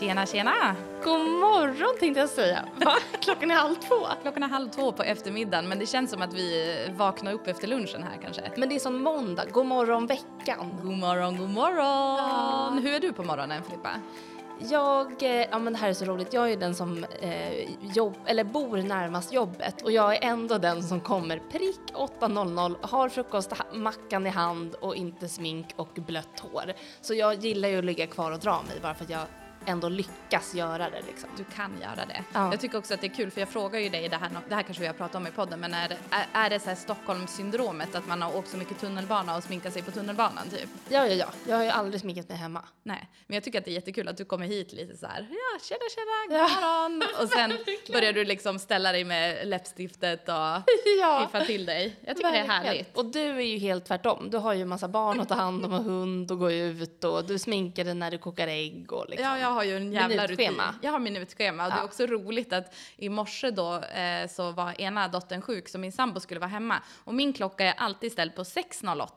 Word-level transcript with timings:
Tjena, 0.00 0.26
tjena! 0.26 0.76
God 1.04 1.20
morgon 1.20 1.98
tänkte 2.00 2.20
jag 2.20 2.28
säga. 2.28 2.64
Va? 2.76 2.94
Klockan 3.20 3.50
är 3.50 3.54
halv 3.54 3.74
två. 3.74 4.06
Klockan 4.22 4.42
är 4.42 4.48
halv 4.48 4.68
två 4.68 4.92
på 4.92 5.02
eftermiddagen 5.02 5.68
men 5.68 5.78
det 5.78 5.86
känns 5.86 6.10
som 6.10 6.22
att 6.22 6.34
vi 6.34 6.76
vaknar 6.96 7.32
upp 7.32 7.46
efter 7.46 7.68
lunchen 7.68 8.02
här 8.02 8.18
kanske. 8.22 8.42
Men 8.56 8.68
det 8.68 8.74
är 8.74 8.78
som 8.78 9.02
måndag. 9.02 9.44
God 9.52 9.66
morgon 9.66 10.06
veckan. 10.06 10.78
God 10.82 10.98
morgon, 10.98 11.38
god 11.38 11.50
morgon! 11.50 12.78
Hur 12.78 12.94
är 12.94 13.00
du 13.00 13.12
på 13.12 13.22
morgonen 13.22 13.62
Filippa? 13.62 13.90
Jag, 14.70 15.22
eh, 15.22 15.46
ja 15.50 15.58
men 15.58 15.72
det 15.72 15.78
här 15.78 15.88
är 15.88 15.94
så 15.94 16.04
roligt. 16.04 16.32
Jag 16.32 16.52
är 16.52 16.56
den 16.56 16.74
som 16.74 17.04
eh, 17.20 17.70
jobb, 17.80 18.16
eller 18.26 18.44
bor 18.44 18.76
närmast 18.76 19.32
jobbet 19.32 19.82
och 19.82 19.92
jag 19.92 20.16
är 20.16 20.28
ändå 20.28 20.58
den 20.58 20.82
som 20.82 21.00
kommer 21.00 21.38
prick 21.38 21.92
8.00, 21.94 22.76
har 22.80 23.08
frukostmackan 23.08 24.26
i 24.26 24.30
hand 24.30 24.74
och 24.74 24.96
inte 24.96 25.28
smink 25.28 25.66
och 25.76 25.90
blött 25.94 26.40
hår. 26.40 26.72
Så 27.00 27.14
jag 27.14 27.34
gillar 27.34 27.68
ju 27.68 27.78
att 27.78 27.84
ligga 27.84 28.06
kvar 28.06 28.32
och 28.32 28.38
dra 28.38 28.62
mig 28.68 28.80
bara 28.82 28.94
för 28.94 29.04
att 29.04 29.10
jag 29.10 29.26
ändå 29.70 29.88
lyckas 29.88 30.54
göra 30.54 30.90
det 30.90 31.02
liksom. 31.06 31.28
Du 31.36 31.44
kan 31.44 31.80
göra 31.80 32.06
det. 32.06 32.24
Ja. 32.32 32.50
Jag 32.50 32.60
tycker 32.60 32.78
också 32.78 32.94
att 32.94 33.00
det 33.00 33.06
är 33.06 33.14
kul 33.14 33.30
för 33.30 33.40
jag 33.40 33.48
frågar 33.48 33.80
ju 33.80 33.88
dig, 33.88 34.08
det 34.08 34.16
här, 34.16 34.30
det 34.48 34.54
här 34.54 34.62
kanske 34.62 34.80
vi 34.80 34.86
har 34.86 34.94
pratat 34.94 35.14
om 35.14 35.26
i 35.26 35.30
podden, 35.30 35.60
men 35.60 35.74
är, 35.74 35.96
är, 36.10 36.26
är 36.32 36.50
det 36.50 36.60
så 36.60 36.68
här 36.68 36.76
Stockholmssyndromet 36.76 37.94
att 37.94 38.06
man 38.08 38.22
har 38.22 38.36
åkt 38.36 38.48
så 38.48 38.56
mycket 38.56 38.80
tunnelbana 38.80 39.36
och 39.36 39.42
sminkat 39.44 39.72
sig 39.72 39.82
på 39.82 39.90
tunnelbanan 39.90 40.48
typ? 40.50 40.68
Ja, 40.88 41.06
ja, 41.06 41.14
ja. 41.14 41.26
Jag 41.48 41.56
har 41.56 41.64
ju 41.64 41.70
aldrig 41.70 42.00
sminkat 42.00 42.28
mig 42.28 42.38
hemma. 42.38 42.62
Nej, 42.82 43.08
men 43.26 43.34
jag 43.34 43.44
tycker 43.44 43.58
att 43.58 43.64
det 43.64 43.70
är 43.70 43.74
jättekul 43.74 44.08
att 44.08 44.16
du 44.16 44.24
kommer 44.24 44.46
hit 44.46 44.72
lite 44.72 44.96
så 44.96 45.06
här, 45.06 45.26
ja 45.30 45.58
tjena 45.62 45.80
tjena, 45.94 46.40
god 46.44 46.50
morgon. 46.62 47.02
Och 47.22 47.28
sen 47.28 47.58
börjar 47.92 48.12
du 48.12 48.24
liksom 48.24 48.58
ställa 48.58 48.92
dig 48.92 49.04
med 49.04 49.48
läppstiftet 49.48 50.28
och 50.28 50.34
Ja. 51.00 51.28
piffa 51.32 51.44
till 51.44 51.66
dig. 51.66 51.96
Jag 52.04 52.16
tycker 52.16 52.30
det 52.32 52.38
är 52.38 52.46
Verkligen. 52.46 52.64
härligt. 52.74 52.96
Och 52.96 53.04
du 53.06 53.20
är 53.20 53.40
ju 53.40 53.58
helt 53.58 53.84
tvärtom. 53.84 54.30
Du 54.30 54.38
har 54.38 54.54
ju 54.54 54.64
massa 54.64 54.88
barn 54.88 55.20
att 55.20 55.28
ta 55.28 55.34
hand 55.34 55.64
om 55.64 55.72
och 55.72 55.84
hund 55.84 56.30
och 56.30 56.38
gå 56.38 56.50
ut 56.52 57.04
och 57.04 57.24
du 57.24 57.38
sminkar 57.38 57.84
dig 57.84 57.94
när 57.94 58.10
du 58.10 58.18
kokar 58.18 58.48
ägg 58.48 58.92
och 58.92 59.06
liksom. 59.08 59.28
Ja, 59.28 59.38
jag 59.38 59.48
har 59.48 59.59
ju 59.62 59.76
en 59.76 59.92
jävla 59.92 60.26
rutin. 60.26 60.62
Jag 60.82 60.92
har 60.92 60.98
minutschema 60.98 61.64
och 61.64 61.70
det 61.70 61.76
är 61.76 61.80
Ja. 61.80 61.84
också 61.84 62.06
roligt 62.06 62.52
att 62.52 62.74
i 62.96 63.08
morse 63.08 63.50
då 63.50 63.74
eh, 63.82 64.28
så 64.28 64.50
var 64.52 64.80
ena 64.80 65.08
dottern 65.08 65.42
sjuk 65.42 65.68
så 65.68 65.78
min 65.78 65.92
sambo 65.92 66.20
skulle 66.20 66.40
vara 66.40 66.50
hemma 66.50 66.82
och 67.04 67.14
min 67.14 67.32
klocka 67.32 67.64
är 67.64 67.74
alltid 67.76 68.12
ställd 68.12 68.34
på 68.36 68.42
6.08. 68.42 69.08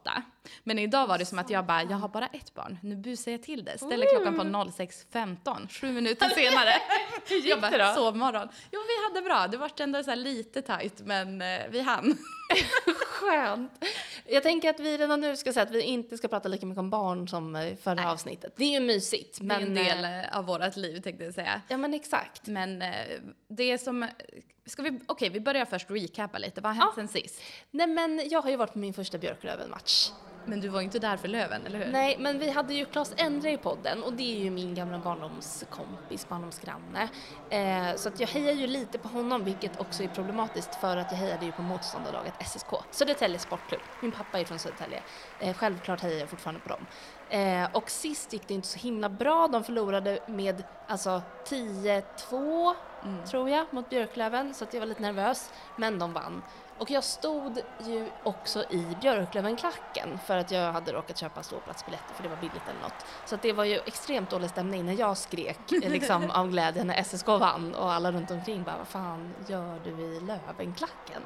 Men 0.64 0.80
idag 0.80 1.08
var 1.08 1.18
det 1.18 1.26
som 1.26 1.40
att 1.40 1.50
jag 1.50 1.66
bara, 1.66 1.84
jag 1.84 1.98
har 1.98 2.08
bara 2.10 2.28
ett 2.28 2.54
barn, 2.54 2.78
nu 2.82 2.96
busar 2.96 3.32
jag 3.32 3.44
till 3.44 3.66
det. 3.66 3.78
Ställer 3.78 4.08
klockan 4.16 4.36
på 4.36 4.44
06.15, 4.44 5.68
sju 5.70 5.92
minuter 5.92 6.30
senare. 6.30 6.74
Hur 7.30 7.36
gick 7.36 7.46
jag 7.46 7.62
bara, 7.62 7.72
det 7.72 7.78
då? 7.88 7.94
sovmorgon. 7.96 8.48
Jo, 8.72 8.80
vi 8.88 9.04
hade 9.14 9.26
bra. 9.26 9.48
Det 9.48 9.58
var 9.58 9.72
ändå 9.80 10.04
så 10.04 10.16
lite 10.16 10.62
tajt, 10.62 11.00
men 11.06 11.42
eh, 11.42 11.62
vi 11.70 11.82
hann. 11.82 12.18
Skönt. 13.24 13.86
Jag 14.26 14.44
tänker 14.44 14.70
att 14.70 14.80
vi 14.80 14.98
redan 14.98 15.22
nu 15.22 15.38
ska 15.38 15.54
säga 15.54 15.64
att 15.64 15.72
vi 15.72 15.82
inte 15.82 16.18
ska 16.18 16.28
prata 16.28 16.50
lika 16.50 16.66
mycket 16.66 16.80
om 16.80 16.90
barn 16.90 17.28
som 17.28 17.76
förra 17.82 17.94
Nej. 17.94 18.06
avsnittet. 18.06 18.54
Det 18.56 18.64
är 18.64 18.80
ju 18.80 18.80
mysigt. 18.80 19.38
Det 19.42 19.44
är 19.44 19.48
Men, 19.48 19.64
en 19.64 19.74
del 19.74 20.04
eh, 20.04 20.20
eh, 20.20 20.38
av 20.38 20.46
vårt 20.46 20.76
liv 20.76 21.02
tänkte 21.02 21.24
jag 21.24 21.34
säga. 21.34 21.62
Ja 21.68 21.78
men 21.78 21.94
exakt. 21.94 22.48
Men 22.48 22.82
eh, 22.82 22.90
det 23.48 23.78
som, 23.78 24.08
ska 24.66 24.82
vi, 24.82 25.00
okej 25.06 25.30
vi 25.30 25.40
börjar 25.40 25.66
först 25.66 25.92
recapa 25.92 26.38
lite, 26.38 26.62
vad 26.62 26.76
har 26.76 26.84
hänt 26.84 26.96
sen 26.96 27.22
sist? 27.22 27.42
Nej 27.72 27.88
men 27.88 28.22
jag 28.30 28.42
har 28.42 28.50
ju 28.50 28.56
varit 28.56 28.74
på 28.74 28.80
min 28.80 28.94
första 28.94 29.18
Björklöven-match. 29.18 30.12
Men 30.46 30.62
du 30.62 30.68
var 30.68 30.82
inte 30.82 31.00
där 31.00 31.18
för 31.18 31.28
Löven, 31.28 31.66
eller 31.66 31.80
hur? 31.80 31.92
Nej, 31.92 32.18
men 32.20 32.40
vi 32.40 32.50
hade 32.50 32.74
ju 32.74 32.86
Claes 32.86 33.14
Endre 33.18 33.52
i 33.52 33.58
podden 33.58 34.04
och 34.04 34.14
det 34.14 34.36
är 34.36 34.44
ju 34.44 34.52
min 34.52 34.76
gamla 34.76 35.00
barndomskompis, 35.00 36.30
barndomsgranne. 36.30 37.10
Eh, 37.50 37.96
så 37.96 38.10
att 38.10 38.20
jag 38.20 38.28
hejar 38.28 38.54
ju 38.54 38.68
lite 38.68 38.98
på 38.98 39.08
honom, 39.08 39.44
vilket 39.44 39.80
också 39.80 40.04
är 40.04 40.08
problematiskt 40.08 40.76
för 40.76 40.98
att 40.98 41.12
jag 41.12 41.18
hejade 41.18 41.46
ju 41.46 41.52
på 41.52 41.62
motståndarlaget 41.62 42.34
SSK, 42.48 42.68
Södertälje 42.92 43.40
Sportklubb. 43.40 43.82
Min 44.02 44.12
pappa 44.12 44.40
är 44.40 44.46
från 44.46 44.60
Södertälje. 44.60 45.04
Eh, 45.40 45.54
självklart 45.54 46.02
hejar 46.02 46.20
jag 46.20 46.30
fortfarande 46.30 46.62
på 46.62 46.70
dem. 46.70 46.86
Eh, 47.30 47.68
och 47.74 47.90
sist 47.90 48.34
gick 48.34 48.48
det 48.48 48.54
inte 48.54 48.68
så 48.68 48.80
himla 48.80 49.10
bra. 49.10 49.48
De 49.48 49.64
förlorade 49.64 50.20
med 50.28 50.64
alltså 50.88 51.22
10-2 51.46 52.76
tror 53.26 53.50
jag 53.50 53.74
mot 53.74 53.90
Björklöven 53.90 54.54
så 54.54 54.64
att 54.64 54.74
jag 54.74 54.82
var 54.82 54.88
lite 54.88 55.02
nervös. 55.02 55.52
Men 55.76 56.00
de 56.00 56.14
vann. 56.14 56.42
Och 56.78 56.92
jag 56.92 57.04
stod 57.04 57.62
ju 57.86 58.10
också 58.24 58.64
i 58.70 58.88
Björklöven-klacken 59.02 60.20
för 60.26 60.38
att 60.38 60.52
jag 60.52 60.72
hade 60.72 60.92
råkat 60.92 61.18
köpa 61.18 61.44
ståplatsbiljetter 61.44 62.14
för 62.16 62.24
det 62.24 62.30
var 62.30 62.36
billigt 62.36 62.68
eller 62.70 62.82
något. 62.82 63.06
Så 63.26 63.36
det 63.42 63.54
var 63.54 63.64
ju 63.64 63.80
extremt 63.86 64.30
dålig 64.30 64.50
stämning 64.50 64.86
när 64.86 64.94
jag 64.94 65.18
skrek 65.18 65.72
eh, 65.72 65.92
liksom, 65.92 66.32
av 66.32 66.50
glädje 66.50 66.84
när 66.84 67.04
SSK 67.04 67.28
vann 67.28 67.76
och 67.76 67.94
alla 67.94 68.12
runt 68.12 68.32
omkring 68.32 68.64
bara 68.64 68.78
vad 68.78 68.88
fan 68.88 69.34
gör 69.48 69.80
du 69.84 69.90
i 69.90 70.20
Löven-klacken? 70.20 71.22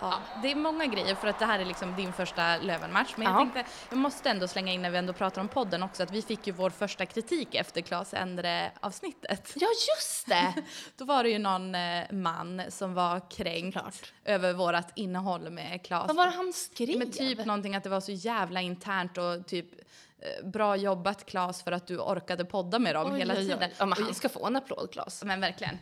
Ja, 0.00 0.14
det 0.42 0.50
är 0.50 0.54
många 0.56 0.86
grejer 0.86 1.14
för 1.14 1.28
att 1.28 1.38
det 1.38 1.44
här 1.46 1.58
är 1.58 1.64
liksom 1.64 1.96
din 1.96 2.12
första 2.12 2.56
Löven-match. 2.56 3.14
Men 3.16 3.26
jag 3.26 3.34
Ja. 3.34 3.38
tänkte, 3.38 3.64
jag 3.88 3.98
måste 3.98 4.30
ändå 4.30 4.48
slänga 4.48 4.72
in 4.72 4.82
när 4.82 4.90
vi 4.90 4.98
ändå 4.98 5.12
pratar 5.12 5.40
om 5.40 5.48
podden 5.48 5.82
också 5.82 6.02
att 6.02 6.10
vi 6.10 6.22
fick 6.22 6.46
ju 6.46 6.52
vår 6.52 6.70
första 6.70 7.06
kritik 7.06 7.54
efter 7.54 7.80
Claes 7.80 8.14
Endre-avsnittet. 8.14 9.52
Ja 9.54 9.66
just 9.98 10.26
det! 10.28 10.54
Då 10.96 11.04
var 11.04 11.22
det 11.22 11.30
ju 11.30 11.38
någon 11.38 11.74
eh, 11.74 12.12
man 12.12 12.62
som 12.68 12.94
var 12.94 13.30
kränkt 13.30 13.74
Såklart. 13.76 14.12
över 14.24 14.52
vårt 14.52 14.84
innehåll 14.94 15.50
med 15.50 15.82
Claes. 15.84 16.06
Vad 16.06 16.16
var 16.16 16.26
det 16.26 16.32
han 16.36 16.52
skrev? 16.52 16.98
Men 16.98 17.10
typ 17.12 17.44
någonting 17.44 17.74
att 17.76 17.82
det 17.84 17.90
var 17.90 18.00
så 18.00 18.12
jävla 18.12 18.60
internt 18.60 19.18
och 19.18 19.46
typ 19.46 19.66
eh, 20.18 20.46
bra 20.48 20.76
jobbat 20.76 21.26
Claes 21.26 21.62
för 21.62 21.72
att 21.72 21.86
du 21.86 21.98
orkade 21.98 22.44
podda 22.44 22.78
med 22.78 22.94
dem 22.94 23.12
Oj, 23.12 23.18
hela 23.18 23.34
oj, 23.34 23.40
oj. 23.40 23.48
tiden. 23.48 23.70
Ja 23.78 23.86
men 23.86 24.02
han 24.04 24.14
ska 24.14 24.28
få 24.28 24.46
en 24.46 24.56
applåd 24.56 24.92
Claes. 24.92 25.24
Men 25.24 25.40
verkligen. 25.40 25.78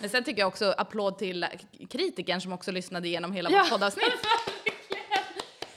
Men 0.00 0.10
sen 0.10 0.24
tycker 0.24 0.40
jag 0.40 0.48
också 0.48 0.74
applåd 0.78 1.18
till 1.18 1.46
kritikern 1.90 2.40
som 2.40 2.52
också 2.52 2.70
lyssnade 2.72 3.08
igenom 3.08 3.32
hela 3.32 3.50
Ja. 3.50 3.58
vårt 3.62 3.70
poddavsnitt. 3.70 4.04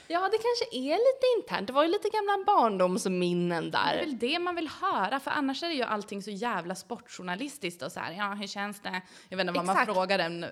Ja 0.07 0.19
det 0.19 0.37
kanske 0.37 0.77
är 0.77 0.93
lite 0.93 1.25
internt, 1.39 1.67
det 1.67 1.73
var 1.73 1.83
ju 1.83 1.89
lite 1.89 2.09
gamla 2.09 2.43
barndomsminnen 2.45 3.71
Det 3.71 3.77
är 3.77 3.95
där. 3.95 3.99
väl 4.05 4.17
det 4.17 4.39
man 4.39 4.55
vill 4.55 4.69
höra, 4.81 5.19
för 5.19 5.31
annars 5.31 5.63
är 5.63 5.69
ju 5.69 5.83
allting 5.83 6.21
så 6.21 6.31
jävla 6.31 6.75
sportjournalistiskt 6.75 7.81
och 7.81 7.91
så 7.91 7.99
här, 7.99 8.13
ja 8.13 8.33
hur 8.33 8.47
känns 8.47 8.79
det? 8.79 9.01
Jag 9.29 9.37
vet 9.37 9.47
inte 9.47 9.59
vad 9.59 9.65
man 9.65 9.85
frågar 9.85 10.19
en 10.19 10.43
uh, 10.43 10.49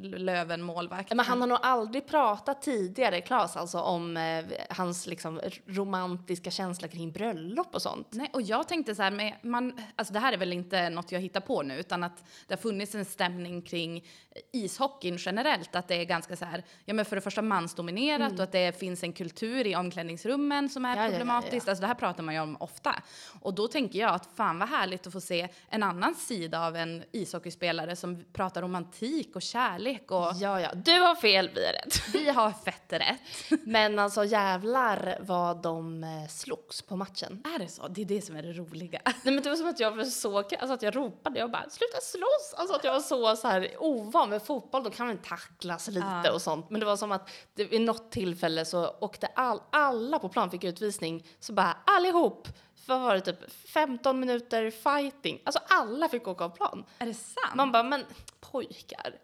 Löven-målvakt. 0.00 1.14
Men 1.14 1.26
han 1.26 1.40
har 1.40 1.48
nog 1.48 1.58
aldrig 1.62 2.06
pratat 2.06 2.62
tidigare, 2.62 3.20
Claes, 3.20 3.56
alltså 3.56 3.80
om 3.80 4.16
eh, 4.16 4.44
hans 4.70 5.06
liksom, 5.06 5.40
romantiska 5.66 6.50
känsla 6.50 6.88
kring 6.88 7.12
bröllop 7.12 7.74
och 7.74 7.82
sånt. 7.82 8.08
Nej, 8.10 8.30
och 8.32 8.42
jag 8.42 8.68
tänkte 8.68 8.94
så 8.94 9.02
här, 9.02 9.10
med, 9.10 9.34
man, 9.42 9.80
alltså 9.96 10.14
det 10.14 10.20
här 10.20 10.32
är 10.32 10.36
väl 10.36 10.52
inte 10.52 10.88
något 10.90 11.12
jag 11.12 11.20
hittar 11.20 11.40
på 11.40 11.62
nu, 11.62 11.78
utan 11.78 12.04
att 12.04 12.24
det 12.46 12.54
har 12.54 12.62
funnits 12.62 12.94
en 12.94 13.04
stämning 13.04 13.62
kring 13.62 14.04
ishockeyn 14.52 15.16
generellt, 15.20 15.74
att 15.76 15.88
det 15.88 15.94
är 15.94 16.04
ganska 16.04 16.36
så 16.36 16.44
här, 16.44 16.64
ja 16.84 16.94
men 16.94 17.04
för 17.04 17.16
det 17.16 17.22
första 17.22 17.42
mansdominerat 17.42 18.32
och 18.32 18.40
att 18.40 18.52
det 18.52 18.78
finns 18.78 18.93
en 19.02 19.12
kultur 19.12 19.66
i 19.66 19.76
omklädningsrummen 19.76 20.68
som 20.68 20.84
är. 20.84 20.96
Ja, 20.96 20.96
ja, 20.96 21.04
ja, 21.04 21.10
problematiskt. 21.10 21.66
ja. 21.66 21.70
Alltså 21.70 21.80
det 21.80 21.86
här 21.86 21.94
pratar 21.94 22.22
man 22.22 22.34
ju 22.34 22.40
om 22.40 22.56
ofta. 22.60 22.94
Och 23.40 23.54
då 23.54 23.68
tänker 23.68 23.98
jag 23.98 24.14
att 24.14 24.28
fan 24.36 24.58
vad 24.58 24.68
härligt 24.68 25.06
att 25.06 25.12
få 25.12 25.20
se 25.20 25.48
en 25.68 25.82
annan 25.82 26.14
sida 26.14 26.66
av 26.66 26.76
en 26.76 27.04
ishockeyspelare 27.12 27.96
som 27.96 28.24
pratar 28.32 28.62
romantik 28.62 29.36
och 29.36 29.42
kärlek 29.42 30.10
och 30.10 30.32
Ja, 30.34 30.60
ja, 30.60 30.70
du 30.74 31.00
har 31.00 31.14
fel, 31.14 31.50
vi 31.54 31.64
är 31.64 31.72
rätt. 31.72 32.08
vi 32.12 32.30
har 32.30 32.50
fett 32.52 32.92
rätt. 32.92 33.60
Men 33.66 33.98
alltså 33.98 34.24
jävlar 34.24 35.18
vad 35.20 35.62
de 35.62 36.04
eh, 36.04 36.28
slogs 36.28 36.82
på 36.82 36.96
matchen. 36.96 37.42
Är 37.54 37.58
det 37.58 37.68
så? 37.68 37.88
Det 37.88 38.00
är 38.00 38.04
det 38.04 38.22
som 38.22 38.36
är 38.36 38.42
det 38.42 38.52
roliga. 38.52 39.00
Nej 39.04 39.34
men 39.34 39.42
det 39.42 39.48
var 39.48 39.56
som 39.56 39.68
att 39.68 39.80
jag 39.80 39.90
var 39.96 40.04
så, 40.04 40.38
alltså 40.38 40.72
att 40.72 40.82
jag 40.82 40.96
ropade, 40.96 41.38
jag 41.38 41.50
bara 41.50 41.70
sluta 41.70 42.00
slåss! 42.02 42.54
Alltså 42.56 42.76
att 42.76 42.84
jag 42.84 42.92
var 42.92 43.00
så, 43.00 43.36
så 43.36 43.48
här 43.48 43.68
ovan 43.78 44.30
med 44.30 44.42
fotboll, 44.42 44.82
då 44.84 44.90
kan 44.90 45.06
man 45.06 45.18
tacklas 45.18 45.88
lite 45.88 46.06
Ja. 46.24 46.32
och 46.32 46.42
sånt. 46.42 46.70
Men 46.70 46.80
det 46.80 46.86
var 46.86 46.96
som 46.96 47.12
att 47.12 47.28
det, 47.54 47.64
vid 47.64 47.80
något 47.80 48.10
tillfälle 48.12 48.64
så 48.64 48.83
åkte 49.00 49.26
all, 49.26 49.60
alla 49.70 50.18
på 50.18 50.28
plan 50.28 50.50
fick 50.50 50.64
utvisning, 50.64 51.26
så 51.40 51.52
bara 51.52 51.76
allihop, 51.84 52.48
vad 52.86 53.00
var 53.00 53.14
det 53.14 53.20
typ 53.20 53.52
15 53.52 54.20
minuter 54.20 54.70
fighting, 54.70 55.40
alltså 55.44 55.60
alla 55.68 56.08
fick 56.08 56.28
åka 56.28 56.44
av 56.44 56.48
plan. 56.48 56.84
Är 56.98 57.06
det 57.06 57.14
sant? 57.14 57.54
Man 57.54 57.72
bara, 57.72 57.82
men 57.82 58.04
pojkar. 58.40 59.14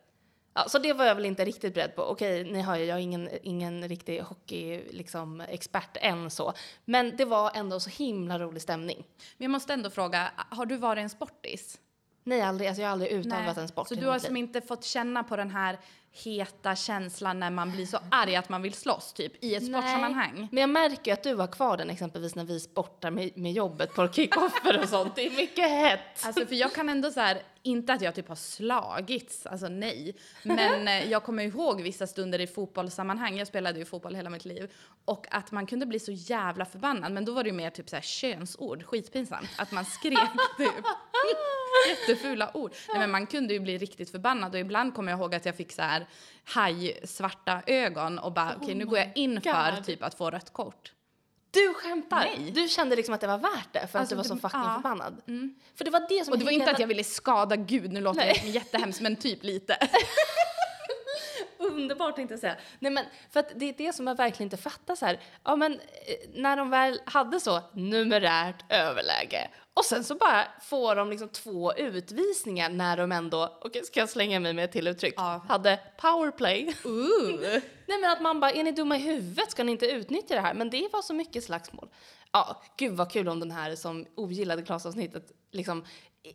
Ja, 0.55 0.69
så 0.69 0.79
det 0.79 0.93
var 0.93 1.05
jag 1.05 1.15
väl 1.15 1.25
inte 1.25 1.45
riktigt 1.45 1.75
beredd 1.75 1.97
på. 1.97 2.03
Okej, 2.03 2.45
ni 2.45 2.61
hör 2.61 2.77
ju, 2.77 2.85
jag 2.85 2.99
är 2.99 3.03
ingen, 3.03 3.29
ingen 3.43 3.89
riktig 3.89 4.21
hockey, 4.21 4.83
liksom, 4.91 5.41
expert 5.41 5.97
än 6.01 6.31
så. 6.31 6.53
Men 6.85 7.17
det 7.17 7.25
var 7.25 7.51
ändå 7.55 7.81
så 7.81 7.91
himla 7.91 8.39
rolig 8.39 8.63
stämning. 8.63 9.07
Men 9.37 9.45
jag 9.45 9.51
måste 9.51 9.73
ändå 9.73 9.91
fråga, 9.91 10.33
har 10.37 10.67
du 10.67 10.77
varit 10.77 11.03
en 11.03 11.11
sportis? 11.11 11.79
Nej, 12.25 12.43
aldrig, 12.43 12.69
alltså 12.69 12.83
jag 12.83 12.89
har 12.89 12.93
aldrig 12.93 13.11
utövat 13.11 13.57
Nej. 13.57 13.63
en 13.63 13.69
sport. 13.69 13.89
Så 13.89 13.95
du 13.95 14.07
har 14.07 14.19
som 14.19 14.37
inte 14.37 14.61
fått 14.61 14.85
känna 14.85 15.25
på 15.25 15.37
den 15.37 15.51
här 15.51 15.79
heta 16.13 16.77
känslan 16.77 17.41
när 17.41 17.51
man 17.51 17.73
blir 17.73 17.87
så 17.87 17.99
arg 18.11 18.37
att 18.37 18.49
man 18.49 18.63
vill 18.63 18.75
slåss, 18.75 19.13
typ, 19.13 19.45
i 19.45 19.55
ett 19.55 19.67
sportsammanhang? 19.67 20.49
Men 20.53 20.61
jag 20.61 20.71
märker 20.71 21.13
att 21.13 21.23
du 21.23 21.35
har 21.35 21.47
kvar 21.47 21.77
den 21.77 21.91
exempelvis 21.91 22.35
när 22.35 22.45
vi 22.45 22.61
sportar 22.61 23.11
med, 23.11 23.39
med 23.39 23.53
jobbet 23.53 23.95
på 23.95 24.09
kickoffer 24.09 24.83
och 24.83 24.89
sånt. 24.89 25.17
Det 25.17 25.27
är 25.27 25.37
mycket 25.37 25.71
hett. 25.71 26.27
Alltså 26.27 26.47
för 26.47 26.55
jag 26.55 26.73
kan 26.73 26.89
ändå 26.89 27.11
så 27.11 27.21
här, 27.21 27.43
inte 27.63 27.93
att 27.93 28.03
jag 28.03 28.15
typ 28.15 28.29
har 28.29 28.37
slagits, 28.37 29.47
alltså 29.47 29.69
nej. 29.69 30.17
Men 30.43 30.89
eh, 30.89 31.11
jag 31.11 31.23
kommer 31.23 31.43
ihåg 31.43 31.83
vissa 31.83 32.07
stunder 32.07 32.39
i 32.39 32.47
fotbollssammanhang, 32.47 33.39
jag 33.39 33.47
spelade 33.47 33.79
ju 33.79 33.85
fotboll 33.85 34.15
hela 34.15 34.31
mitt 34.31 34.45
liv. 34.45 34.73
Och 35.05 35.27
att 35.31 35.53
man 35.53 35.67
kunde 35.67 35.87
bli 35.87 36.01
så 36.01 36.13
jävla 36.13 36.65
förbannad, 36.65 37.13
men 37.13 37.25
då 37.25 37.33
var 37.33 37.43
det 37.43 37.49
ju 37.49 37.57
mer 37.57 37.71
typ 37.71 37.89
så 37.89 37.97
här 37.97 38.03
könsord, 38.03 38.83
skitpinsamt. 38.83 39.49
Att 39.59 39.73
man 39.73 39.85
skrek 39.85 40.31
typ 40.59 40.85
jättefula 41.89 42.51
ord. 42.57 42.73
Nej 42.89 42.99
men 42.99 43.11
man 43.11 43.27
kunde 43.27 43.55
ju 43.55 43.61
bli 43.61 43.79
riktigt 43.79 44.11
förbannad 44.11 44.55
och 44.55 44.61
ibland 44.61 44.95
kommer 44.95 45.13
jag 45.13 45.19
ihåg 45.21 45.35
att 45.35 45.47
jag 45.47 45.57
fick 45.57 45.73
så 45.73 45.83
här 45.83 46.07
haj 46.45 47.01
svarta 47.05 47.63
ögon 47.67 48.19
och 48.19 48.33
bara 48.33 48.57
okej 48.63 48.75
nu 48.75 48.87
går 48.87 48.99
jag 48.99 49.13
in 49.15 49.41
för 49.41 49.83
typ 49.85 50.03
att 50.03 50.15
få 50.15 50.31
rött 50.31 50.53
kort. 50.53 50.93
Du 51.53 51.75
skämtar? 51.75 52.19
Nej. 52.19 52.51
Du 52.55 52.69
kände 52.69 52.97
liksom 52.97 53.15
att 53.15 53.21
det 53.21 53.27
var 53.27 53.39
värt 53.39 53.69
det 53.73 53.87
för 53.87 53.99
Alltså, 53.99 53.99
att 53.99 54.09
du 54.09 54.15
var 54.17 54.23
så 54.25 54.35
det- 54.35 54.41
fucking 54.41 54.61
ja. 54.61 54.75
förbannad? 54.75 55.23
Mm. 55.29 55.55
För 55.75 55.85
det 55.85 55.91
var 55.91 56.07
det 56.09 56.25
som 56.25 56.33
Och 56.33 56.39
det 56.39 56.45
var 56.45 56.53
inte 56.53 56.71
att 56.71 56.79
jag 56.79 56.87
ville 56.87 57.05
skada 57.05 57.57
Gud, 57.57 57.93
nu 57.93 58.01
låter 58.01 58.21
Nej. 58.21 58.41
det 58.45 58.49
jättehemskt, 58.51 59.01
men 59.01 59.17
typ 59.17 59.43
lite. 59.45 59.77
Underbart 61.75 62.17
tänkte 62.17 62.33
jag 62.33 62.41
säga. 62.41 62.57
Nej 62.79 62.93
men 62.93 63.05
för 63.31 63.41
att 63.41 63.53
det 63.57 63.69
är 63.69 63.75
det 63.79 63.93
som 63.93 64.07
jag 64.07 64.15
verkligen 64.17 64.47
inte 64.47 64.57
fattar 64.57 64.95
så 64.95 65.07
här. 65.07 65.21
Ja 65.45 65.57
men 65.57 65.73
eh, 65.73 65.81
när 66.35 66.57
de 66.57 66.71
väl 66.71 67.01
hade 67.07 67.41
så 67.41 67.61
numerärt 67.73 68.73
överläge 68.73 69.51
och 69.75 69.85
sen 69.85 70.05
så 70.05 70.15
bara 70.15 70.45
får 70.63 70.97
de 70.97 71.11
liksom 71.11 71.29
två 71.29 71.75
utvisningar 71.75 72.69
när 72.69 72.97
de 72.97 73.13
ändå, 73.13 73.59
okej 73.61 73.85
ska 73.85 74.01
jag 74.01 74.09
slänga 74.09 74.41
mig 74.41 74.53
med 74.53 74.65
ett 74.65 74.73
till 74.73 74.87
uttryck, 74.87 75.15
Ja. 75.17 75.41
hade 75.49 75.79
powerplay. 76.01 76.75
Ooh. 76.85 77.41
Nej 77.87 78.01
men 78.01 78.11
att 78.11 78.21
man 78.23 78.41
bara, 78.41 78.51
är 78.51 78.63
ni 78.65 78.73
dumma 78.73 78.97
i 78.97 79.01
huvudet? 79.01 79.51
Ska 79.51 79.65
ni 79.65 79.73
inte 79.73 79.87
utnyttja 79.87 80.35
det 80.35 80.41
här? 80.41 80.55
Men 80.55 80.71
det 80.71 80.89
var 80.93 81.03
så 81.03 81.15
mycket 81.15 81.45
slagsmål. 81.45 81.89
Ja, 82.33 82.63
gud 82.77 82.93
vad 82.97 83.13
kul 83.13 83.29
om 83.29 83.41
den 83.41 83.51
här 83.51 83.75
som 83.77 84.07
ogillade 84.15 84.63
klasavsnittet 84.63 85.33
liksom 85.53 85.85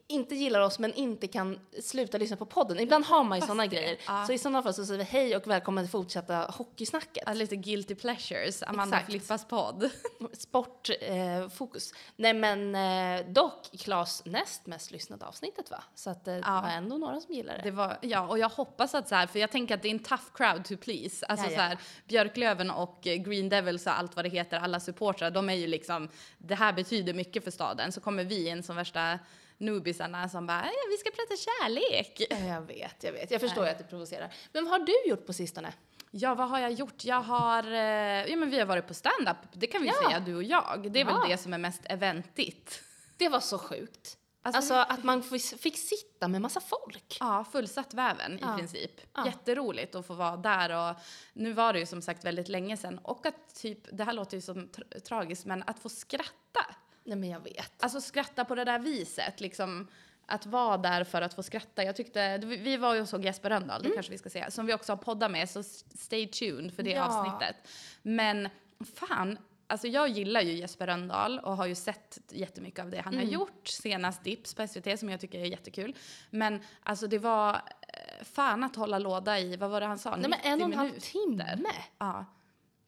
inte 0.08 0.36
gillar 0.36 0.60
oss 0.60 0.80
men 0.80 0.94
inte 0.94 1.28
kan 1.28 1.60
sluta 1.84 2.18
lyssna 2.18 2.38
på 2.38 2.46
podden. 2.46 2.80
Ibland 2.80 3.06
har 3.06 3.24
man 3.24 3.40
ju 3.40 3.42
sådana 3.42 3.68
grejer. 3.68 3.98
Ja. 4.08 4.26
Så 4.28 4.34
i 4.34 4.38
sådana 4.38 4.64
fall 4.64 4.74
så 4.74 4.86
säger 4.86 4.98
vi 4.98 5.04
hej 5.04 5.36
och 5.36 5.48
välkommen 5.48 5.84
till 5.84 5.92
fortsätta 5.92 6.38
hockeysnacket. 6.38 7.24
Ja, 7.28 7.34
lite 7.34 7.56
guilty 7.56 7.96
pleasures, 7.96 8.64
Amanda 8.64 8.98
Exakt. 8.98 9.12
Flippas 9.12 9.46
podd. 9.48 9.90
Sportfokus. 10.34 11.92
Eh. 11.92 11.98
Nej 12.16 12.34
men 12.34 12.76
eh, 12.76 13.26
dock 13.32 13.72
Klas 13.80 14.22
näst 14.26 14.66
mest 14.66 14.92
lyssnade 14.92 15.26
avsnittet 15.26 15.72
va? 15.72 15.84
Så 15.96 16.10
att 16.10 16.28
eh, 16.28 16.34
det 16.34 16.42
Ja. 16.46 16.62
var 16.62 16.70
ändå 16.70 16.98
några 16.98 17.22
som 17.22 17.34
gillade 17.34 17.58
det. 17.58 17.64
Det 17.64 17.72
var, 17.72 17.98
ja, 18.02 18.28
och 18.28 18.40
jag 18.40 18.50
hoppas 18.50 18.96
att 18.96 19.10
så 19.10 19.16
här, 19.16 19.28
för 19.28 19.40
jag 19.40 19.52
tänker 19.52 19.76
att 19.76 19.82
det 19.82 19.88
är 19.88 19.92
en 19.92 20.00
tough 20.04 20.24
crowd 20.34 20.66
to 20.66 20.78
please. 20.78 21.26
Alltså 21.26 21.50
så 21.50 21.56
här, 21.56 21.78
Björklöven 22.08 22.72
och 22.72 23.00
Green 23.02 23.50
Devils 23.50 23.86
och 23.88 23.98
allt 24.00 24.16
vad 24.16 24.26
det 24.26 24.30
heter, 24.30 24.58
alla 24.60 24.80
supportrar, 24.80 25.32
de 25.32 25.50
är 25.50 25.54
ju 25.54 25.68
liksom, 25.68 26.10
det 26.38 26.56
här 26.56 26.74
betyder 26.74 27.14
mycket 27.14 27.44
för 27.44 27.52
staden. 27.52 27.92
Så 27.92 28.02
kommer 28.02 28.24
vi 28.24 28.48
in 28.50 28.64
som 28.64 28.76
värsta 28.76 29.20
noobisarna 29.58 30.30
som 30.30 30.48
bara, 30.48 30.66
ja, 30.66 30.72
vi 30.90 30.98
ska 30.98 31.10
prata 31.12 31.36
kärlek. 31.36 32.22
Ja, 32.30 32.38
jag 32.38 32.62
vet, 32.62 33.04
jag 33.04 33.12
vet. 33.12 33.32
Jag 33.32 33.42
förstår 33.42 33.66
ju 33.66 33.70
att 33.72 33.78
det 33.78 33.84
provocerar. 33.84 34.34
Men 34.52 34.64
vad 34.66 34.72
har 34.80 34.86
du 34.86 35.10
gjort 35.10 35.26
på 35.26 35.34
sistone? 35.34 35.74
Ja, 36.12 36.36
vad 36.36 36.50
har 36.50 36.60
jag 36.60 36.72
gjort? 36.72 37.06
Jag 37.06 37.22
har, 37.22 37.64
eh, 37.72 38.26
ja 38.30 38.36
men 38.36 38.50
vi 38.50 38.60
har 38.60 38.66
varit 38.66 38.88
på 38.88 38.94
stand-up, 38.94 39.38
det 39.54 39.68
kan 39.68 39.82
vi 39.82 39.88
Ja. 39.88 39.94
säga, 40.08 40.20
du 40.20 40.36
och 40.36 40.44
jag. 40.44 40.92
Det 40.92 41.02
är 41.02 41.06
Ja. 41.06 41.20
väl 41.20 41.30
det 41.30 41.38
som 41.38 41.54
är 41.54 41.58
mest 41.58 41.82
eventigt. 41.86 42.82
Det 43.18 43.30
var 43.30 43.40
så 43.40 43.58
sjukt. 43.60 44.18
Alltså, 44.42 44.58
Alltså, 44.74 44.94
att 44.94 45.04
man 45.04 45.24
fick, 45.24 45.60
fick 45.62 45.78
sitta 45.78 46.28
med 46.28 46.42
massa 46.42 46.60
folk. 46.62 47.18
Ja, 47.20 47.46
fullsatt 47.52 47.94
väven 47.94 48.40
Ja. 48.42 48.54
i 48.54 48.58
princip. 48.58 48.92
Ja. 49.16 49.26
Jätteroligt 49.26 49.96
att 49.96 50.08
få 50.08 50.14
vara 50.14 50.38
där 50.38 50.90
och 50.90 50.96
nu 51.34 51.54
var 51.54 51.74
det 51.74 51.80
ju 51.80 51.86
som 51.86 52.02
sagt 52.02 52.24
väldigt 52.26 52.48
länge 52.50 52.78
sedan 52.78 53.00
och 53.04 53.26
att 53.26 53.56
typ, 53.56 53.80
det 53.98 54.04
här 54.04 54.14
låter 54.14 54.38
ju 54.38 54.42
som 54.42 54.58
tra- 54.70 55.00
tragiskt, 55.00 55.46
men 55.46 55.64
att 55.68 55.80
få 55.80 55.90
skratta. 55.90 56.76
Nej 57.06 57.18
men 57.18 57.30
jag 57.30 57.40
vet. 57.40 57.84
Alltså 57.84 58.02
skratta 58.02 58.46
på 58.46 58.56
det 58.56 58.64
där 58.64 58.80
viset, 58.80 59.42
liksom 59.42 59.88
att 60.26 60.46
vara 60.46 60.78
där 60.78 61.04
för 61.04 61.22
att 61.22 61.34
få 61.34 61.44
skratta. 61.44 61.84
Jag 61.84 61.96
tyckte, 61.96 62.38
vi 62.38 62.78
var 62.78 62.94
ju 62.96 63.02
och 63.02 63.10
såg 63.10 63.26
Jesper 63.26 63.50
Rönndahl, 63.50 63.84
det 63.84 63.90
kanske 63.90 64.12
vi 64.12 64.18
ska 64.18 64.30
säga, 64.30 64.52
som 64.52 64.66
vi 64.66 64.74
också 64.74 64.92
har 64.92 64.98
poddat 64.98 65.32
med, 65.32 65.50
så 65.50 65.64
stay 65.64 66.28
tuned 66.28 66.74
för 66.74 66.84
det 66.84 66.90
Ja. 66.92 67.06
avsnittet. 67.06 67.56
Men 68.02 68.50
fan, 68.96 69.38
alltså 69.68 69.88
jag 69.88 70.10
gillar 70.10 70.42
ju 70.42 70.52
Jesper 70.54 70.88
Rönndahl 70.88 71.40
och 71.40 71.58
har 71.58 71.66
ju 71.66 71.76
sett 71.76 72.20
jättemycket 72.30 72.80
av 72.86 72.90
det 72.90 73.02
han 73.02 73.16
har 73.16 73.24
gjort, 73.24 73.68
senast 73.68 74.24
Dips 74.24 74.54
på 74.54 74.68
SVT 74.68 75.00
som 75.00 75.10
jag 75.10 75.20
tycker 75.20 75.40
är 75.40 75.46
jättekul. 75.46 75.96
Men 76.30 76.60
alltså 76.84 77.08
det 77.08 77.18
var 77.20 77.54
eh, 77.54 78.24
fan 78.26 78.64
att 78.64 78.76
hålla 78.76 79.00
låda 79.00 79.40
i, 79.40 79.56
vad 79.58 79.70
var 79.70 79.82
det 79.82 79.88
han 79.88 80.00
sa? 80.00 80.16
Nej 80.16 80.30
men 80.30 80.40
en 80.44 80.54
och 80.62 80.66
en 80.66 80.70
90 80.70 80.78
halv 80.78 81.00
timme. 81.00 81.58
Ja. 81.98 82.26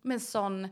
Men 0.02 0.20
sån 0.20 0.68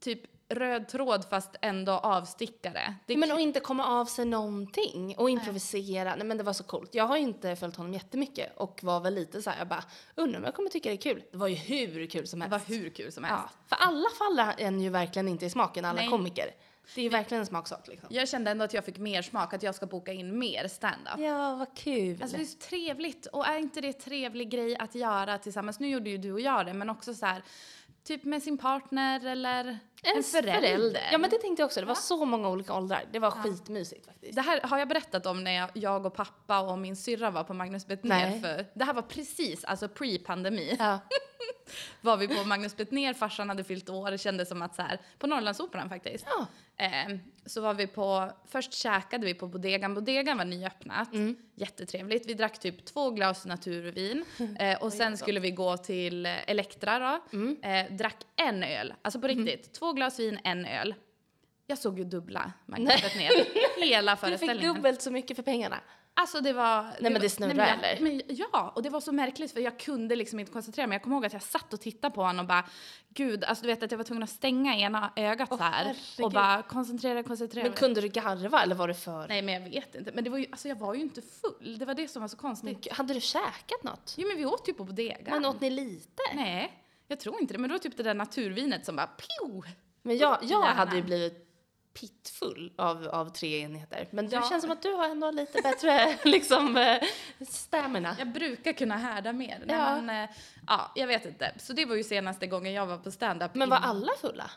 typ 0.00 0.20
röd 0.50 0.88
tråd 0.88 1.24
fast 1.30 1.56
ändå 1.62 1.92
avstickare. 1.92 2.94
Det 3.06 3.16
Men 3.16 3.32
att 3.32 3.40
inte 3.40 3.60
komma 3.60 3.86
av 3.86 4.04
sig 4.04 4.24
någonting 4.24 5.14
och 5.18 5.30
improvisera. 5.30 6.14
Nej 6.16 6.26
men 6.26 6.36
det 6.36 6.42
var 6.42 6.52
så 6.52 6.64
coolt. 6.64 6.94
Jag 6.94 7.04
har 7.04 7.16
ju 7.16 7.22
inte 7.22 7.56
följt 7.56 7.76
honom 7.76 7.94
jättemycket 7.94 8.52
och 8.56 8.80
var 8.82 9.00
väl 9.00 9.14
lite 9.14 9.42
så 9.42 9.50
här, 9.50 9.58
jag 9.58 9.68
bara 9.68 9.84
undrar 10.14 10.38
om 10.38 10.44
jag 10.44 10.54
kommer 10.54 10.70
tycka 10.70 10.88
det 10.88 10.94
är 10.94 10.96
kul. 10.96 11.22
Det 11.32 11.38
var 11.38 11.48
ju 11.48 11.54
hur 11.54 12.06
kul 12.06 12.26
som 12.26 12.40
det 12.40 12.46
helst. 12.48 12.68
var 12.68 12.76
hur 12.76 12.90
kul 12.90 13.12
som 13.12 13.24
helst. 13.24 13.44
Ja, 13.68 13.76
för 13.76 13.84
alla 13.86 14.08
faller 14.18 14.54
en 14.58 14.80
ju 14.80 14.88
verkligen 14.88 15.28
inte 15.28 15.46
i 15.46 15.50
smaken, 15.50 15.84
alla 15.84 16.00
Nej. 16.00 16.10
komiker. 16.10 16.46
Det 16.94 17.00
är 17.00 17.02
ju 17.02 17.08
verkligen 17.08 17.40
en 17.40 17.46
smaksak 17.46 17.88
liksom. 17.88 18.08
Jag 18.12 18.28
kände 18.28 18.50
ändå 18.50 18.64
att 18.64 18.74
jag 18.74 18.84
fick 18.84 18.98
mer 18.98 19.22
smak, 19.22 19.54
att 19.54 19.62
jag 19.62 19.74
ska 19.74 19.86
boka 19.86 20.12
in 20.12 20.38
mer 20.38 20.68
stand-up. 20.68 21.18
Ja, 21.18 21.54
vad 21.54 21.76
kul. 21.76 22.22
Alltså 22.22 22.36
det 22.36 22.42
är 22.42 22.46
så 22.46 22.58
trevligt 22.58 23.26
och 23.26 23.46
är 23.46 23.58
inte 23.58 23.80
det 23.80 23.88
en 23.88 23.94
trevlig 23.94 24.50
grej 24.50 24.76
att 24.76 24.94
göra 24.94 25.38
tillsammans? 25.38 25.80
Nu 25.80 25.88
gjorde 25.88 26.10
ju 26.10 26.18
du 26.18 26.32
och 26.32 26.40
jag 26.40 26.66
det, 26.66 26.74
men 26.74 26.90
också 26.90 27.14
så 27.14 27.26
här 27.26 27.42
typ 28.04 28.24
med 28.24 28.42
sin 28.42 28.58
partner 28.58 29.26
eller 29.26 29.78
en, 30.02 30.22
förälder. 30.22 31.08
Ja 31.12 31.18
men 31.18 31.30
det 31.30 31.38
tänkte 31.38 31.62
jag 31.62 31.66
också, 31.66 31.80
det 31.80 31.86
var 31.86 31.94
så 31.94 32.24
många 32.24 32.48
olika 32.48 32.74
åldrar. 32.74 33.04
Det 33.12 33.18
var 33.18 33.30
skitmysigt 33.30 34.06
faktiskt. 34.06 34.34
Det 34.34 34.40
här 34.40 34.60
har 34.62 34.78
jag 34.78 34.88
berättat 34.88 35.26
om 35.26 35.44
när 35.44 35.52
jag, 35.52 35.70
jag 35.74 36.06
och 36.06 36.14
pappa 36.14 36.60
och 36.60 36.78
min 36.78 36.96
syrra 36.96 37.30
var 37.30 37.44
på 37.44 37.54
Magnus 37.54 37.86
Bettner. 37.86 38.30
Nej. 38.30 38.40
För 38.40 38.66
det 38.74 38.84
här 38.84 38.94
var 38.94 39.02
precis, 39.02 39.64
alltså 39.64 39.88
pre-pandemi. 39.88 40.76
Ja. 40.78 40.98
var 42.00 42.16
vi 42.16 42.28
på 42.28 42.44
Magnus 42.44 42.76
Bettner, 42.76 43.14
farsan 43.14 43.48
hade 43.48 43.64
fyllt 43.64 43.88
år, 43.90 44.10
det 44.10 44.18
kändes 44.18 44.48
som 44.48 44.62
att 44.62 44.74
så 44.74 44.82
här, 44.82 44.98
på 45.18 45.26
Norrlandsoperan 45.26 45.88
faktiskt. 45.88 46.26
Ja. 46.28 46.46
Eh, 46.84 47.16
så 47.46 47.60
var 47.60 47.74
vi 47.74 47.86
på, 47.86 48.32
först 48.48 48.72
käkade 48.72 49.26
vi 49.26 49.34
på 49.34 49.46
Bodegan, 49.48 49.94
Bodegan 49.94 50.38
var 50.38 50.44
nyöppnat, 50.44 51.12
Mm. 51.12 51.36
jättetrevligt. 51.54 52.26
Vi 52.28 52.34
drack 52.34 52.58
typ 52.58 52.84
två 52.84 53.10
glas 53.10 53.46
naturvin 53.46 54.24
eh, 54.58 54.82
och 54.82 54.92
sen 54.92 55.16
skulle 55.16 55.40
vi 55.40 55.50
gå 55.50 55.76
till 55.76 56.26
Elektra 56.26 56.98
då, 56.98 57.36
Mm. 57.38 57.56
eh, 57.62 57.96
drack 57.96 58.16
en 58.36 58.62
öl, 58.62 58.94
alltså 59.02 59.20
på 59.20 59.26
riktigt, 59.26 59.72
två 59.72 59.92
glas 59.92 60.18
vin, 60.20 60.38
en 60.44 60.66
öl. 60.66 60.94
Jag 61.70 61.78
såg 61.78 61.98
ju 61.98 62.04
dubbla 62.04 62.52
Magnus 62.66 62.88
Nej. 62.88 63.00
Bettner, 63.02 63.84
hela 63.86 64.12
Du 64.12 64.16
fick 64.16 64.28
föreställningen. 64.28 64.74
dubbelt 64.74 65.02
så 65.02 65.10
mycket 65.10 65.36
för 65.36 65.42
pengarna. 65.42 65.80
Alltså 66.14 66.40
det 66.40 66.52
var... 66.52 66.82
men 67.00 67.12
var- 67.12 67.20
det 67.20 67.38
men 67.38 67.56
jag- 67.56 67.68
eller? 67.68 68.00
Men, 68.00 68.22
ja, 68.28 68.72
och 68.76 68.82
det 68.82 68.90
var 68.90 69.00
så 69.00 69.12
märkligt 69.12 69.52
för 69.52 69.60
jag 69.60 69.78
kunde 69.78 70.16
liksom 70.16 70.38
inte 70.40 70.52
koncentrera 70.52 70.86
mig. 70.86 70.94
Jag 70.96 71.02
kommer 71.02 71.16
ihåg 71.16 71.26
att 71.26 71.32
jag 71.32 71.42
satt 71.42 71.72
och 71.72 71.80
tittade 71.80 72.14
på 72.14 72.22
honom 72.22 72.40
och 72.40 72.46
bara, 72.48 72.64
gud, 73.08 73.44
alltså 73.44 73.62
du 73.62 73.66
vet 73.68 73.82
att 73.82 73.90
jag 73.90 73.98
var 73.98 74.04
tvungen 74.04 74.22
att 74.22 74.30
stänga 74.30 74.76
ena 74.76 75.12
ögat 75.16 75.48
så 75.48 75.56
här. 75.56 75.72
herregud. 75.84 76.24
Och 76.26 76.32
bara 76.32 76.62
koncentrera, 76.62 77.22
koncentrera. 77.22 77.62
Men 77.62 77.70
mig. 77.70 77.78
kunde 77.78 78.00
du 78.00 78.08
garva 78.08 78.62
eller 78.62 78.74
var 78.74 78.88
det 78.88 78.94
för... 78.94 79.28
Nej 79.28 79.42
men 79.42 79.54
jag 79.54 79.70
vet 79.70 79.94
inte. 79.94 80.12
Men 80.14 80.24
det 80.24 80.30
var 80.30 80.38
ju, 80.38 80.46
alltså 80.52 80.68
jag 80.68 80.76
var 80.76 80.94
ju 80.94 81.00
inte 81.00 81.22
full. 81.22 81.78
Det 81.78 81.84
var 81.86 81.94
det 81.94 82.08
som 82.08 82.22
var 82.22 82.28
så 82.28 82.36
konstigt. 82.36 82.80
Gud, 82.84 82.92
Hade 82.92 83.14
du 83.14 83.20
käkat 83.20 83.82
något? 83.82 84.14
Jo 84.18 84.28
men 84.28 84.36
vi 84.36 84.46
åt 84.46 84.68
ju 84.68 84.72
på 84.72 84.84
Bodegan. 84.84 85.24
Men 85.40 85.44
åt 85.46 85.60
ni 85.60 85.70
lite? 85.70 86.22
Nej, 86.34 86.72
jag 87.08 87.20
tror 87.20 87.40
inte 87.40 87.54
det. 87.54 87.58
Men 87.58 87.68
det 87.70 87.74
var 87.74 87.78
typ 87.78 87.96
det 87.96 88.02
där 88.02 88.14
naturvinet 88.14 88.86
som 88.86 88.96
bara 88.96 89.06
pio. 89.06 89.62
Men 90.02 90.18
jag, 90.18 90.38
jag 90.42 90.62
hade 90.62 90.96
ju 90.96 91.02
blivit 91.02 91.46
pittfull 91.94 92.72
av, 92.76 93.08
av 93.08 93.28
tre 93.28 93.60
enheter. 93.60 94.08
Men 94.10 94.28
det 94.28 94.36
Ja. 94.36 94.48
känns 94.48 94.62
som 94.62 94.70
att 94.72 94.82
du 94.82 94.92
har 94.92 95.08
ändå 95.08 95.30
lite 95.30 95.62
bättre 95.62 96.18
liksom 96.24 96.76
eh, 96.76 96.98
stamina. 97.48 98.16
Jag 98.18 98.32
brukar 98.32 98.72
kunna 98.72 98.96
härda 98.96 99.32
mer. 99.32 99.64
Ja. 99.68 100.00
Men, 100.00 100.24
eh, 100.24 100.30
ja, 100.66 100.92
jag 100.94 101.06
vet 101.06 101.26
inte. 101.26 101.52
Så 101.58 101.72
det 101.72 101.84
var 101.84 101.96
ju 101.96 102.04
senaste 102.04 102.46
gången 102.46 102.72
jag 102.72 102.86
var 102.86 102.98
på 102.98 103.10
stand-up. 103.10 103.54
Men 103.54 103.68
var 103.70 103.76
alla 103.76 104.12
fulla? 104.20 104.50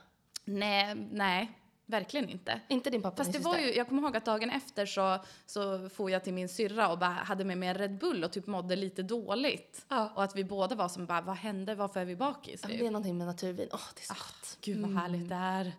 Nej, 0.46 0.96
nej, 1.12 1.52
verkligen 1.86 2.30
inte. 2.30 2.60
Inte 2.68 2.90
din 2.90 3.02
pappa 3.02 3.18
Fast 3.18 3.34
det 3.34 3.40
var 3.40 3.58
ju, 3.58 3.74
jag 3.76 3.88
kommer 3.88 4.02
ihåg 4.02 4.18
att 4.18 4.26
dagen 4.26 4.50
efter 4.50 4.86
så, 4.86 5.20
så 5.46 5.90
får 5.90 6.12
jag 6.12 6.24
till 6.24 6.34
min 6.34 6.50
syrra 6.50 6.90
och 6.90 6.98
bara 7.00 7.10
hade 7.10 7.44
med 7.46 7.58
mig 7.58 7.70
en 7.70 7.76
Red 7.76 7.98
Bull 7.98 8.24
och 8.24 8.32
typ 8.32 8.48
mådde 8.48 8.76
lite 8.76 9.04
dåligt. 9.04 9.86
Ja. 9.90 10.12
Och 10.16 10.24
att 10.24 10.36
vi 10.36 10.44
båda 10.44 10.76
var 10.76 10.88
som 10.90 11.06
bara, 11.06 11.22
vad 11.22 11.36
hände? 11.36 11.76
Varför 11.76 12.00
är 12.00 12.06
vi 12.06 12.16
bakis? 12.16 12.60
Ja, 12.64 12.70
Typ. 12.70 12.80
Det 12.80 12.86
är 12.86 12.92
någonting 12.92 13.18
med 13.18 13.28
naturvin. 13.28 13.70
Åh, 13.72 13.80
det 13.96 14.02
är 14.02 14.06
så 14.06 14.14
gott. 14.14 14.58
Gud 14.62 14.82
vad 14.82 15.02
härligt 15.02 15.30
det 15.30 15.36
är. 15.36 15.72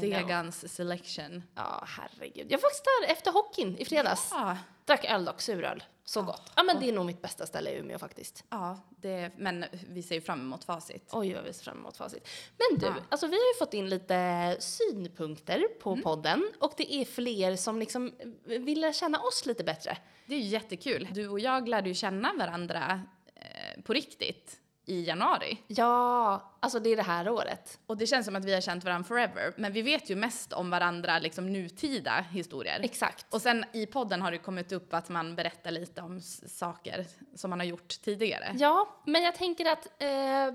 Degans 0.00 0.74
selection. 0.74 1.42
Ja, 1.54 1.84
herregud. 1.86 2.46
Jag 2.52 2.58
var 2.58 2.62
faktiskt 2.62 2.84
där 3.02 3.12
efter 3.12 3.32
hockeyn 3.32 3.78
i 3.78 3.84
fredags. 3.84 4.28
Ja, 4.30 4.58
Drack 4.84 5.04
öl 5.04 5.24
dock, 5.24 5.40
suröl. 5.40 5.82
Så 6.04 6.22
gott. 6.22 6.52
Ja, 6.56 6.62
men 6.62 6.80
det 6.80 6.88
är 6.88 6.92
nog 6.92 7.06
mitt 7.06 7.22
bästa 7.22 7.46
ställe 7.46 7.70
i 7.70 7.78
Umeå 7.78 7.98
faktiskt. 7.98 8.44
ja 8.50 8.78
det, 9.00 9.30
men 9.36 9.64
vi 9.88 10.02
ser 10.02 10.14
ju 10.14 10.20
fram 10.20 10.40
emot 10.40 10.64
facit. 10.64 11.08
Oj, 11.12 11.34
vad 11.34 11.44
vi 11.44 11.52
ser 11.52 11.64
fram 11.64 11.78
emot 11.78 11.96
facit. 11.96 12.28
Men 12.58 12.78
du, 12.78 12.86
Ja. 12.86 12.94
alltså 13.08 13.26
vi 13.26 13.32
har 13.32 13.54
ju 13.54 13.58
fått 13.58 13.74
in 13.74 13.88
lite 13.88 14.56
synpunkter 14.60 15.64
på 15.80 15.90
Mm. 15.92 16.02
podden 16.02 16.50
och 16.58 16.72
det 16.76 16.94
är 16.94 17.04
fler 17.04 17.56
som 17.56 17.78
liksom 17.78 18.12
vill 18.44 18.80
lära 18.80 18.92
känna 18.92 19.18
oss 19.20 19.46
lite 19.46 19.64
bättre. 19.64 19.98
Det 20.26 20.34
är 20.34 20.38
ju 20.38 20.44
jättekul. 20.44 21.08
Du 21.12 21.28
och 21.28 21.40
jag 21.40 21.68
lärde 21.68 21.88
ju 21.88 21.94
känna 21.94 22.32
varandra 22.38 23.00
eh, 23.34 23.82
på 23.82 23.92
riktigt 23.92 24.59
i 24.90 25.04
januari. 25.04 25.58
Ja, 25.66 26.42
alltså 26.60 26.80
det 26.80 26.90
är 26.90 26.96
det 26.96 27.02
här 27.02 27.28
året. 27.28 27.78
Och 27.86 27.96
det 27.96 28.06
känns 28.06 28.26
som 28.26 28.36
att 28.36 28.44
vi 28.44 28.54
har 28.54 28.60
känt 28.60 28.84
varandra 28.84 29.08
forever. 29.08 29.52
Men 29.56 29.72
vi 29.72 29.82
vet 29.82 30.10
ju 30.10 30.16
mest 30.16 30.52
om 30.52 30.70
varandra 30.70 31.18
liksom 31.18 31.52
nutida 31.52 32.24
historier. 32.30 32.80
Exakt. 32.82 33.34
Och 33.34 33.42
sen 33.42 33.64
i 33.72 33.86
podden 33.86 34.22
har 34.22 34.30
det 34.30 34.38
kommit 34.38 34.72
upp 34.72 34.94
att 34.94 35.08
man 35.08 35.36
berättar 35.36 35.70
lite 35.70 36.02
om 36.02 36.20
saker 36.46 37.06
som 37.34 37.50
man 37.50 37.60
har 37.60 37.66
gjort 37.66 37.88
tidigare. 38.02 38.54
Ja, 38.58 39.00
men 39.04 39.22
jag 39.22 39.34
tänker 39.34 39.66
att 39.66 39.86
eh, 39.98 40.54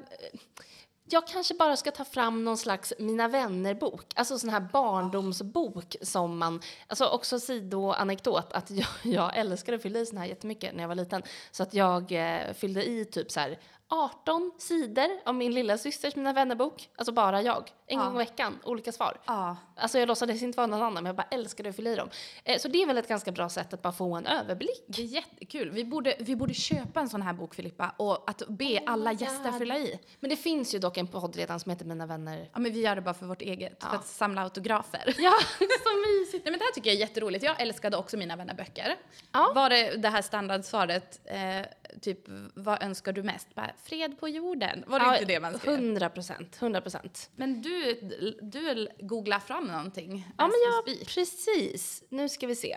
jag 1.10 1.28
kanske 1.28 1.54
bara 1.54 1.78
ska 1.78 1.92
ta 1.92 2.06
fram 2.06 2.44
någon 2.44 2.58
slags 2.58 2.94
Mina 3.00 3.28
vänner-bok. 3.28 4.06
Alltså 4.16 4.40
sån 4.40 4.50
här 4.50 4.68
barndomsbok 4.74 5.96
som 6.02 6.38
man... 6.38 6.62
Alltså 6.88 7.06
också 7.06 7.40
sidoanekdot 7.40 8.54
att 8.54 8.72
jag, 8.72 8.88
jag 9.04 9.38
älskade 9.38 9.76
att 9.76 9.82
fylla 9.82 10.00
i 10.00 10.06
sån 10.06 10.18
här 10.18 10.26
jättemycket 10.26 10.76
när 10.76 10.84
jag 10.84 10.88
var 10.88 10.96
liten. 10.96 11.24
Så 11.52 11.64
att 11.64 11.74
jag 11.74 12.12
eh, 12.12 12.54
fyllde 12.54 12.90
i 12.90 13.06
typ 13.06 13.32
så 13.32 13.40
här 13.40 13.60
18 13.90 14.52
sidor 14.58 15.08
om 15.26 15.38
min 15.38 15.54
lilla 15.54 15.78
systers 15.78 16.16
Mina 16.16 16.34
vännerbok. 16.34 16.90
Alltså 16.96 17.12
bara 17.12 17.42
jag. 17.42 17.72
En 17.88 18.00
Ja. 18.00 18.06
gång 18.06 18.14
i 18.16 18.18
veckan, 18.18 18.60
olika 18.64 18.92
svar. 18.92 19.18
Ja. 19.26 19.58
Alltså 19.78 20.00
jag 20.00 20.08
låtsades 20.08 20.44
inte 20.44 20.58
vara 20.58 20.68
någon 20.68 20.82
annan 20.82 20.94
men 20.94 21.06
jag 21.06 21.16
bara 21.16 21.28
älskade 21.32 21.70
att 21.70 21.76
fylla 21.76 21.90
i 21.90 21.96
dem. 21.96 22.10
Eh, 22.44 22.58
så 22.60 22.68
det 22.68 22.82
är 22.82 22.88
väl 22.88 22.98
ett 22.98 23.08
ganska 23.08 23.32
bra 23.32 23.50
sätt 23.50 23.74
att 23.74 23.82
bara 23.82 23.94
få 23.94 24.16
en 24.16 24.26
överblick. 24.26 24.84
Det 24.88 25.02
är 25.02 25.06
jättekul. 25.06 25.70
Vi 25.72 25.86
borde, 25.86 26.16
vi 26.20 26.36
borde 26.36 26.54
köpa 26.54 27.00
en 27.00 27.10
sån 27.10 27.22
här 27.22 27.34
bok 27.34 27.56
Filippa 27.56 27.94
och 27.98 28.30
att 28.30 28.42
be 28.48 28.84
alla 28.86 29.10
my 29.12 29.18
gäster 29.18 29.50
God. 29.52 29.60
fylla 29.60 29.78
i. 29.78 30.00
Men 30.20 30.30
det 30.30 30.36
finns 30.36 30.76
ju 30.76 30.80
dock 30.80 30.98
en 30.98 31.08
podd 31.08 31.36
redan 31.36 31.60
som 31.60 31.70
heter 31.70 31.86
Mina 31.86 32.06
vänner. 32.06 32.50
Ja 32.54 32.60
men 32.60 32.74
vi 32.74 32.82
gör 32.82 32.96
det 32.96 33.02
bara 33.02 33.14
för 33.14 33.26
vårt 33.26 33.42
eget, 33.42 33.84
för 33.84 33.90
Ja. 33.94 33.96
att 34.00 34.08
samla 34.08 34.42
autografer. 34.44 35.16
Ja, 35.18 35.34
så 35.60 35.66
mysigt. 36.08 36.46
Nej 36.46 36.52
men 36.52 36.60
det 36.60 36.66
här 36.66 36.72
tycker 36.72 36.90
jag 36.90 36.96
är 36.96 37.00
jätteroligt. 37.00 37.44
Jag 37.46 37.62
älskade 37.62 37.98
också 37.98 38.18
mina 38.18 38.36
vännerböcker. 38.36 38.96
Ja. 39.32 39.52
Var 39.56 39.70
det 39.70 39.96
det 39.98 40.10
här 40.10 40.22
standardsvaret, 40.22 41.20
eh, 41.26 41.62
typ 42.02 42.20
vad 42.56 42.84
önskar 42.84 43.14
du 43.14 43.24
mest? 43.24 43.56
Bara, 43.56 43.72
fred 43.84 44.20
på 44.20 44.30
jorden. 44.30 44.84
Var 44.88 45.00
det 45.00 45.06
inte 45.20 45.34
det 45.34 45.40
man 45.40 45.60
skrev? 45.60 45.74
100 45.74 46.10
procent, 46.10 46.58
100 46.62 46.82
procent. 46.82 47.30
Men 47.36 47.62
du, 47.62 48.00
du 48.42 48.88
googlar 49.00 49.40
fram 49.40 49.64
någonting. 49.68 50.28
Ja 50.38 50.44
men 50.48 50.56
ja, 50.66 50.82
speak. 50.94 51.16
precis. 51.16 52.04
Nu 52.10 52.30
ska 52.30 52.48
vi 52.48 52.56
se. 52.56 52.76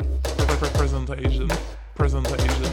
Presentation. 0.79 1.49
Presentation. 1.97 2.65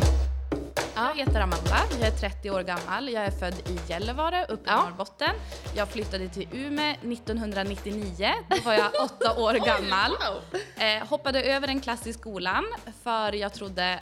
Jag 0.98 1.16
heter 1.16 1.42
Amanda, 1.42 1.78
jag 2.00 2.08
är 2.08 2.12
30 2.12 2.50
år 2.52 2.62
gammal, 2.64 3.10
jag 3.10 3.26
är 3.26 3.32
född 3.32 3.54
i 3.54 3.80
Gällivare 3.92 4.46
uppe 4.50 4.70
i 4.70 4.74
Ja. 4.74 4.84
Norrbotten. 4.84 5.30
Jag 5.76 5.88
flyttade 5.90 6.30
till 6.30 6.48
Umeå 6.54 6.92
1999, 6.92 8.34
då 8.50 8.56
var 8.66 8.74
jag 8.74 8.92
åtta 9.04 9.40
år 9.42 9.54
gammal. 9.66 10.12
Eh, 10.78 11.08
hoppade 11.08 11.44
över 11.44 11.68
en 11.68 11.82
klass 11.82 12.08
i 12.08 12.14
skolan 12.14 12.66
för 13.04 13.34
jag 13.34 13.54
trodde 13.54 14.00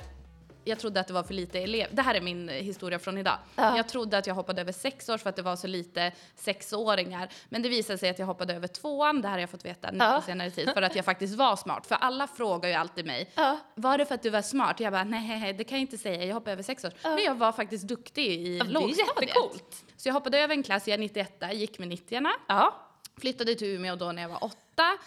jag 0.64 0.80
trodde 0.80 1.00
att 1.00 1.08
det 1.08 1.14
var 1.14 1.24
för 1.24 1.34
lite 1.34 1.60
elev. 1.60 1.88
Det 1.92 2.02
här 2.02 2.16
är 2.16 2.22
min 2.22 2.50
historia 2.50 3.00
från 3.00 3.18
idag. 3.18 3.38
Ja. 3.56 3.78
Jag 3.78 3.88
trodde 3.90 4.18
att 4.18 4.28
jag 4.28 4.36
hoppade 4.36 4.62
över 4.62 4.72
sex 4.72 5.10
års 5.10 5.22
för 5.22 5.30
att 5.30 5.36
det 5.36 5.42
var 5.42 5.56
så 5.56 5.68
lite 5.68 6.12
sexåringar. 6.36 7.30
Men 7.50 7.62
det 7.62 7.70
visade 7.70 7.98
sig 7.98 8.10
att 8.10 8.20
jag 8.20 8.26
hoppade 8.26 8.54
över 8.54 8.68
tvåan, 8.68 9.22
det 9.22 9.28
här 9.28 9.36
har 9.36 9.40
jag 9.40 9.50
fått 9.50 9.66
veta 9.66 9.92
nu 9.92 9.98
Ja. 10.00 10.16
på 10.20 10.26
senare 10.26 10.52
tid, 10.52 10.70
för 10.74 10.82
att 10.82 10.96
jag 10.96 11.06
faktiskt 11.06 11.36
var 11.38 11.56
smart. 11.56 11.88
För 11.88 11.96
alla 11.96 12.28
frågar 12.28 12.70
ju 12.70 12.76
alltid 12.76 13.06
mig, 13.06 13.30
Ja. 13.36 13.58
var 13.76 13.98
det 13.98 14.06
för 14.06 14.16
att 14.16 14.24
du 14.24 14.30
var 14.30 14.42
smart? 14.42 14.80
Jag 14.80 14.94
bara, 14.94 15.04
nej 15.04 15.54
det 15.54 15.64
kan 15.64 15.78
jag 15.78 15.82
inte 15.82 15.98
säga, 15.98 16.26
jag 16.26 16.34
hoppade 16.34 16.52
över 16.52 16.64
sex 16.64 16.86
års. 16.86 16.94
Men 17.04 17.24
jag 17.24 17.36
var 17.36 17.52
faktiskt 17.52 17.88
duktig 17.88 18.26
i 18.48 18.58
Ja, 18.58 18.64
lågstadiet. 18.68 19.84
Så 19.98 20.10
jag 20.10 20.14
hoppade 20.14 20.40
över 20.40 20.54
en 20.56 20.64
klass, 20.64 20.88
jag 20.88 20.94
är 20.94 20.98
91, 21.00 21.44
gick 21.54 21.80
med 21.80 21.88
90 21.88 22.22
Ja. 22.48 22.74
Flyttade 23.22 23.56
till 23.56 23.68
Umeå 23.68 23.96
då 23.96 24.12
när 24.12 24.22
jag 24.22 24.30
var 24.30 24.44
åtta. 24.44 24.98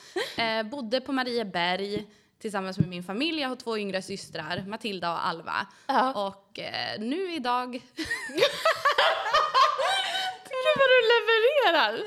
Eh, 0.43 0.63
bodde 0.63 1.01
på 1.01 1.13
Marieberg 1.13 2.07
tillsammans 2.39 2.79
med 2.79 2.89
min 2.89 3.03
familj. 3.03 3.41
Jag 3.41 3.49
har 3.49 3.57
två 3.57 3.79
yngre 3.79 4.03
systrar, 4.03 4.65
Matilda 4.67 5.13
och 5.13 5.27
Alva. 5.27 5.67
Ja. 5.87 6.27
Och 6.27 6.59
eh, 6.59 7.01
nu 7.01 7.35
idag... 7.35 7.73
Gud 10.49 10.77
vad 10.77 10.89
du 10.89 11.01
levererar! 11.15 12.03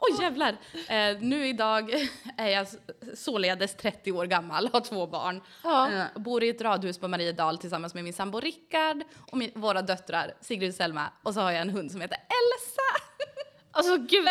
Oj 0.00 0.22
jävlar! 0.22 0.56
Eh, 0.88 1.16
nu 1.20 1.46
idag 1.46 1.90
är 2.36 2.48
jag 2.48 2.66
således 3.14 3.76
30 3.76 4.12
år 4.12 4.26
gammal, 4.26 4.70
har 4.72 4.80
två 4.80 5.06
barn. 5.06 5.42
Ja. 5.64 5.92
Eh, 5.92 6.04
bor 6.14 6.42
i 6.42 6.48
ett 6.48 6.60
radhus 6.60 6.98
på 6.98 7.08
Mariedal 7.08 7.58
tillsammans 7.58 7.94
med 7.94 8.04
min 8.04 8.12
sambo 8.12 8.40
Rickard 8.40 9.02
och 9.30 9.38
min, 9.38 9.50
våra 9.54 9.82
döttrar 9.82 10.34
Sigrid 10.40 10.68
och 10.68 10.74
Selma. 10.74 11.12
Och 11.22 11.34
så 11.34 11.40
har 11.40 11.50
jag 11.50 11.60
en 11.60 11.70
hund 11.70 11.92
som 11.92 12.00
heter 12.00 12.16
Elsa. 12.16 13.04
Alltså 13.70 13.96
gud, 13.96 14.28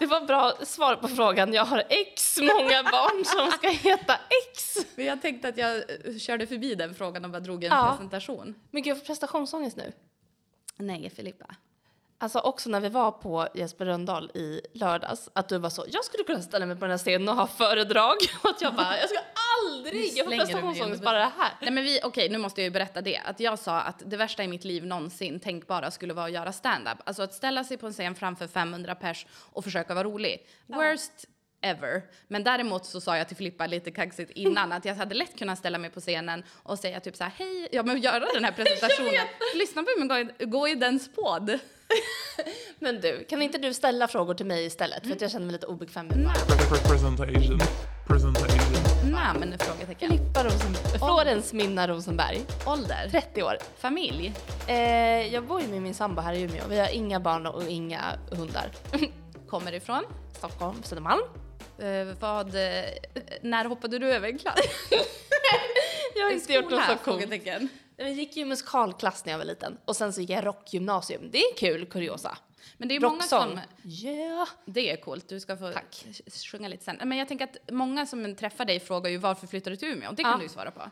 det 0.00 0.06
var 0.06 0.20
bra 0.20 0.52
svar 0.62 0.96
på 0.96 1.08
frågan. 1.08 1.52
Jag 1.54 1.64
har 1.64 1.84
x 1.88 2.38
många 2.40 2.82
barn 2.82 3.24
som 3.24 3.50
ska 3.50 3.68
heta 3.68 4.14
X. 4.52 4.76
Men 4.94 5.06
jag 5.06 5.22
tänkte 5.22 5.48
att 5.48 5.56
jag 5.56 5.76
eh, 5.76 6.16
körde 6.18 6.46
förbi 6.46 6.74
den 6.74 6.94
frågan 6.94 7.24
och 7.24 7.30
bara 7.30 7.40
drog 7.40 7.64
en 7.64 7.70
Ja. 7.72 7.88
presentation. 7.90 8.54
Men 8.70 8.82
gud, 8.82 8.90
jag 8.90 8.98
får 8.98 9.06
prestationsångest 9.06 9.76
nu. 9.76 9.92
Nej, 10.76 11.10
Filippa. 11.16 11.46
Alltså 12.18 12.38
också 12.38 12.70
när 12.70 12.80
vi 12.80 12.88
var 12.88 13.10
på 13.10 13.48
Jesper 13.54 13.84
Rönndahl 13.86 14.30
i 14.34 14.60
lördags, 14.72 15.28
att 15.32 15.48
du 15.48 15.58
var 15.58 15.70
så, 15.70 15.84
jag 15.88 16.04
skulle 16.04 16.24
kunna 16.24 16.42
ställa 16.42 16.66
mig 16.66 16.76
på 16.76 16.80
den 16.84 16.90
här 16.90 16.98
scenen 16.98 17.28
och 17.28 17.36
ha 17.36 17.46
föredrag. 17.46 18.16
Och 18.42 18.50
att 18.50 18.60
jag 18.62 18.74
bara, 18.74 18.98
jag 18.98 19.08
ska 19.10 19.18
jag 20.30 20.40
får 20.40 20.44
prestationsångest 20.44 21.02
bara 21.02 21.18
det 21.18 21.32
här. 21.38 21.52
Nej 21.60 21.70
men 21.70 21.84
vi, 21.84 22.00
okej 22.02 22.28
nu 22.28 22.38
måste 22.38 22.60
jag 22.60 22.64
ju 22.64 22.70
berätta 22.70 23.00
det. 23.00 23.20
Att 23.24 23.40
jag 23.40 23.58
sa 23.58 23.80
att 23.80 24.02
det 24.06 24.16
värsta 24.16 24.44
i 24.44 24.48
mitt 24.48 24.64
liv 24.64 24.86
någonsin 24.86 25.40
tänkbara 25.40 25.90
skulle 25.90 26.14
vara 26.14 26.26
att 26.26 26.32
göra 26.32 26.52
stand-up. 26.52 26.98
Alltså 27.04 27.22
att 27.22 27.34
ställa 27.34 27.64
sig 27.64 27.76
på 27.76 27.86
en 27.86 27.92
scen 27.92 28.14
framför 28.14 28.46
500 28.46 28.94
pers 28.94 29.26
och 29.52 29.64
försöka 29.64 29.94
vara 29.94 30.04
rolig. 30.04 30.46
Worst 30.66 31.26
ever. 31.62 32.02
Men 32.28 32.44
däremot 32.44 32.84
så 32.84 33.00
sa 33.00 33.16
jag 33.16 33.28
till 33.28 33.36
Filippa 33.36 33.66
lite 33.66 33.90
kaxigt 33.90 34.30
innan 34.30 34.72
att 34.72 34.84
jag 34.84 34.94
hade 34.94 35.14
lätt 35.14 35.38
kunnat 35.38 35.58
ställa 35.58 35.78
mig 35.78 35.90
på 35.90 36.00
scenen 36.00 36.42
och 36.62 36.78
säga 36.78 37.00
typ 37.00 37.16
så 37.16 37.24
här 37.24 37.32
hej, 37.36 37.68
ja 37.72 37.82
men 37.82 38.00
göra 38.00 38.24
den 38.34 38.44
här 38.44 38.52
presentationen. 38.56 39.26
Lyssna 39.54 39.82
på 39.82 40.04
mig, 40.04 40.08
gå 40.08 40.18
i, 40.18 40.46
gå 40.46 40.68
i 40.68 40.74
den 40.74 41.00
spåd. 41.00 41.58
Men 42.78 43.00
du, 43.00 43.24
kan 43.24 43.42
inte 43.42 43.58
du 43.58 43.74
ställa 43.74 44.08
frågor 44.08 44.34
till 44.34 44.46
mig 44.46 44.64
istället? 44.66 45.06
För 45.06 45.12
att 45.12 45.20
jag 45.20 45.30
känner 45.30 45.46
mig 45.46 45.52
lite 45.52 45.66
obekväm 45.66 46.06
med 46.06 46.18
det. 46.18 46.88
Presentation. 46.88 47.60
Presentation. 48.08 48.91
Namn? 49.12 49.54
Frågetecken. 49.58 50.08
Filippa 50.08 50.44
Rosenberg, 50.44 50.98
Florens 50.98 51.52
Minna 51.52 51.88
Rosenberg, 51.88 52.40
Ålder? 52.66 53.08
30 53.10 53.42
år. 53.42 53.56
Familj? 53.78 54.34
Eh, 54.66 54.76
jag 55.34 55.44
bor 55.44 55.60
ju 55.60 55.68
med 55.68 55.82
min 55.82 55.94
sambo 55.94 56.20
här 56.20 56.32
i 56.32 56.42
Umeå. 56.42 56.64
Vi 56.68 56.78
har 56.78 56.88
inga 56.88 57.20
barn 57.20 57.46
och 57.46 57.62
inga 57.68 58.18
hundar. 58.30 58.70
Kommer 59.48 59.74
ifrån? 59.74 60.04
Stockholm, 60.38 60.82
Södermalm. 60.82 61.22
Eh, 61.78 62.14
vad, 62.20 62.46
eh, 62.46 62.84
när 63.42 63.64
hoppade 63.64 63.98
du 63.98 64.14
över 64.14 64.28
en 64.28 64.38
klass? 64.38 64.60
Jag 66.16 66.24
har 66.24 66.30
inte 66.30 66.52
gjort 66.52 66.70
något 66.70 66.86
så 66.86 66.96
coolt. 67.04 67.46
Jag 67.96 68.12
gick 68.12 68.36
ju 68.36 68.44
musikalklass 68.44 69.24
när 69.24 69.32
jag 69.32 69.38
var 69.38 69.46
liten 69.46 69.78
och 69.84 69.96
sen 69.96 70.12
så 70.12 70.20
gick 70.20 70.30
jag 70.30 70.46
rockgymnasium. 70.46 71.28
Det 71.32 71.38
är 71.38 71.56
kul, 71.56 71.86
kuriosa. 71.86 72.38
Men 72.76 72.88
det 72.88 72.96
är 72.96 73.00
många 73.00 73.14
Rocksång. 73.14 73.40
som... 73.40 73.60
Yeah. 74.08 74.48
Det 74.64 74.90
är 74.90 74.96
coolt, 74.96 75.28
du 75.28 75.40
ska 75.40 75.56
få 75.56 75.72
Tack. 75.72 76.04
sjunga 76.52 76.68
lite 76.68 76.84
sen. 76.84 76.98
Men 77.04 77.18
jag 77.18 77.28
tänker 77.28 77.44
att 77.44 77.56
många 77.70 78.06
som 78.06 78.34
träffar 78.36 78.64
dig 78.64 78.80
frågar 78.80 79.10
ju 79.10 79.16
varför 79.16 79.46
flyttar 79.46 79.70
du 79.70 79.76
till 79.76 79.88
Umeå? 79.88 80.12
Det 80.12 80.22
kan 80.22 80.30
Ja. 80.32 80.36
du 80.36 80.42
ju 80.42 80.48
svara 80.48 80.70
på. 80.70 80.82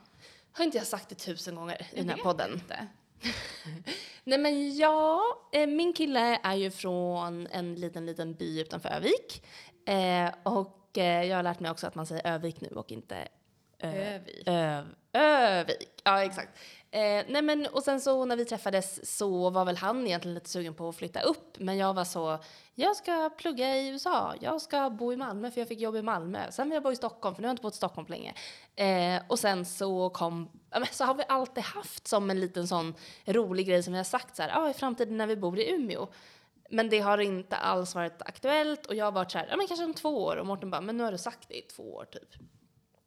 Har 0.52 0.64
inte 0.64 0.78
jag 0.78 0.86
sagt 0.86 1.08
det 1.08 1.14
tusen 1.14 1.54
gånger 1.54 1.86
i 1.92 1.96
den 2.00 2.08
här 2.08 2.16
podden? 2.16 2.52
Inte. 2.52 2.86
Nej 4.24 4.38
men 4.38 4.76
ja, 4.76 5.20
eh, 5.52 5.66
min 5.66 5.92
kille 5.92 6.40
är 6.42 6.54
ju 6.54 6.70
från 6.70 7.46
en 7.46 7.74
liten, 7.74 8.06
liten 8.06 8.34
by 8.34 8.60
utanför 8.60 8.88
Övik. 8.88 9.42
Eh, 9.86 10.30
och 10.42 10.98
eh, 10.98 11.24
jag 11.24 11.36
har 11.36 11.42
lärt 11.42 11.60
mig 11.60 11.70
också 11.70 11.86
att 11.86 11.94
man 11.94 12.06
säger 12.06 12.26
Övik 12.34 12.60
nu 12.60 12.68
och 12.68 12.92
inte 12.92 13.28
Ö- 13.78 14.14
Övik. 14.14 14.42
Öv, 14.46 14.86
Övik. 15.12 15.88
Ja, 16.04 16.24
exakt. 16.24 16.58
Eh, 16.92 17.24
nej 17.28 17.42
men 17.42 17.66
och 17.66 17.82
sen 17.82 18.00
så 18.00 18.24
när 18.24 18.36
vi 18.36 18.44
träffades 18.44 19.16
så 19.16 19.50
var 19.50 19.64
väl 19.64 19.76
han 19.76 20.06
egentligen 20.06 20.34
lite 20.34 20.48
sugen 20.48 20.74
på 20.74 20.88
att 20.88 20.96
flytta 20.96 21.20
upp. 21.20 21.58
Men 21.58 21.76
jag 21.76 21.94
var 21.94 22.04
så, 22.04 22.38
jag 22.74 22.96
ska 22.96 23.30
plugga 23.38 23.76
i 23.76 23.88
USA, 23.88 24.34
jag 24.40 24.60
ska 24.60 24.90
bo 24.90 25.12
i 25.12 25.16
Malmö 25.16 25.50
för 25.50 25.60
jag 25.60 25.68
fick 25.68 25.80
jobb 25.80 25.96
i 25.96 26.02
Malmö. 26.02 26.50
Sen 26.50 26.68
vill 26.68 26.74
jag 26.74 26.82
bo 26.82 26.92
i 26.92 26.96
Stockholm 26.96 27.34
för 27.34 27.42
nu 27.42 27.48
har 27.48 27.50
jag 27.50 27.54
inte 27.54 27.62
bott 27.62 27.74
i 27.74 27.76
Stockholm 27.76 28.06
på 28.06 28.12
länge. 28.12 28.34
Eh, 28.76 29.22
och 29.28 29.38
sen 29.38 29.64
så 29.64 30.10
kom, 30.10 30.50
så 30.90 31.04
har 31.04 31.14
vi 31.14 31.24
alltid 31.28 31.64
haft 31.64 32.08
som 32.08 32.30
en 32.30 32.40
liten 32.40 32.68
sån 32.68 32.94
rolig 33.24 33.66
grej 33.66 33.82
som 33.82 33.92
vi 33.92 33.98
har 33.98 34.04
sagt 34.04 34.36
så 34.36 34.42
här, 34.42 34.50
ja 34.50 34.70
i 34.70 34.74
framtiden 34.74 35.16
när 35.16 35.26
vi 35.26 35.36
bor 35.36 35.58
i 35.58 35.70
Umeå. 35.70 36.08
Men 36.70 36.90
det 36.90 37.00
har 37.00 37.18
inte 37.18 37.56
alls 37.56 37.94
varit 37.94 38.22
aktuellt 38.22 38.86
och 38.86 38.94
jag 38.94 39.04
har 39.04 39.12
varit 39.12 39.30
så 39.30 39.38
här, 39.38 39.46
ja 39.50 39.56
men 39.56 39.66
kanske 39.66 39.84
om 39.84 39.94
två 39.94 40.24
år 40.24 40.36
och 40.36 40.46
Mårten 40.46 40.70
bara, 40.70 40.80
men 40.80 40.96
nu 40.96 41.04
har 41.04 41.12
du 41.12 41.18
sagt 41.18 41.48
det 41.48 41.58
i 41.58 41.62
två 41.62 41.94
år 41.94 42.04
typ. 42.04 42.34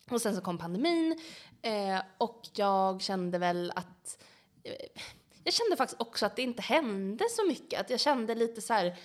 Och 0.10 0.22
sen 0.22 0.36
så 0.36 0.42
kom 0.42 0.58
pandemin 0.58 1.20
eh, 1.62 2.00
och 2.18 2.42
jag 2.54 3.02
kände 3.02 3.38
väl 3.38 3.72
att 3.76 4.24
eh, 4.64 5.02
jag 5.44 5.54
kände 5.54 5.76
faktiskt 5.76 6.02
också 6.02 6.26
att 6.26 6.36
det 6.36 6.42
inte 6.42 6.62
hände 6.62 7.26
så 7.30 7.46
mycket. 7.48 7.82
Att 7.82 7.90
jag 7.90 8.00
kände 8.00 8.36
lite 8.36 8.62
så 8.62 8.74
här, 8.74 8.98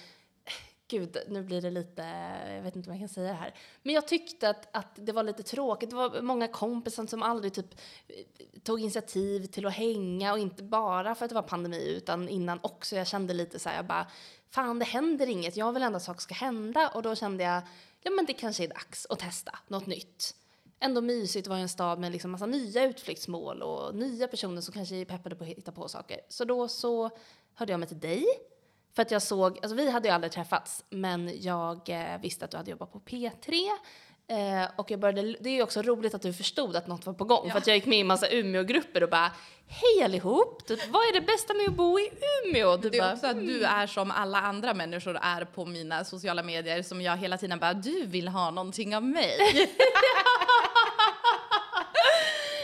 gud, 0.88 1.16
nu 1.28 1.42
blir 1.42 1.62
det 1.62 1.70
lite, 1.70 2.02
jag 2.48 2.62
vet 2.62 2.76
inte 2.76 2.90
om 2.90 2.96
jag 2.96 3.00
kan 3.00 3.08
säga 3.08 3.28
det 3.28 3.38
här. 3.38 3.54
Men 3.82 3.94
jag 3.94 4.08
tyckte 4.08 4.50
att, 4.50 4.76
att 4.76 4.90
det 4.94 5.12
var 5.12 5.22
lite 5.22 5.42
tråkigt. 5.42 5.90
Det 5.90 5.96
var 5.96 6.22
många 6.22 6.48
kompisar 6.48 7.06
som 7.06 7.22
aldrig 7.22 7.52
typ 7.54 7.74
eh, 8.08 8.60
tog 8.62 8.80
initiativ 8.80 9.46
till 9.46 9.66
att 9.66 9.74
hänga 9.74 10.32
och 10.32 10.38
inte 10.38 10.62
bara 10.62 11.14
för 11.14 11.24
att 11.24 11.28
det 11.28 11.34
var 11.34 11.42
pandemi 11.42 11.88
utan 11.96 12.28
innan 12.28 12.58
också. 12.62 12.96
Jag 12.96 13.06
kände 13.06 13.34
lite 13.34 13.58
så 13.58 13.68
här, 13.68 13.76
jag 13.76 13.86
bara, 13.86 14.06
fan 14.50 14.78
det 14.78 14.84
händer 14.84 15.26
inget. 15.26 15.56
Jag 15.56 15.72
vill 15.72 15.82
ändå 15.82 15.96
att 15.96 16.02
saker 16.02 16.20
ska 16.20 16.34
hända 16.34 16.88
och 16.88 17.02
då 17.02 17.14
kände 17.14 17.44
jag, 17.44 17.62
ja 18.02 18.10
men 18.10 18.26
det 18.26 18.32
kanske 18.32 18.64
är 18.64 18.68
dags 18.68 19.06
att 19.10 19.18
testa 19.18 19.58
något 19.68 19.86
nytt 19.86 20.34
ändå 20.80 21.00
mysigt 21.00 21.46
att 21.46 21.48
vara 21.48 21.58
i 21.58 21.62
en 21.62 21.68
stad 21.68 21.98
med 21.98 22.12
liksom 22.12 22.30
massa 22.30 22.46
nya 22.46 22.84
utflyktsmål 22.84 23.62
och 23.62 23.94
nya 23.94 24.28
personer 24.28 24.60
som 24.60 24.74
kanske 24.74 24.96
är 24.96 25.04
peppade 25.04 25.36
på 25.36 25.44
att 25.44 25.50
hitta 25.50 25.72
på 25.72 25.88
saker. 25.88 26.20
Så 26.28 26.44
då 26.44 26.68
så 26.68 27.10
hörde 27.54 27.72
jag 27.72 27.80
mig 27.80 27.88
till 27.88 28.00
dig. 28.00 28.26
För 28.94 29.02
att 29.02 29.10
jag 29.10 29.22
såg, 29.22 29.58
alltså 29.62 29.74
vi 29.74 29.90
hade 29.90 30.08
ju 30.08 30.14
aldrig 30.14 30.32
träffats, 30.32 30.84
men 30.90 31.42
jag 31.42 31.88
eh, 31.88 32.20
visste 32.22 32.44
att 32.44 32.50
du 32.50 32.56
hade 32.56 32.70
jobbat 32.70 32.92
på 32.92 33.00
P3. 33.00 33.70
Eh, 34.30 34.70
och 34.76 34.90
jag 34.90 35.00
började, 35.00 35.36
det 35.40 35.48
är 35.48 35.54
ju 35.54 35.62
också 35.62 35.82
roligt 35.82 36.14
att 36.14 36.22
du 36.22 36.32
förstod 36.32 36.76
att 36.76 36.86
något 36.86 37.06
var 37.06 37.12
på 37.12 37.24
gång. 37.24 37.50
För 37.50 37.58
att 37.58 37.66
jag 37.66 37.76
gick 37.76 37.86
med 37.86 37.98
i 37.98 38.00
en 38.00 38.06
massa 38.06 38.28
Umeå-grupper 38.28 39.02
och 39.02 39.10
bara 39.10 39.32
Hej 39.66 40.04
allihop! 40.04 40.66
Typ, 40.66 40.88
vad 40.88 41.02
är 41.02 41.12
det 41.12 41.20
bästa 41.20 41.54
med 41.54 41.68
att 41.68 41.74
bo 41.74 41.98
i 41.98 42.10
Umeå? 42.44 42.76
Du 42.76 42.90
Det 42.90 42.98
bara, 42.98 43.08
är 43.08 43.14
också 43.14 43.26
att 43.26 43.46
du 43.46 43.64
är 43.64 43.86
som 43.86 44.10
alla 44.10 44.38
andra 44.38 44.74
människor 44.74 45.18
är 45.22 45.44
på 45.44 45.64
mina 45.64 46.04
sociala 46.04 46.42
medier 46.42 46.82
som 46.82 47.00
jag 47.00 47.16
hela 47.16 47.38
tiden 47.38 47.58
bara, 47.58 47.74
du 47.74 48.06
vill 48.06 48.28
ha 48.28 48.50
någonting 48.50 48.96
av 48.96 49.02
mig. 49.02 49.38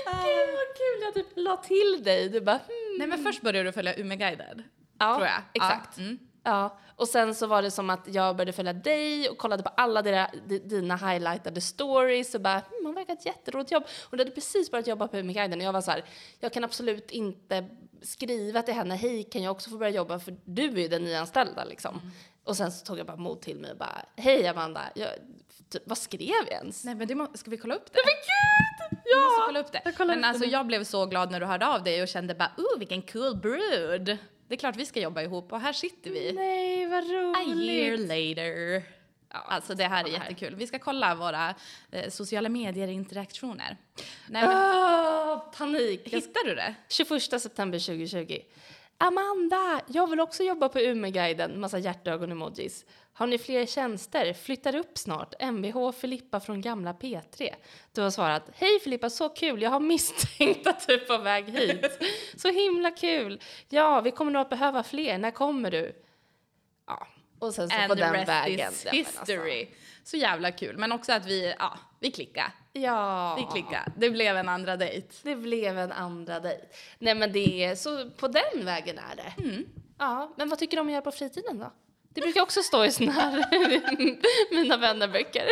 Gud 0.06 0.54
vad 0.54 0.76
kul! 0.76 1.03
Jag 1.14 1.24
typ 1.24 1.32
la 1.36 1.56
till 1.56 2.00
dig. 2.04 2.28
Du 2.28 2.40
bara 2.40 2.56
hmm. 2.56 2.98
Nej 2.98 3.06
men 3.06 3.22
först 3.22 3.42
började 3.42 3.68
du 3.68 3.72
följa 3.72 3.94
Umeguiden. 3.94 4.62
Ja, 4.98 5.14
tror 5.14 5.26
jag. 5.26 5.42
exakt. 5.54 5.98
Ja, 5.98 6.02
mm. 6.02 6.18
Ja, 6.46 6.78
och 6.96 7.08
sen 7.08 7.34
så 7.34 7.46
var 7.46 7.62
det 7.62 7.70
som 7.70 7.90
att 7.90 8.00
jag 8.06 8.36
började 8.36 8.52
följa 8.52 8.72
dig 8.72 9.28
och 9.28 9.38
kollade 9.38 9.62
på 9.62 9.68
alla 9.68 10.02
dina, 10.02 10.30
di- 10.46 10.58
dina 10.58 10.96
highlightade 10.96 11.60
stories 11.60 12.34
och 12.34 12.40
bara 12.40 12.54
hmm, 12.58 12.86
hon 12.86 12.94
verkar 12.94 13.14
ha 13.14 13.18
ett 13.18 13.26
jätteroligt 13.26 13.72
jobb. 13.72 13.84
Hon 14.10 14.18
hade 14.18 14.30
precis 14.30 14.70
börjat 14.70 14.86
jobba 14.86 15.08
på 15.08 15.16
Umeguiden 15.16 15.60
och 15.60 15.66
jag 15.66 15.72
var 15.72 15.80
så 15.80 15.90
här, 15.90 16.04
jag 16.40 16.52
kan 16.52 16.64
absolut 16.64 17.10
inte 17.10 17.68
skriva 18.02 18.62
till 18.62 18.74
henne, 18.74 18.94
hej 18.94 19.22
kan 19.22 19.42
jag 19.42 19.50
också 19.52 19.70
få 19.70 19.76
börja 19.78 19.92
jobba 19.92 20.18
för 20.18 20.36
du 20.44 20.64
är 20.64 20.78
ju 20.78 20.88
den 20.88 21.04
nyanställda 21.04 21.64
liksom. 21.64 21.94
Mm. 21.94 22.10
Och 22.44 22.56
sen 22.56 22.72
så 22.72 22.84
tog 22.86 22.98
jag 22.98 23.06
bara 23.06 23.16
mod 23.16 23.40
till 23.40 23.58
mig 23.58 23.70
och 23.70 23.76
bara, 23.76 24.04
hej 24.16 24.46
Amanda, 24.46 24.82
jag, 24.94 25.08
typ, 25.70 25.82
vad 25.86 25.98
skrev 25.98 26.44
jag 26.50 26.52
ens? 26.52 26.84
Nej 26.84 26.94
men 26.94 27.08
det 27.08 27.14
må, 27.14 27.28
ska 27.34 27.50
vi 27.50 27.56
kolla 27.56 27.74
upp 27.74 27.86
det? 27.92 28.00
Men 28.04 28.14
gud! 28.14 28.73
Vi 29.04 29.14
måste 29.24 29.40
Ja! 29.40 29.42
kolla 29.46 29.60
upp 29.60 29.72
det. 29.72 29.80
Jag 29.84 29.96
kollar 29.96 30.06
Men 30.14 30.18
upp 30.18 30.22
det 30.22 30.28
alltså 30.28 30.44
nu. 30.44 30.50
jag 30.50 30.66
blev 30.66 30.84
så 30.84 31.06
glad 31.06 31.30
när 31.30 31.40
du 31.40 31.46
hörde 31.46 31.66
av 31.66 31.82
dig 31.84 32.02
och 32.02 32.08
kände 32.08 32.34
bara 32.34 32.50
oh 32.56 32.78
vilken 32.78 33.02
cool 33.02 33.36
brud. 33.36 34.18
Det 34.48 34.54
är 34.54 34.58
klart 34.58 34.76
vi 34.76 34.86
ska 34.86 35.00
jobba 35.00 35.22
ihop 35.22 35.52
och 35.52 35.60
här 35.60 35.72
sitter 35.72 36.10
vi. 36.10 36.32
Nej, 36.32 36.86
vad 36.86 37.04
A 37.04 37.42
year 37.42 37.96
roligt! 37.96 38.00
later. 38.36 38.82
Ja, 39.30 39.38
alltså 39.48 39.74
det 39.74 39.84
här 39.84 40.04
är 40.04 40.08
jättekul. 40.08 40.54
Vi 40.54 40.66
ska 40.66 40.78
kolla 40.78 41.14
våra 41.14 41.54
eh, 41.90 42.10
sociala 42.10 42.48
medier-interaktioner. 42.48 43.76
Nej, 44.28 44.42
men, 44.46 44.56
Ah, 44.56 45.38
panik! 45.58 46.08
Hittar 46.08 46.46
du 46.48 46.54
det? 46.54 46.74
21 46.88 47.22
september 47.40 47.78
2020. 47.78 48.38
Amanda, 48.98 49.80
jag 49.86 50.10
vill 50.10 50.20
också 50.20 50.42
jobba 50.42 50.68
på 50.68 50.80
Umeguiden. 50.80 51.60
Massa 51.60 51.78
hjärtögon-emojis. 51.78 52.84
Har 53.16 53.26
ni 53.26 53.38
fler 53.38 53.66
tjänster? 53.66 54.32
Flyttar 54.32 54.74
upp 54.74 54.98
snart. 54.98 55.34
Mvh 55.40 55.92
Filippa 55.92 56.40
från 56.40 56.60
gamla 56.60 56.92
P3. 56.92 57.54
Du 57.92 58.00
har 58.00 58.10
svarat, 58.10 58.50
hej 58.54 58.80
Filippa, 58.80 59.10
så 59.10 59.28
kul. 59.28 59.62
Jag 59.62 59.70
har 59.70 59.80
misstänkt 59.80 60.66
att 60.66 60.86
du 60.86 60.94
är 60.94 60.98
på 60.98 61.18
väg 61.18 61.48
hit. 61.50 61.98
så 62.36 62.48
himla 62.48 62.90
kul. 62.90 63.40
Ja, 63.68 64.00
vi 64.00 64.10
kommer 64.10 64.32
nog 64.32 64.42
att 64.42 64.50
behöva 64.50 64.82
fler. 64.82 65.18
När 65.18 65.30
kommer 65.30 65.70
du? 65.70 66.02
Ja, 66.86 67.06
och 67.38 67.54
sen 67.54 67.70
så 67.70 67.76
på 67.76 67.82
And 67.82 67.92
the 67.92 67.98
den 67.98 68.12
rest 68.12 68.28
vägen. 68.28 68.60
is 68.60 68.66
alltså. 68.66 68.88
history. 68.90 69.68
Så 70.04 70.16
jävla 70.16 70.52
kul. 70.52 70.78
Men 70.78 70.92
också 70.92 71.12
att 71.12 71.26
vi, 71.26 71.54
ja, 71.58 71.78
vi 72.00 72.10
klickade. 72.10 72.52
Ja. 72.72 73.36
Vi 73.36 73.60
klickade. 73.60 73.92
Det 73.96 74.10
blev 74.10 74.36
en 74.36 74.48
andra 74.48 74.76
dejt. 74.76 75.08
Det 75.22 75.36
blev 75.36 75.78
en 75.78 75.92
andra 75.92 76.40
dejt. 76.40 76.66
Nej 76.98 77.14
men 77.14 77.32
det 77.32 77.64
är 77.64 77.74
så 77.74 78.10
på 78.10 78.28
den 78.28 78.64
vägen 78.64 78.98
är 78.98 79.16
det. 79.16 79.42
Mm. 79.42 79.66
Ja, 79.98 80.34
men 80.36 80.48
vad 80.48 80.58
tycker 80.58 80.76
du 80.76 80.80
om 80.80 80.86
att 80.86 80.92
göra 80.92 81.02
på 81.02 81.12
fritiden 81.12 81.58
då? 81.58 81.72
Det 82.14 82.20
brukar 82.20 82.40
också 82.42 82.62
stå 82.62 82.84
i 82.84 82.90
såna 82.90 83.12
här 83.12 83.44
mina 84.54 84.76
vännerböcker. 84.76 85.46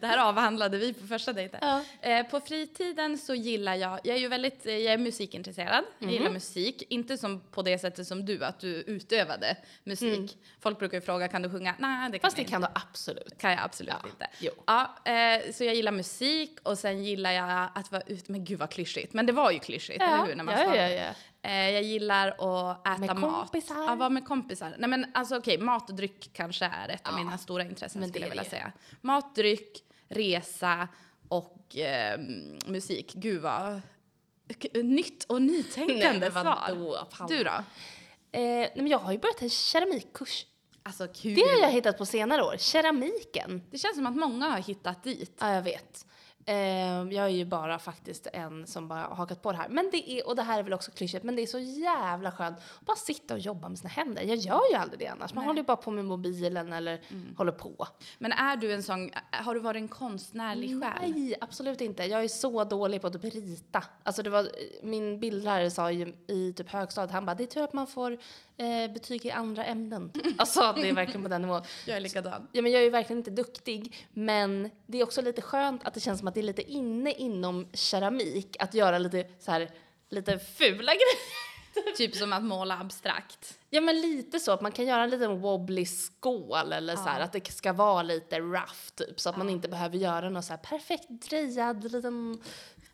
Det 0.00 0.06
här 0.06 0.18
avhandlade 0.28 0.78
vi 0.78 0.92
på 0.94 1.06
första 1.06 1.32
dejten. 1.32 1.58
Ja. 1.62 1.82
Eh, 2.10 2.26
på 2.26 2.40
fritiden 2.40 3.18
så 3.18 3.34
gillar 3.34 3.74
jag, 3.74 4.00
jag 4.04 4.16
är 4.16 4.20
ju 4.20 4.28
väldigt, 4.28 4.66
eh, 4.66 4.76
jag 4.76 4.92
är 4.94 4.98
musikintresserad. 4.98 5.84
Jag 5.98 6.06
Mhm. 6.06 6.14
gillar 6.14 6.30
musik, 6.30 6.82
inte 6.88 7.18
som 7.18 7.40
på 7.40 7.62
det 7.62 7.78
sättet 7.78 8.06
som 8.06 8.24
du, 8.26 8.44
att 8.44 8.60
du 8.60 8.68
utövade 8.74 9.56
musik. 9.84 10.38
Folk 10.60 10.78
brukar 10.78 10.96
ju 10.96 11.00
fråga, 11.00 11.28
kan 11.28 11.42
du 11.42 11.50
sjunga? 11.50 11.74
Nej, 11.78 11.90
det 11.90 11.98
kan 11.98 12.06
Mm. 12.06 12.20
Fast 12.20 12.38
jag 12.38 12.46
det 12.46 12.50
kan 12.50 12.62
inte. 12.62 12.72
du 12.74 12.80
absolut. 12.90 13.38
kan 13.38 13.50
jag 13.50 13.60
absolut 13.62 13.94
Ja, 14.02 14.08
inte. 14.08 14.26
jo. 14.40 14.52
Ja, 14.66 14.96
eh, 15.12 15.52
så 15.52 15.64
jag 15.64 15.74
gillar 15.74 15.92
musik 15.92 16.58
och 16.62 16.78
sen 16.78 17.04
gillar 17.04 17.32
jag 17.32 17.68
att 17.74 17.92
vara 17.92 18.02
ute, 18.06 18.32
men 18.32 18.44
gud 18.44 18.58
vad 18.58 18.70
klyschigt, 18.70 19.12
men 19.12 19.26
det 19.26 19.32
var 19.32 19.50
ju 19.50 19.58
klyschigt, 19.58 20.02
eller 20.02 20.26
hur? 20.26 20.34
När 20.34 20.44
man 20.44 20.54
ja, 20.60 20.76
ja, 20.76 20.88
ja. 20.88 21.04
Eh, 21.42 21.70
jag 21.70 21.82
gillar 21.82 22.28
att 22.28 22.86
äta 22.86 22.98
Med 22.98 23.16
mat. 23.16 23.34
kompisar. 23.50 23.84
Ja, 23.88 23.94
vara 23.94 24.08
med 24.08 24.24
kompisar. 24.26 24.74
Nej 24.78 24.88
men 24.90 25.06
alltså 25.14 25.36
okej, 25.38 25.58
mat 25.58 25.90
och 25.90 25.96
dryck 25.96 26.30
kanske 26.32 26.64
är 26.64 26.88
ett 26.88 27.06
av 27.08 27.12
Ja, 27.18 27.24
mina 27.24 27.38
stora 27.38 27.62
intressen 27.64 28.00
men 28.00 28.08
skulle 28.08 28.24
jag 28.24 28.30
vilja 28.30 28.42
det. 28.42 28.50
säga. 28.50 28.72
Mat, 29.00 29.34
dryck, 29.34 29.82
resa 30.10 30.88
och 31.28 31.76
eh, 31.76 32.20
musik. 32.66 33.12
Gud 33.14 33.42
vad 33.42 33.80
nytt 34.74 35.24
och 35.24 35.42
nytänkande 35.42 36.18
Nej, 36.18 36.30
svar. 36.30 37.06
Paula? 37.10 37.28
Du 37.28 37.44
då? 37.44 37.50
Eh, 37.50 38.42
nej, 38.42 38.72
men 38.74 38.86
jag 38.86 38.98
har 38.98 39.12
ju 39.12 39.18
börjat 39.18 39.42
en 39.42 39.50
keramikkurs. 39.50 40.46
Alltså. 40.82 41.06
Det 41.22 41.40
har 41.40 41.60
jag 41.62 41.70
hittat 41.70 41.98
på 41.98 42.06
senare 42.06 42.42
år. 42.42 42.56
Keramiken. 42.58 43.62
Det 43.70 43.78
känns 43.78 43.96
som 43.96 44.06
att 44.06 44.16
många 44.16 44.48
har 44.48 44.58
hittat 44.58 45.04
dit. 45.04 45.36
Ja, 45.40 45.54
jag 45.54 45.62
vet. 45.62 46.06
Eh, 46.50 47.14
jag 47.14 47.24
är 47.24 47.28
ju 47.28 47.44
bara 47.44 47.78
faktiskt 47.78 48.26
en 48.32 48.66
som 48.66 48.88
bara 48.88 49.00
har 49.00 49.16
hakat 49.16 49.42
på 49.42 49.52
det 49.52 49.58
här. 49.58 49.68
Men 49.68 49.88
det 49.92 50.10
är, 50.10 50.28
och 50.28 50.36
det 50.36 50.42
här 50.42 50.58
är 50.58 50.62
väl 50.62 50.72
också 50.72 50.90
klyschigt, 50.90 51.24
men 51.24 51.36
det 51.36 51.42
är 51.42 51.46
så 51.46 51.58
jävla 51.58 52.32
skönt 52.32 52.58
att 52.58 52.86
bara 52.86 52.96
sitta 52.96 53.34
och 53.34 53.40
jobba 53.40 53.68
med 53.68 53.78
sina 53.78 53.90
händer. 53.90 54.22
Jag 54.22 54.36
gör 54.36 54.60
ju 54.70 54.76
aldrig 54.76 54.98
det 55.00 55.06
annars. 55.06 55.34
Man 55.34 55.44
håller 55.44 55.60
ju 55.60 55.66
bara 55.66 55.76
på 55.76 55.90
med 55.90 56.04
mobilen 56.04 56.72
eller 56.72 57.00
håller 57.36 57.52
på. 57.52 57.86
Men 58.18 58.32
är 58.32 58.56
du 58.56 58.72
en 58.72 58.82
sån, 58.82 59.10
har 59.30 59.54
du 59.54 59.60
varit 59.60 59.80
en 59.80 59.88
konstnärlig 59.88 60.82
själ? 60.82 61.12
Nej, 61.12 61.34
absolut 61.40 61.80
inte. 61.80 62.04
Jag 62.04 62.24
är 62.24 62.28
så 62.28 62.64
dålig 62.64 63.00
på 63.00 63.06
att 63.06 63.12
typ 63.22 63.34
rita. 63.34 63.84
Alltså 64.02 64.22
det 64.22 64.30
var, 64.30 64.48
min 64.82 65.20
bildlärare 65.20 65.70
sa 65.70 65.90
ju 65.90 66.14
i 66.26 66.52
typ 66.52 66.68
högstadiet, 66.70 67.12
han 67.12 67.26
bara, 67.26 67.34
det 67.34 67.44
är 67.44 67.46
tur 67.46 67.62
att 67.62 67.72
man 67.72 67.86
får 67.86 68.18
eh, 68.60 68.92
betyg 68.92 69.26
i 69.26 69.30
andra 69.30 69.64
ämnen. 69.64 70.12
alltså 70.38 70.72
det 70.76 70.88
är 70.88 70.92
verkligen 70.92 71.22
på 71.22 71.28
den 71.28 71.42
nivån. 71.42 71.62
Jag 71.86 71.96
är 71.96 72.00
likadan. 72.00 72.48
Ja, 72.52 72.62
men 72.62 72.72
jag 72.72 72.80
är 72.80 72.84
ju 72.84 72.90
verkligen 72.90 73.18
inte 73.18 73.30
duktig, 73.30 74.08
men 74.12 74.70
det 74.86 75.00
är 75.00 75.02
också 75.02 75.22
lite 75.22 75.42
skönt 75.42 75.84
att 75.84 75.94
det 75.94 76.00
känns 76.00 76.18
som 76.18 76.28
att 76.28 76.34
det 76.34 76.40
är 76.40 76.42
lite 76.42 76.62
inne 76.62 77.12
inom 77.12 77.68
keramik 77.72 78.56
att 78.58 78.74
göra 78.74 78.98
lite 78.98 79.26
så 79.38 79.50
här, 79.50 79.70
lite 80.10 80.38
fula 80.38 80.92
grejer. 80.92 81.40
Typ 81.96 82.16
som 82.16 82.32
att 82.32 82.42
måla 82.42 82.78
abstrakt. 82.78 83.58
Ja, 83.70 83.80
men 83.80 84.00
lite 84.00 84.40
så 84.40 84.52
att 84.52 84.60
man 84.60 84.72
kan 84.72 84.86
göra 84.86 85.02
en 85.02 85.10
liten 85.10 85.40
wobbly 85.40 85.86
skål 85.86 86.72
eller 86.72 86.96
så 86.96 87.02
här, 87.02 87.20
att 87.20 87.32
det 87.32 87.52
ska 87.52 87.72
vara 87.72 88.02
lite 88.02 88.40
rough 88.40 88.94
typ 88.94 89.20
så 89.20 89.30
att 89.30 89.36
man 89.36 89.50
inte 89.50 89.68
behöver 89.68 89.96
göra 89.96 90.30
någon 90.30 90.42
så 90.42 90.52
här 90.52 90.58
perfekt 90.58 91.08
drejad 91.08 91.92
liten 91.92 92.42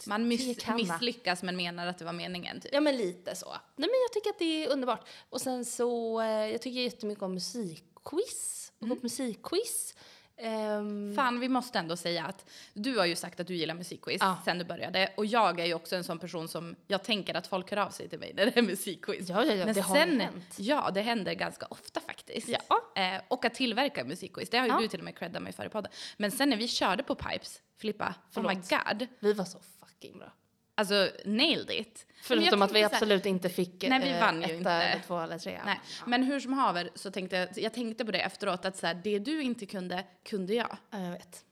Man 0.06 0.28
miss, 0.28 0.66
misslyckas 0.76 1.42
men 1.42 1.56
menar 1.56 1.86
att 1.86 1.98
det 1.98 2.04
var 2.04 2.12
meningen 2.12 2.60
typ. 2.60 2.72
Ja, 2.74 2.80
men 2.80 2.96
lite 2.96 3.36
så. 3.36 3.48
Nej, 3.50 3.88
men 3.88 4.00
jag 4.04 4.12
tycker 4.12 4.30
att 4.30 4.38
det 4.38 4.64
är 4.64 4.68
underbart. 4.68 5.08
Och 5.30 5.40
sen 5.40 5.64
så, 5.64 6.20
eh, 6.20 6.26
jag 6.28 6.62
tycker 6.62 6.80
jättemycket 6.80 7.22
om 7.22 7.34
musikquiz. 7.34 8.72
Och 8.80 8.88
på 8.88 8.96
musikquiz. 9.02 9.94
Ehm, 10.38 11.12
Fan, 11.16 11.40
vi 11.40 11.48
måste 11.48 11.78
ändå 11.78 11.96
säga 11.96 12.24
att 12.24 12.50
du 12.74 12.98
har 12.98 13.04
ju 13.06 13.16
sagt 13.16 13.40
att 13.40 13.46
du 13.46 13.54
gillar 13.56 13.74
musikquiz 13.74 14.18
Ja. 14.20 14.38
sen 14.44 14.58
du 14.58 14.64
började. 14.64 15.12
Och 15.16 15.26
jag 15.26 15.60
är 15.60 15.64
ju 15.66 15.74
också 15.74 15.96
en 15.96 16.04
sån 16.04 16.18
person 16.18 16.48
som, 16.48 16.76
jag 16.86 17.04
tänker 17.04 17.34
att 17.34 17.46
folk 17.46 17.70
hör 17.70 17.76
av 17.78 17.90
sig 17.90 18.08
till 18.08 18.18
mig 18.18 18.32
när 18.34 18.46
det 18.46 18.56
är 18.56 18.62
musikquiz. 18.62 19.28
Ja, 19.28 19.44
ja, 19.44 19.54
ja, 19.54 19.64
Men 19.66 19.74
det 19.74 19.80
har 19.80 19.94
sen, 19.94 20.20
hänt. 20.20 20.44
Ja, 20.56 20.90
det 20.94 21.00
händer 21.02 21.34
ganska 21.34 21.66
ofta 21.66 22.00
faktiskt. 22.00 22.48
Ja. 22.48 23.02
Eh, 23.02 23.20
och 23.28 23.44
att 23.44 23.54
tillverka 23.54 24.04
musikquiz, 24.04 24.50
det 24.50 24.58
har 24.58 24.66
ju 24.66 24.72
Ja. 24.72 24.78
du 24.80 24.88
till 24.88 25.00
och 25.00 25.04
med 25.04 25.18
creddat 25.18 25.42
mig 25.42 25.52
för 25.52 25.66
i 25.66 25.68
podden. 25.68 25.92
Men 26.16 26.30
sen 26.30 26.50
när 26.50 26.56
vi 26.56 26.68
körde 26.68 27.02
på 27.02 27.14
Pipes, 27.14 27.60
Filippa, 27.78 28.14
oh 28.36 28.42
my 28.48 28.54
god. 28.54 29.06
vi 29.20 29.32
var 29.32 29.44
så 29.44 29.58
fucking 29.96 30.18
bra. 30.18 30.32
Alltså, 30.74 31.10
nailed 31.24 31.70
it. 31.70 32.06
Förutom 32.22 32.62
att 32.62 32.70
vi 32.70 32.74
så 32.82 32.88
här- 32.88 32.94
absolut 32.94 33.26
inte 33.26 33.48
fick 33.48 33.84
Nej, 33.88 34.00
vi 34.00 34.10
eh, 34.10 34.20
vann 34.20 34.38
ju 34.38 34.44
etta 34.44 34.54
inte. 34.54 34.70
eller 34.70 35.02
två 35.02 35.20
eller 35.20 35.38
tre. 35.38 35.60
Nej, 35.64 35.80
men 36.06 36.22
hur 36.22 36.40
som 36.40 36.52
haver 36.52 36.90
så 36.94 37.10
tänkte 37.10 37.36
jag, 37.36 37.48
jag 37.58 37.74
tänkte 37.74 38.04
på 38.04 38.12
det 38.12 38.20
efteråt 38.20 38.64
att 38.64 38.76
så 38.76 38.86
här, 38.86 38.94
det 38.94 39.18
du 39.18 39.42
inte 39.42 39.66
kunde, 39.66 40.04
kunde 40.24 40.54
jag. 40.54 40.76
Ja, 40.90 41.00
jag 41.00 41.10
vet. 41.10 41.44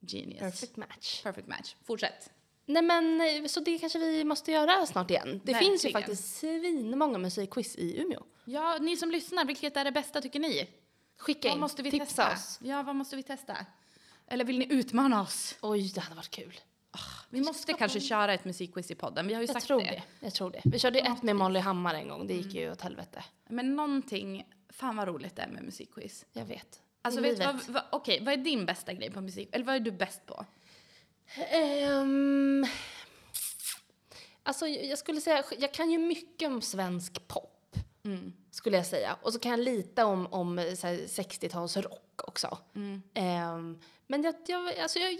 Genius. 0.00 0.40
Perfect 0.40 0.76
match. 0.76 1.22
Perfect 1.22 1.48
match. 1.48 1.76
Fortsätt. 1.84 2.30
Nej 2.66 2.82
men 2.82 3.20
eh, 3.20 3.46
så 3.46 3.60
det 3.60 3.78
kanske 3.78 3.98
vi 3.98 4.24
måste 4.24 4.52
göra 4.52 4.86
snart 4.86 5.10
igen. 5.10 5.40
Det 5.44 5.54
finns 5.54 5.84
ju 5.84 5.92
faktiskt 5.92 6.36
svinmånga 6.36 7.18
musikquiz 7.18 7.76
i 7.76 8.00
Umeå. 8.02 8.22
Ja, 8.44 8.78
ni 8.80 8.96
som 8.96 9.10
lyssnar, 9.10 9.44
vilket 9.44 9.76
är 9.76 9.84
det 9.84 9.92
bästa 9.92 10.20
tycker 10.20 10.40
ni? 10.40 10.68
Skicka 11.18 11.48
Vad 11.48 11.54
in, 11.54 11.60
måste 11.60 11.82
vi 11.82 11.90
tipsa 11.90 12.06
testa? 12.06 12.32
oss. 12.32 12.58
Ja, 12.62 12.82
vad 12.82 12.96
måste 12.96 13.16
vi 13.16 13.22
testa? 13.22 13.56
Eller 14.28 14.44
vill 14.44 14.58
ni 14.58 14.66
utmana 14.74 15.22
oss? 15.22 15.56
Oj, 15.60 15.92
det 15.94 16.00
hade 16.00 16.16
varit 16.16 16.30
kul. 16.30 16.60
Vi 17.30 17.40
måste 17.40 17.72
kanske 17.72 18.00
köra 18.00 18.34
ett 18.34 18.44
musikquiz 18.44 18.90
i 18.90 18.94
podden, 18.94 19.26
vi 19.26 19.34
har 19.34 19.40
ju 19.40 19.46
Jag 19.46 19.54
sagt 19.54 19.66
tror 19.66 19.78
det. 19.80 19.84
det. 19.84 20.02
Jag 20.20 20.34
tror 20.34 20.50
det. 20.50 20.60
Vi 20.64 20.78
körde 20.78 20.98
ett 20.98 21.22
med 21.22 21.36
Molly 21.36 21.60
Hammar 21.60 21.94
en 21.94 22.08
gång, 22.08 22.26
det 22.26 22.34
gick 22.34 22.54
ju 22.54 22.72
åt 22.72 22.80
helvete. 22.80 23.24
Men 23.48 23.76
någonting, 23.76 24.44
fan 24.68 24.96
vad 24.96 25.08
roligt 25.08 25.36
det 25.36 25.42
är 25.42 25.48
med 25.48 25.62
musikquiz. 25.62 26.24
Jag 26.32 26.44
vet. 26.44 26.82
Alltså 27.02 27.20
vet 27.20 27.38
vad, 27.38 27.68
vad, 27.68 27.82
okej, 27.92 28.20
vad 28.24 28.34
är 28.34 28.38
din 28.38 28.66
bästa 28.66 28.92
grej 28.92 29.10
på 29.10 29.20
musik? 29.20 29.48
Eller 29.52 29.64
vad 29.64 29.74
är 29.74 29.80
du 29.80 29.90
bäst 29.90 30.26
på? 30.26 30.44
Ehm, 31.50 32.66
alltså 34.42 34.66
jag 34.66 34.98
skulle 34.98 35.20
säga, 35.20 35.44
jag 35.58 35.74
kan 35.74 35.90
ju 35.90 35.98
mycket 35.98 36.48
om 36.48 36.62
svensk 36.62 37.28
pop. 37.28 37.52
Skulle 38.50 38.76
jag 38.76 38.86
säga. 38.86 39.16
Och 39.22 39.32
så 39.32 39.38
kan 39.38 39.50
jag 39.50 39.60
lite 39.60 40.04
om, 40.04 40.26
om 40.26 40.74
så 40.78 40.86
här 40.86 40.94
60-talsrock 40.96 42.22
också. 42.26 42.58
Ehm, 43.14 43.78
men 44.06 44.22
jag, 44.22 44.34
jag, 44.46 44.78
alltså 44.78 44.98
jag, 44.98 45.12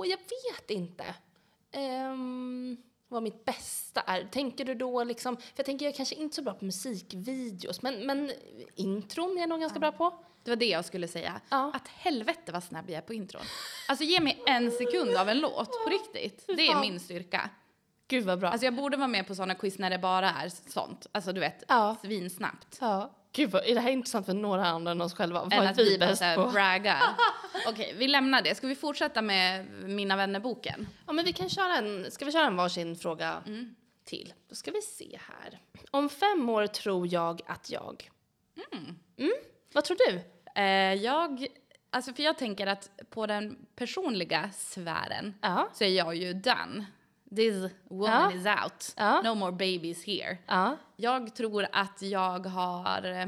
åh, 0.00 0.06
jag 0.08 0.18
vet 0.18 0.70
inte. 0.70 1.04
Ehm, 1.72 2.76
vad 3.08 3.22
mitt 3.22 3.44
bästa 3.44 4.00
är. 4.00 4.24
Tänker 4.24 4.64
du 4.64 4.74
då 4.74 5.04
liksom, 5.04 5.36
för 5.36 5.52
jag 5.56 5.66
tänker 5.66 5.86
jag 5.86 5.92
är 5.92 5.96
kanske 5.96 6.14
inte 6.14 6.36
så 6.36 6.42
bra 6.42 6.54
på 6.54 6.64
musikvideos, 6.64 7.82
men, 7.82 8.06
men 8.06 8.32
intron 8.74 9.36
är 9.36 9.40
jag 9.40 9.48
nog 9.48 9.60
ganska 9.60 9.78
bra 9.78 9.92
på. 9.92 10.14
Det 10.44 10.50
var 10.50 10.56
det 10.56 10.66
jag 10.68 10.84
skulle 10.84 11.08
säga. 11.08 11.40
Ja. 11.48 11.70
Att 11.74 11.88
helvete 11.88 12.52
vad 12.52 12.64
snabb 12.64 12.90
jag 12.90 12.96
är 12.98 13.02
på 13.02 13.14
intron. 13.14 13.42
Alltså 13.88 14.04
ge 14.04 14.20
mig 14.20 14.42
en 14.46 14.70
sekund 14.70 15.16
av 15.16 15.28
en 15.28 15.38
låt, 15.40 15.84
på 15.84 15.90
riktigt. 15.90 16.44
Det 16.46 16.66
är 16.68 16.80
min 16.80 17.00
styrka. 17.00 17.50
Gud 18.08 18.24
vad 18.24 18.38
bra. 18.40 18.48
Alltså 18.48 18.64
jag 18.64 18.74
borde 18.74 18.96
vara 18.96 19.08
med 19.08 19.26
på 19.26 19.34
sådana 19.34 19.54
quiz 19.54 19.78
när 19.78 19.90
det 19.90 19.98
bara 19.98 20.30
är 20.30 20.48
sånt. 20.70 21.06
Alltså 21.12 21.32
du 21.32 21.40
vet, 21.40 21.64
Ja. 21.68 21.96
svinsnabbt. 22.02 22.78
ja. 22.80 23.10
Gud 23.32 23.50
vad, 23.50 23.64
är 23.64 23.74
det 23.74 23.80
här 23.80 23.90
intressant 23.90 24.26
för 24.26 24.34
några 24.34 24.66
andra 24.66 24.92
än 24.92 25.00
oss 25.00 25.14
själva? 25.14 25.48
Än 25.50 25.66
att 25.66 25.78
vi 25.78 25.98
bara 25.98 26.34
på? 26.34 26.50
braggar. 26.52 27.02
Okej, 27.68 27.94
vi 27.98 28.08
lämnar 28.08 28.42
det. 28.42 28.54
Ska 28.54 28.66
vi 28.66 28.74
fortsätta 28.74 29.22
med 29.22 29.66
Mina 29.84 30.16
vänner-boken? 30.16 30.88
Ja, 31.06 31.12
men 31.12 31.24
vi 31.24 31.32
kan 31.32 31.48
köra 31.48 31.76
en, 31.76 32.10
ska 32.10 32.24
vi 32.24 32.32
köra 32.32 32.46
en 32.46 32.56
varsin 32.56 32.96
fråga? 32.96 33.42
till. 34.04 34.32
Då 34.48 34.54
ska 34.54 34.70
vi 34.70 34.82
se 34.82 35.18
här. 35.28 35.58
Om 35.90 36.08
fem 36.08 36.48
år 36.48 36.66
tror 36.66 37.12
jag 37.12 37.40
att 37.46 37.70
jag... 37.70 38.10
Mm. 39.16 39.32
Vad 39.72 39.84
tror 39.84 39.96
du? 40.10 40.20
Eh, 40.60 40.94
jag, 40.94 41.46
alltså 41.90 42.12
för 42.12 42.22
jag 42.22 42.38
tänker 42.38 42.66
att 42.66 42.90
på 43.10 43.26
den 43.26 43.66
personliga 43.76 44.50
sfären 44.56 45.34
Ja. 45.40 45.68
så 45.74 45.84
är 45.84 45.88
jag 45.88 46.14
ju 46.14 46.32
done. 46.32 46.86
This 47.36 47.72
woman 47.90 48.32
Ja. 48.32 48.32
is 48.32 48.46
out. 48.64 48.92
Ja. 48.96 49.20
No 49.22 49.34
more 49.34 49.52
babies 49.52 50.06
here. 50.06 50.38
Ja. 50.46 50.76
Jag 50.96 51.34
tror 51.34 51.66
att 51.72 52.02
jag 52.02 52.46
har 52.46 53.04
eh, 53.04 53.26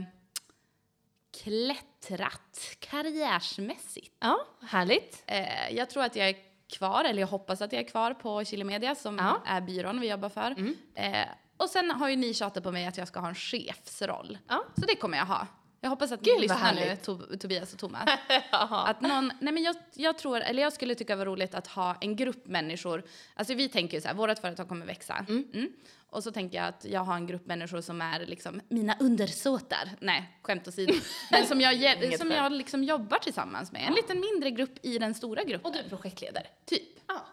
klättrat 1.43 2.77
karriärsmässigt. 2.79 4.17
Ja, 4.21 4.47
härligt. 4.63 5.23
Eh, 5.27 5.71
jag 5.77 5.91
tror 5.91 6.03
att 6.05 6.17
jag 6.17 6.29
är 6.29 6.37
kvar, 6.77 7.05
eller 7.05 7.21
jag 7.21 7.29
hoppas 7.29 7.63
att 7.63 7.73
jag 7.73 7.83
är 7.83 7.89
kvar 7.89 8.15
på 8.15 8.45
Chile 8.45 8.65
Media 8.65 8.95
som 8.95 9.19
Ja. 9.19 9.29
Mm. 9.31 9.43
är 9.47 9.61
byrån 9.61 10.01
vi 10.01 10.11
jobbar 10.11 10.29
för. 10.29 10.51
Eh, 10.95 11.27
och 11.57 11.69
sen 11.71 11.91
har 11.91 12.09
ju 12.09 12.17
ni 12.17 12.35
tjatat 12.35 12.63
på 12.65 12.73
mig 12.73 12.87
att 12.87 12.97
jag 12.99 13.09
ska 13.09 13.21
ha 13.21 13.29
en 13.29 13.35
chefsroll. 13.35 14.39
Så 14.81 14.87
det 14.87 14.97
kommer 14.97 15.19
jag 15.19 15.27
ha. 15.27 15.47
Jag 15.85 15.91
hoppas 15.91 16.13
att 16.13 16.21
Gud, 16.21 16.35
ni 16.35 16.41
lyssnar 16.41 16.75
nu, 16.75 17.37
Tobias 17.37 17.73
och 17.73 17.79
Thomas. 17.79 18.09
Att 18.51 19.01
någon, 19.01 19.33
nej 19.41 19.53
men 19.55 19.63
jag, 19.63 19.77
jag 19.95 20.19
tror, 20.19 20.41
eller 20.41 20.63
jag 20.63 20.73
skulle 20.73 20.95
tycka 20.95 21.13
det 21.13 21.19
var 21.19 21.27
roligt 21.27 21.55
att 21.55 21.67
ha 21.67 21.97
en 22.01 22.17
grupp 22.17 22.47
människor. 22.47 23.03
Alltså 23.35 23.55
vi 23.55 23.69
tänker 23.69 23.97
ju 23.97 24.01
så 24.01 24.09
här, 24.09 24.15
vårt 24.15 24.39
företag 24.39 24.69
kommer 24.69 24.87
växa. 24.87 25.27
Mm. 25.29 25.73
Och 26.11 26.23
så 26.23 26.33
tänker 26.33 26.59
jag 26.59 26.67
att 26.69 26.85
jag 26.85 27.01
har 27.01 27.15
en 27.17 27.27
grupp 27.27 27.47
människor 27.47 27.81
som 27.81 28.03
är 28.03 28.27
liksom 28.27 28.61
mina 28.69 28.97
undersåtar. 29.01 29.91
Nej, 30.01 30.39
skämt 30.43 30.69
åsido. 30.69 30.95
Men 31.31 31.47
som 31.47 31.61
jag, 31.61 31.75
ge- 31.75 32.19
som 32.19 32.31
jag 32.31 32.53
liksom 32.53 32.85
jobbar 32.85 33.19
tillsammans 33.19 33.73
med. 33.73 33.83
En 33.89 33.95
liten 33.95 34.21
mindre 34.21 34.51
grupp 34.51 34.79
i 34.83 34.99
den 34.99 35.15
stora 35.15 35.45
gruppen. 35.45 35.67
Och 35.67 35.73
du 35.73 35.79
är 35.79 35.89
projektledare. 35.89 36.47
Typ. 36.67 36.83
Ja. 37.07 37.27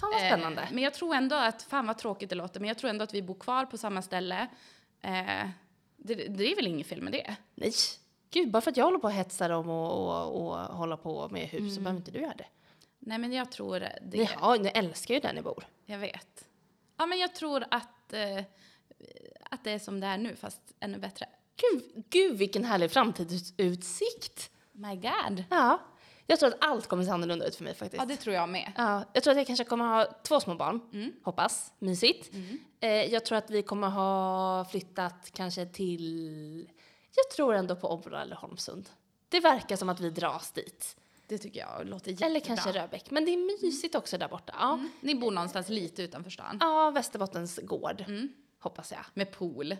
Fan 0.00 0.10
vad 0.12 0.20
spännande. 0.20 0.62
Eh, 0.62 0.68
men 0.72 0.82
jag 0.84 0.94
tror 0.94 1.14
ändå 1.14 1.36
att, 1.36 1.62
fan 1.62 1.86
vad 1.86 1.98
tråkigt 1.98 2.28
det 2.30 2.36
låter, 2.36 2.60
men 2.60 2.68
jag 2.68 2.78
tror 2.78 2.90
ändå 2.90 3.04
att 3.04 3.14
vi 3.14 3.22
bor 3.22 3.34
kvar 3.34 3.64
på 3.66 3.78
samma 3.78 4.02
ställe. 4.02 4.46
Eh, 5.02 5.48
det, 6.04 6.14
det 6.14 6.52
är 6.52 6.56
väl 6.56 6.66
inget 6.66 6.86
fel 6.86 7.02
med 7.02 7.12
det? 7.12 7.36
Nej. 7.54 7.72
Gud, 8.30 8.50
bara 8.50 8.60
för 8.60 8.70
att 8.70 8.76
jag 8.76 8.84
håller 8.84 8.98
på 8.98 9.06
och 9.06 9.12
hetsar 9.12 9.50
om 9.50 9.68
och, 9.68 10.08
och, 10.08 10.46
och 10.46 10.58
hålla 10.58 10.96
på 10.96 11.28
med 11.28 11.48
hus 11.48 11.74
så 11.74 11.80
behöver 11.80 11.98
inte 12.00 12.10
du 12.10 12.20
göra 12.20 12.34
det. 12.38 12.46
Nej 12.98 13.18
men 13.18 13.32
jag 13.32 13.52
tror 13.52 13.80
det. 13.80 13.98
Ni, 14.12 14.24
har, 14.24 14.58
ni 14.58 14.68
älskar 14.68 15.14
ju 15.14 15.20
där 15.20 15.32
ni 15.32 15.42
bor. 15.42 15.64
Jag 15.86 15.98
vet. 15.98 16.44
Ja 16.96 17.06
men 17.06 17.18
jag 17.18 17.34
tror 17.34 17.64
att, 17.70 18.12
eh, 18.12 18.44
att 19.50 19.64
det 19.64 19.70
är 19.70 19.78
som 19.78 20.00
det 20.00 20.06
är 20.06 20.18
nu 20.18 20.36
fast 20.36 20.60
ännu 20.80 20.98
bättre. 20.98 21.26
Gud, 21.56 22.04
gud 22.10 22.38
vilken 22.38 22.64
härlig 22.64 22.90
framtidsutsikt. 22.90 24.50
My 24.72 24.94
God. 24.96 25.44
Ja. 25.50 25.78
Jag 26.26 26.38
tror 26.38 26.48
att 26.48 26.64
allt 26.64 26.86
kommer 26.86 27.04
se 27.04 27.10
annorlunda 27.10 27.46
ut 27.46 27.56
för 27.56 27.64
mig 27.64 27.74
faktiskt. 27.74 28.02
Ja 28.02 28.06
det 28.06 28.16
tror 28.16 28.34
jag 28.34 28.48
med. 28.48 28.72
Ja, 28.76 29.04
jag 29.12 29.22
tror 29.22 29.30
att 29.30 29.36
jag 29.38 29.46
kanske 29.46 29.64
kommer 29.64 29.84
ha 29.84 30.06
två 30.22 30.40
små 30.40 30.54
barn. 30.54 30.80
Hoppas. 31.22 31.72
Mysigt. 31.78 32.30
Eh, 32.80 32.90
jag 32.90 33.24
tror 33.24 33.38
att 33.38 33.50
vi 33.50 33.62
kommer 33.62 33.88
ha 33.88 34.64
flyttat 34.70 35.30
kanske 35.32 35.66
till... 35.66 36.68
Jag 37.16 37.30
tror 37.36 37.54
ändå 37.54 37.76
på 37.76 37.90
Obbola 37.92 38.22
eller 38.22 38.36
Holmsund. 38.36 38.88
Det 39.28 39.40
verkar 39.40 39.76
som 39.76 39.88
att 39.88 40.00
vi 40.00 40.10
dras 40.10 40.50
dit. 40.52 40.96
Det 41.26 41.38
tycker 41.38 41.60
jag 41.60 41.86
låter 41.88 42.10
jättebra. 42.10 42.26
Eller 42.26 42.40
kanske 42.40 42.72
Röbäck. 42.72 43.10
Men 43.10 43.24
det 43.24 43.30
är 43.30 43.62
mysigt 43.62 43.94
också 43.94 44.18
där 44.18 44.28
borta. 44.28 44.54
Ja, 44.58 44.80
Ni 45.00 45.14
bor 45.14 45.30
någonstans 45.30 45.68
lite 45.68 46.02
utanför 46.02 46.30
stan. 46.30 46.56
ja 46.60 46.90
Västerbottens 46.90 47.60
gård. 47.62 48.04
Hoppas 48.60 48.92
jag. 48.92 49.00
Med 49.14 49.32
pool. 49.32 49.76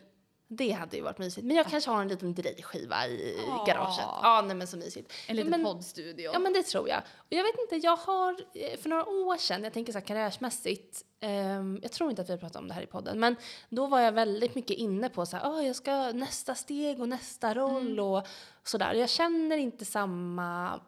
Det 0.57 0.71
hade 0.73 0.97
ju 0.97 1.03
varit 1.03 1.19
mysigt. 1.19 1.47
Men 1.47 1.57
jag 1.57 1.67
kanske 1.67 1.91
har 1.91 2.03
en 2.03 2.09
liten 2.09 2.35
drejskiva 2.35 3.07
i 3.07 3.37
garaget. 3.67 3.99
Ja, 3.99 4.43
nej 4.47 4.57
men 4.57 4.67
så 4.67 4.77
mysigt. 4.77 5.13
En 5.29 5.37
liten 5.37 5.51
men, 5.51 5.65
poddstudio. 5.65 6.31
Ja 6.33 6.39
men 6.39 6.53
det 6.53 6.63
tror 6.63 6.89
jag. 6.89 7.03
Och 7.17 7.33
jag 7.33 7.43
vet 7.45 7.55
inte, 7.59 7.87
jag 7.87 7.97
har 7.97 8.37
eh, 8.55 8.79
för 8.81 8.89
några 8.89 9.07
år 9.07 9.37
sedan, 9.37 9.65
jag 9.65 9.73
tänker 9.73 9.93
så 9.93 9.99
här 9.99 10.07
karriärsmässigt, 10.07 11.05
ehm, 11.21 11.79
jag 11.83 11.93
tror 11.93 12.11
inte 12.11 12.23
att 12.23 12.29
vi 12.29 12.33
har 12.33 12.39
pratat 12.39 12.57
om 12.63 12.69
det 12.69 12.75
här 12.75 12.83
i 12.83 12.87
podden, 12.87 13.21
men 13.21 13.37
då 13.69 13.87
var 13.87 14.01
jag 14.01 14.13
väldigt 14.13 14.55
mycket 14.55 14.77
inne 14.77 15.09
på 15.09 15.27
så 15.27 15.37
här, 15.37 15.51
"Åh, 15.51 15.67
jag 15.67 15.77
ska 15.77 16.13
nästa 16.13 16.55
steg 16.55 17.01
och 17.01 17.09
nästa 17.09 17.55
roll 17.55 18.01
och 18.01 18.27
sådär. 18.65 18.95
Jag 18.95 19.09
känner 19.11 19.57
inte 19.57 19.85
samma 19.85 20.81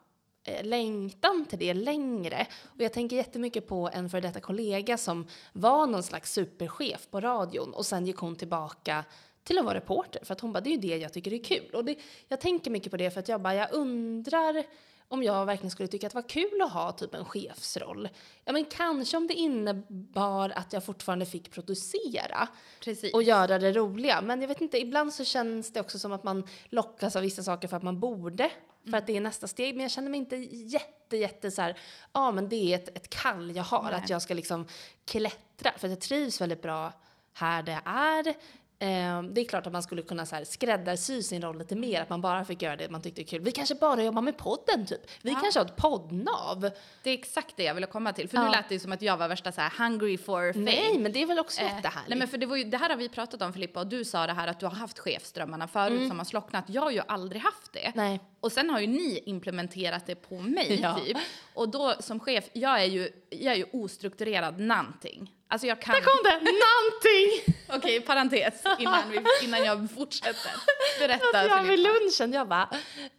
eh, 0.45 0.65
längtan 0.65 1.47
till 1.47 1.59
det 1.59 1.75
längre. 1.75 2.47
Och 2.65 2.81
jag 2.81 2.93
tänker 2.93 3.17
jättemycket 3.17 3.69
på 3.69 3.91
en 3.93 4.11
för 4.11 4.21
detta 4.21 4.41
kollega 4.41 4.97
som 4.99 5.27
var 5.53 5.87
någon 5.87 6.03
slags 6.03 6.33
superchef 6.33 7.09
på 7.11 7.21
radion 7.21 7.75
och 7.75 7.87
sen 7.87 8.07
gick 8.07 8.17
hon 8.17 8.37
tillbaka 8.37 9.05
till 9.45 9.59
att 9.59 9.65
vara 9.65 9.75
reporter 9.75 10.25
för 10.25 10.33
att 10.33 10.41
hon 10.41 10.53
bara, 10.53 10.61
det 10.61 10.71
är 10.71 10.75
ju 10.75 10.81
det 10.81 10.97
jag 10.97 11.13
tycker 11.13 11.33
är 11.33 11.45
kul. 11.45 11.75
Och 11.75 11.85
det, 11.85 11.99
jag 12.29 12.41
tänker 12.41 12.71
mycket 12.71 12.91
på 12.91 12.97
det 12.97 13.11
för 13.11 13.21
att 13.21 13.29
jag 13.29 13.41
bara, 13.41 13.55
jag 13.55 13.73
undrar 13.73 14.65
om 15.09 15.23
jag 15.23 15.47
verkligen 15.47 15.71
skulle 15.71 15.89
tycka 15.89 16.07
att 16.07 16.13
det 16.13 16.19
var 16.19 16.29
kul 16.29 16.63
att 16.63 16.73
ha 16.73 16.93
typ 16.93 17.15
en 17.15 17.25
chefsroll. 17.25 18.09
Ja 18.45 18.53
men 18.53 18.65
kanske 18.65 19.17
om 19.17 19.27
det 19.27 19.35
innebar 19.35 20.51
att 20.51 20.73
jag 20.73 20.85
fortfarande 20.85 21.27
fick 21.27 21.51
producera 21.51 22.49
Precis. 22.81 23.15
och 23.15 23.23
göra 23.23 23.59
det 23.59 23.73
roliga. 23.73 24.21
Men 24.21 24.41
jag 24.41 24.49
vet 24.49 24.61
inte, 24.61 24.79
ibland 24.79 25.15
så 25.15 25.25
känns 25.25 25.73
det 25.73 25.81
också 25.81 25.99
som 25.99 26.13
att 26.13 26.25
man 26.25 26.47
lockas 26.69 27.17
av 27.17 27.23
vissa 27.23 27.43
saker 27.43 27.69
för 27.69 27.77
att 27.77 27.83
man 27.83 28.01
borde. 28.01 28.51
För 28.91 28.97
att 28.97 29.07
det 29.07 29.17
är 29.17 29.21
nästa 29.21 29.49
steg. 29.49 29.75
Men 29.75 29.83
jag 29.83 29.91
känner 29.91 30.11
mig 30.11 30.21
inte 30.21 30.37
jätte, 30.37 31.17
jätte 31.17 31.51
så 31.51 31.73
ja 32.13 32.33
men 32.33 32.49
det 32.49 32.73
är 32.73 32.75
ett, 32.75 32.97
ett 32.97 33.11
kall 33.11 33.57
jag 33.57 33.65
har. 33.65 33.83
Nej. 33.83 33.95
Att 33.95 34.11
jag 34.11 34.23
ska 34.23 34.35
liksom 34.35 34.67
klättra. 35.05 35.73
För 35.77 35.87
att 35.87 35.93
jag 35.93 36.01
trivs 36.01 36.41
väldigt 36.41 36.63
bra 36.63 36.93
här 37.33 37.63
det 37.63 37.81
är. 37.85 38.35
Eh, 38.79 39.23
det 39.23 39.41
är 39.41 39.45
klart 39.49 39.67
att 39.67 39.73
man 39.73 39.83
skulle 39.83 40.03
kunna 40.03 40.27
så 40.27 40.37
här 40.37 40.45
skräddarsy 40.45 41.23
sin 41.23 41.43
roll 41.43 41.59
lite 41.59 41.77
mer. 41.77 42.01
Att 42.03 42.09
man 42.11 42.21
bara 42.21 42.45
fick 42.45 42.63
göra 42.63 42.77
det 42.77 42.89
man 42.91 43.03
tyckte 43.03 43.23
är 43.23 43.25
kul. 43.25 43.41
Vi 43.43 43.53
kanske 43.53 43.75
bara 43.75 44.03
jobbar 44.03 44.23
med 44.23 44.37
podden 44.37 44.87
typ. 44.87 45.01
Vi 45.23 45.31
Ja. 45.33 45.39
kanske 45.43 45.61
har 45.61 45.67
ett 45.67 45.77
poddnav. 45.77 46.71
Det 47.03 47.11
är 47.11 47.15
exakt 47.15 47.57
det 47.57 47.63
jag 47.65 47.75
ville 47.75 47.87
komma 47.87 48.13
till. 48.13 48.29
För 48.29 48.39
nu 48.39 48.45
Ja. 48.45 48.51
lät 48.51 48.69
det 48.69 48.75
ju 48.75 48.79
som 48.81 48.93
att 48.93 49.03
jag 49.03 49.17
var 49.17 49.29
värsta 49.29 49.53
så 49.53 49.61
här 49.61 49.89
hungry 49.89 50.19
for 50.19 50.53
fame. 50.53 50.65
Nej, 50.65 50.99
men 50.99 51.13
det 51.13 51.23
är 51.23 51.27
väl 51.27 51.39
också 51.39 51.61
Eh, 51.61 51.67
jättehärligt. 51.77 52.09
nej 52.09 52.19
men 52.19 52.29
för 52.29 52.39
det, 52.39 52.47
var 52.47 52.57
ju, 52.57 52.65
det 52.65 52.77
här 52.77 52.89
har 52.91 52.97
vi 52.97 53.09
pratat 53.09 53.43
om 53.43 53.53
Filippa 53.53 53.81
och 53.81 53.87
du 53.87 54.05
sa 54.05 54.27
det 54.27 54.33
här 54.33 54.49
att 54.49 54.61
du 54.61 54.67
har 54.67 54.73
haft 54.75 54.99
chefsdrömmarna 54.99 55.69
förut 55.69 56.09
som 56.09 56.19
har 56.19 56.25
slocknat. 56.25 56.65
Jag 56.69 56.83
har 56.83 56.91
ju 56.91 57.01
aldrig 57.09 57.43
haft 57.43 57.73
det. 57.73 57.79
Mm. 57.87 57.93
Nej. 57.97 58.21
Och 58.41 58.53
sen 58.53 58.71
har 58.71 58.81
ju 58.81 58.87
ni 58.87 59.23
implementerat 59.27 60.07
det 60.07 60.15
på 60.15 60.41
mig 60.41 60.81
Ja. 60.83 60.99
typ. 61.05 61.17
Och 61.55 61.69
då 61.69 61.95
som 62.01 62.21
chef, 62.21 62.45
jag 62.53 62.81
är 62.83 62.87
ju, 62.87 63.09
jag 63.31 63.53
är 63.53 63.57
ju 63.59 63.67
ostrukturerad 63.73 64.61
någonting. 64.61 65.31
Alltså 65.55 65.67
jag 65.67 65.81
kan... 65.81 65.95
Där 65.95 66.03
kom 66.03 66.21
det! 66.25 66.37
Någonting! 66.39 67.55
Okej, 67.77 68.01
parentes 68.01 68.63
innan, 68.79 69.11
vi, 69.11 69.45
innan 69.45 69.65
jag 69.65 69.91
fortsätter. 69.95 70.53
Berätta 70.99 71.41
Att 71.41 71.47
jag 71.47 71.63
vid 71.63 71.79
lunchen, 71.79 72.33
jag 72.33 72.49
bara, 72.49 72.69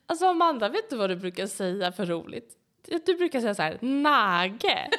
alltså 0.07 0.25
Amanda, 0.25 0.69
vet 0.69 0.89
du 0.89 0.95
vad 0.95 1.09
du 1.09 1.15
brukar 1.15 1.47
säga 1.47 1.91
för 1.91 2.05
roligt? 2.05 2.53
Du 3.05 3.15
brukar 3.15 3.41
säga 3.41 3.55
så 3.55 3.61
här, 3.61 3.77
nage. 3.81 4.89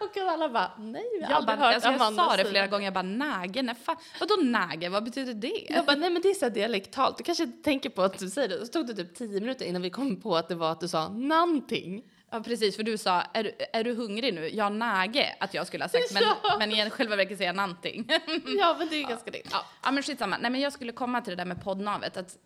och 0.00 0.16
alla 0.16 0.48
bara, 0.48 0.72
nej, 0.78 1.04
vi 1.18 1.24
har 1.24 1.30
Jag, 1.30 1.36
aldrig 1.36 1.58
bara, 1.58 1.66
hört 1.66 1.74
alltså 1.74 1.90
jag 1.90 2.00
Amanda 2.00 2.30
sa 2.30 2.36
det 2.36 2.44
flera 2.44 2.66
gånger, 2.66 2.84
jag 2.84 2.94
bara 2.94 3.02
nage, 3.02 3.62
nej 3.62 3.74
fan, 3.74 3.96
vadå 4.20 4.34
nage, 4.42 4.88
vad 4.88 5.04
betyder 5.04 5.34
det? 5.34 5.66
Jag 5.68 5.84
bara, 5.84 5.96
nej 5.96 6.10
men 6.10 6.22
det 6.22 6.30
är 6.30 6.34
så 6.34 6.48
dialektalt. 6.48 7.18
Du 7.18 7.24
kanske 7.24 7.46
tänker 7.46 7.90
på 7.90 8.02
att 8.02 8.18
du 8.18 8.30
säger 8.30 8.48
det. 8.48 8.58
Så 8.58 8.66
stod 8.66 8.86
det 8.86 8.94
typ 8.94 9.14
tio 9.14 9.40
minuter 9.40 9.64
innan 9.64 9.82
vi 9.82 9.90
kom 9.90 10.20
på 10.20 10.36
att 10.36 10.48
det 10.48 10.54
var 10.54 10.72
att 10.72 10.80
du 10.80 10.88
sa 10.88 11.08
någonting. 11.08 12.02
Ja 12.34 12.40
precis, 12.40 12.76
för 12.76 12.82
du 12.82 12.98
sa, 12.98 13.20
är 13.32 13.44
du, 13.44 13.52
är 13.72 13.84
du 13.84 13.94
hungrig 13.94 14.34
nu? 14.34 14.48
Ja, 14.48 14.68
nage, 14.68 15.36
att 15.40 15.54
jag 15.54 15.66
skulle 15.66 15.84
ha 15.84 15.88
sagt, 15.88 16.12
men, 16.12 16.22
Ja. 16.22 16.56
men 16.58 16.70
i 16.72 16.90
själva 16.90 17.16
verket 17.16 17.38
säger 17.38 17.48
jag 17.48 17.56
någonting. 17.56 18.04
Ja, 18.58 18.76
men 18.78 18.88
det 18.88 18.96
är 18.96 18.98
ju 19.00 19.06
ganska 19.06 19.30
det. 19.30 19.42
Ja, 19.50 19.64
ja 19.82 19.90
men 19.90 20.02
skitsamma. 20.02 20.38
Nej 20.38 20.50
men 20.50 20.60
jag 20.60 20.72
skulle 20.72 20.92
komma 20.92 21.20
till 21.20 21.30
det 21.30 21.36
där 21.36 21.44
med 21.44 21.64
poddnavet. 21.64 22.16
Att 22.16 22.36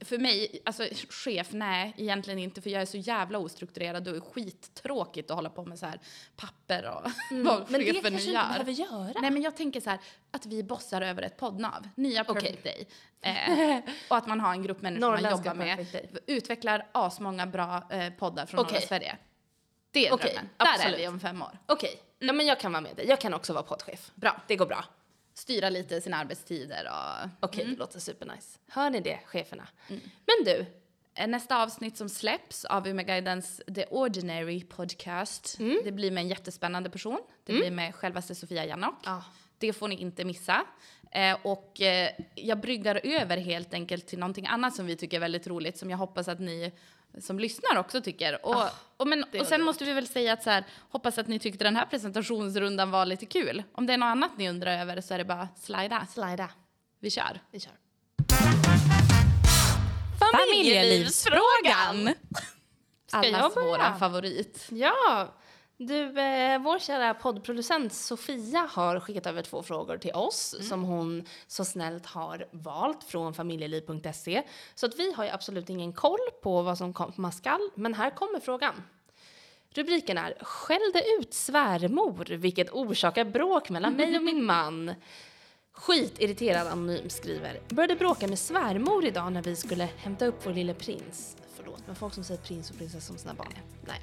för 0.00 0.18
mig, 0.18 0.62
alltså 0.64 0.84
chef, 1.10 1.48
nej 1.52 1.94
egentligen 1.96 2.38
inte 2.38 2.62
för 2.62 2.70
jag 2.70 2.82
är 2.82 2.86
så 2.86 2.96
jävla 2.96 3.38
ostrukturerad 3.38 4.08
och 4.08 4.16
är 4.16 4.20
skittråkigt 4.20 5.30
att 5.30 5.36
hålla 5.36 5.50
på 5.50 5.64
med 5.64 5.78
så 5.78 5.86
här 5.86 6.00
papper 6.36 6.88
och 6.90 7.02
vad 7.30 7.56
Mm. 7.56 7.64
Men 7.68 7.80
det 7.80 7.86
chefen 7.86 7.92
kanske 7.94 8.10
du 8.10 8.16
inte 8.16 8.30
gör. 8.30 8.48
behöver 8.48 8.72
göra. 8.72 9.20
Nej 9.20 9.30
men 9.30 9.42
jag 9.42 9.56
tänker 9.56 9.80
så 9.80 9.90
här 9.90 9.98
att 10.30 10.46
vi 10.46 10.62
bossar 10.62 11.02
över 11.02 11.22
ett 11.22 11.36
poddnav, 11.36 11.88
nya 11.94 12.24
Perfect. 12.24 12.64
Day. 12.64 12.86
Eh, 13.20 13.78
och 14.08 14.16
att 14.16 14.26
man 14.26 14.40
har 14.40 14.52
en 14.52 14.62
grupp 14.62 14.82
människor 14.82 15.00
man 15.00 15.10
Norrländska 15.10 15.48
jobbar 15.48 15.64
med, 15.64 15.76
Perfect 15.76 16.12
Day. 16.12 16.36
utvecklar 16.36 16.86
asmånga 16.92 17.46
bra 17.46 17.82
eh, 17.90 18.12
poddar 18.12 18.46
från 18.46 18.60
Okej. 18.60 18.72
norra 18.72 18.86
Sverige. 18.86 19.16
Det 19.90 20.06
är 20.08 20.12
Okej, 20.12 20.32
drömmen. 20.32 20.50
Där 20.56 20.66
är 20.66 20.74
absolut. 20.74 20.98
vi 20.98 21.08
om 21.08 21.20
fem 21.20 21.42
år. 21.42 21.58
Okej, 21.66 22.02
ja, 22.18 22.32
men 22.32 22.46
jag 22.46 22.60
kan 22.60 22.72
vara 22.72 22.80
med 22.80 22.96
dig. 22.96 23.06
Jag 23.08 23.20
kan 23.20 23.34
också 23.34 23.52
vara 23.52 23.62
poddchef. 23.62 24.10
Bra. 24.14 24.42
Det 24.48 24.56
går 24.56 24.66
bra. 24.66 24.84
Styra 25.34 25.70
lite 25.70 26.00
sina 26.00 26.16
arbetstider 26.16 26.88
och 26.90 27.28
Okej, 27.40 27.64
det 27.64 27.76
låter 27.76 28.00
supernice. 28.00 28.58
Hör 28.68 28.90
ni 28.90 29.00
det, 29.00 29.20
cheferna? 29.24 29.68
Mm. 29.88 30.00
Men 30.26 30.44
du, 30.44 30.66
Eh, 31.18 31.26
Nästa 31.28 31.62
avsnitt 31.62 31.96
som 31.96 32.08
släpps 32.08 32.64
av 32.64 32.88
Umeguidens 32.88 33.62
The 33.74 33.84
Ordinary 33.90 34.64
Podcast, 34.64 35.58
det 35.84 35.92
blir 35.92 36.10
med 36.10 36.20
en 36.22 36.28
jättespännande 36.28 36.90
person. 36.90 37.18
Det 37.44 37.52
blir 37.52 37.70
med 37.70 37.94
självaste 37.94 38.34
Sofia 38.34 38.64
Jannok. 38.64 38.94
Ja. 39.04 39.24
Det 39.58 39.72
får 39.72 39.88
ni 39.88 39.94
inte 39.94 40.24
missa. 40.24 40.64
Eh, 41.10 41.36
och 41.42 41.80
eh, 41.80 42.10
jag 42.34 42.60
bryggar 42.60 43.00
över 43.04 43.36
helt 43.36 43.74
enkelt 43.74 44.06
till 44.06 44.18
någonting 44.18 44.46
annat 44.46 44.74
som 44.74 44.86
vi 44.86 44.96
tycker 44.96 45.16
är 45.16 45.20
väldigt 45.20 45.46
roligt, 45.46 45.78
som 45.78 45.90
jag 45.90 45.98
hoppas 45.98 46.28
att 46.28 46.40
ni 46.40 46.72
som 47.20 47.38
lyssnar 47.38 47.76
också 47.76 48.00
tycker. 48.00 48.46
Och, 48.46 48.64
och, 48.96 49.08
men, 49.08 49.24
och 49.40 49.46
sen 49.46 49.62
måste 49.62 49.84
vi 49.84 49.92
väl 49.92 50.06
säga 50.06 50.32
att 50.32 50.42
så 50.42 50.50
här, 50.50 50.64
hoppas 50.90 51.18
att 51.18 51.28
ni 51.28 51.38
tyckte 51.38 51.64
den 51.64 51.76
här 51.76 51.86
presentationsrundan 51.86 52.90
var 52.90 53.06
lite 53.06 53.26
kul. 53.26 53.62
Om 53.72 53.86
det 53.86 53.92
är 53.92 53.98
något 53.98 54.06
annat 54.06 54.30
ni 54.38 54.48
undrar 54.48 54.80
över 54.80 55.00
så 55.00 55.14
är 55.14 55.18
det 55.18 55.24
bara 55.24 55.48
slida. 55.60 56.06
slida. 56.06 56.50
Vi 57.00 57.10
kör. 57.10 57.40
Vi 57.50 57.60
kör. 57.60 57.72
Familjelivsfrågan! 60.18 62.14
Ska 63.06 63.26
jag 63.26 63.34
Allas 63.34 63.56
våran 63.56 63.98
favorit. 63.98 64.66
Ja, 64.70 65.34
Du, 65.80 66.20
eh, 66.20 66.58
vår 66.58 66.78
kära 66.78 67.14
poddproducent 67.14 67.92
Sofia 67.92 68.68
har 68.70 69.00
skickat 69.00 69.26
över 69.26 69.42
två 69.42 69.62
frågor 69.62 69.98
till 69.98 70.12
oss 70.12 70.54
som 70.68 70.82
hon 70.82 71.26
så 71.46 71.64
snällt 71.64 72.06
har 72.06 72.46
valt 72.50 73.04
från 73.04 73.34
familjeliv.se. 73.34 74.42
Så 74.74 74.86
att 74.86 74.98
vi 74.98 75.12
har 75.12 75.24
ju 75.24 75.30
absolut 75.30 75.70
ingen 75.70 75.92
koll 75.92 76.18
på 76.42 76.62
vad 76.62 76.78
som 76.78 76.92
komma 76.92 77.32
skall, 77.32 77.70
men 77.74 77.94
här 77.94 78.10
kommer 78.10 78.40
frågan. 78.40 78.74
Rubriken 79.74 80.18
är 80.18 80.34
Skällde 80.40 81.02
ut 81.20 81.34
svärmor, 81.34 82.24
vilket 82.24 82.70
orsakar 82.70 83.24
bråk 83.24 83.70
mellan 83.70 83.96
mig 83.96 84.16
och 84.16 84.22
min 84.22 84.44
man. 84.44 84.94
Skitirriterad 85.72 86.66
anonym 86.66 87.10
skriver. 87.10 87.60
Började 87.68 87.96
bråka 87.96 88.28
med 88.28 88.38
svärmor 88.38 89.04
idag 89.04 89.32
när 89.32 89.42
vi 89.42 89.56
skulle 89.56 89.88
hämta 89.96 90.26
upp 90.26 90.46
vår 90.46 90.52
lille 90.52 90.74
prins. 90.74 91.36
Förlåt, 91.56 91.82
men 91.86 91.96
folk 91.96 92.14
som 92.14 92.24
säger 92.24 92.40
prins 92.40 92.70
och 92.70 92.78
prinsessa 92.78 93.06
som 93.06 93.18
sina 93.18 93.34
barn. 93.34 93.52
Nej. 93.86 94.00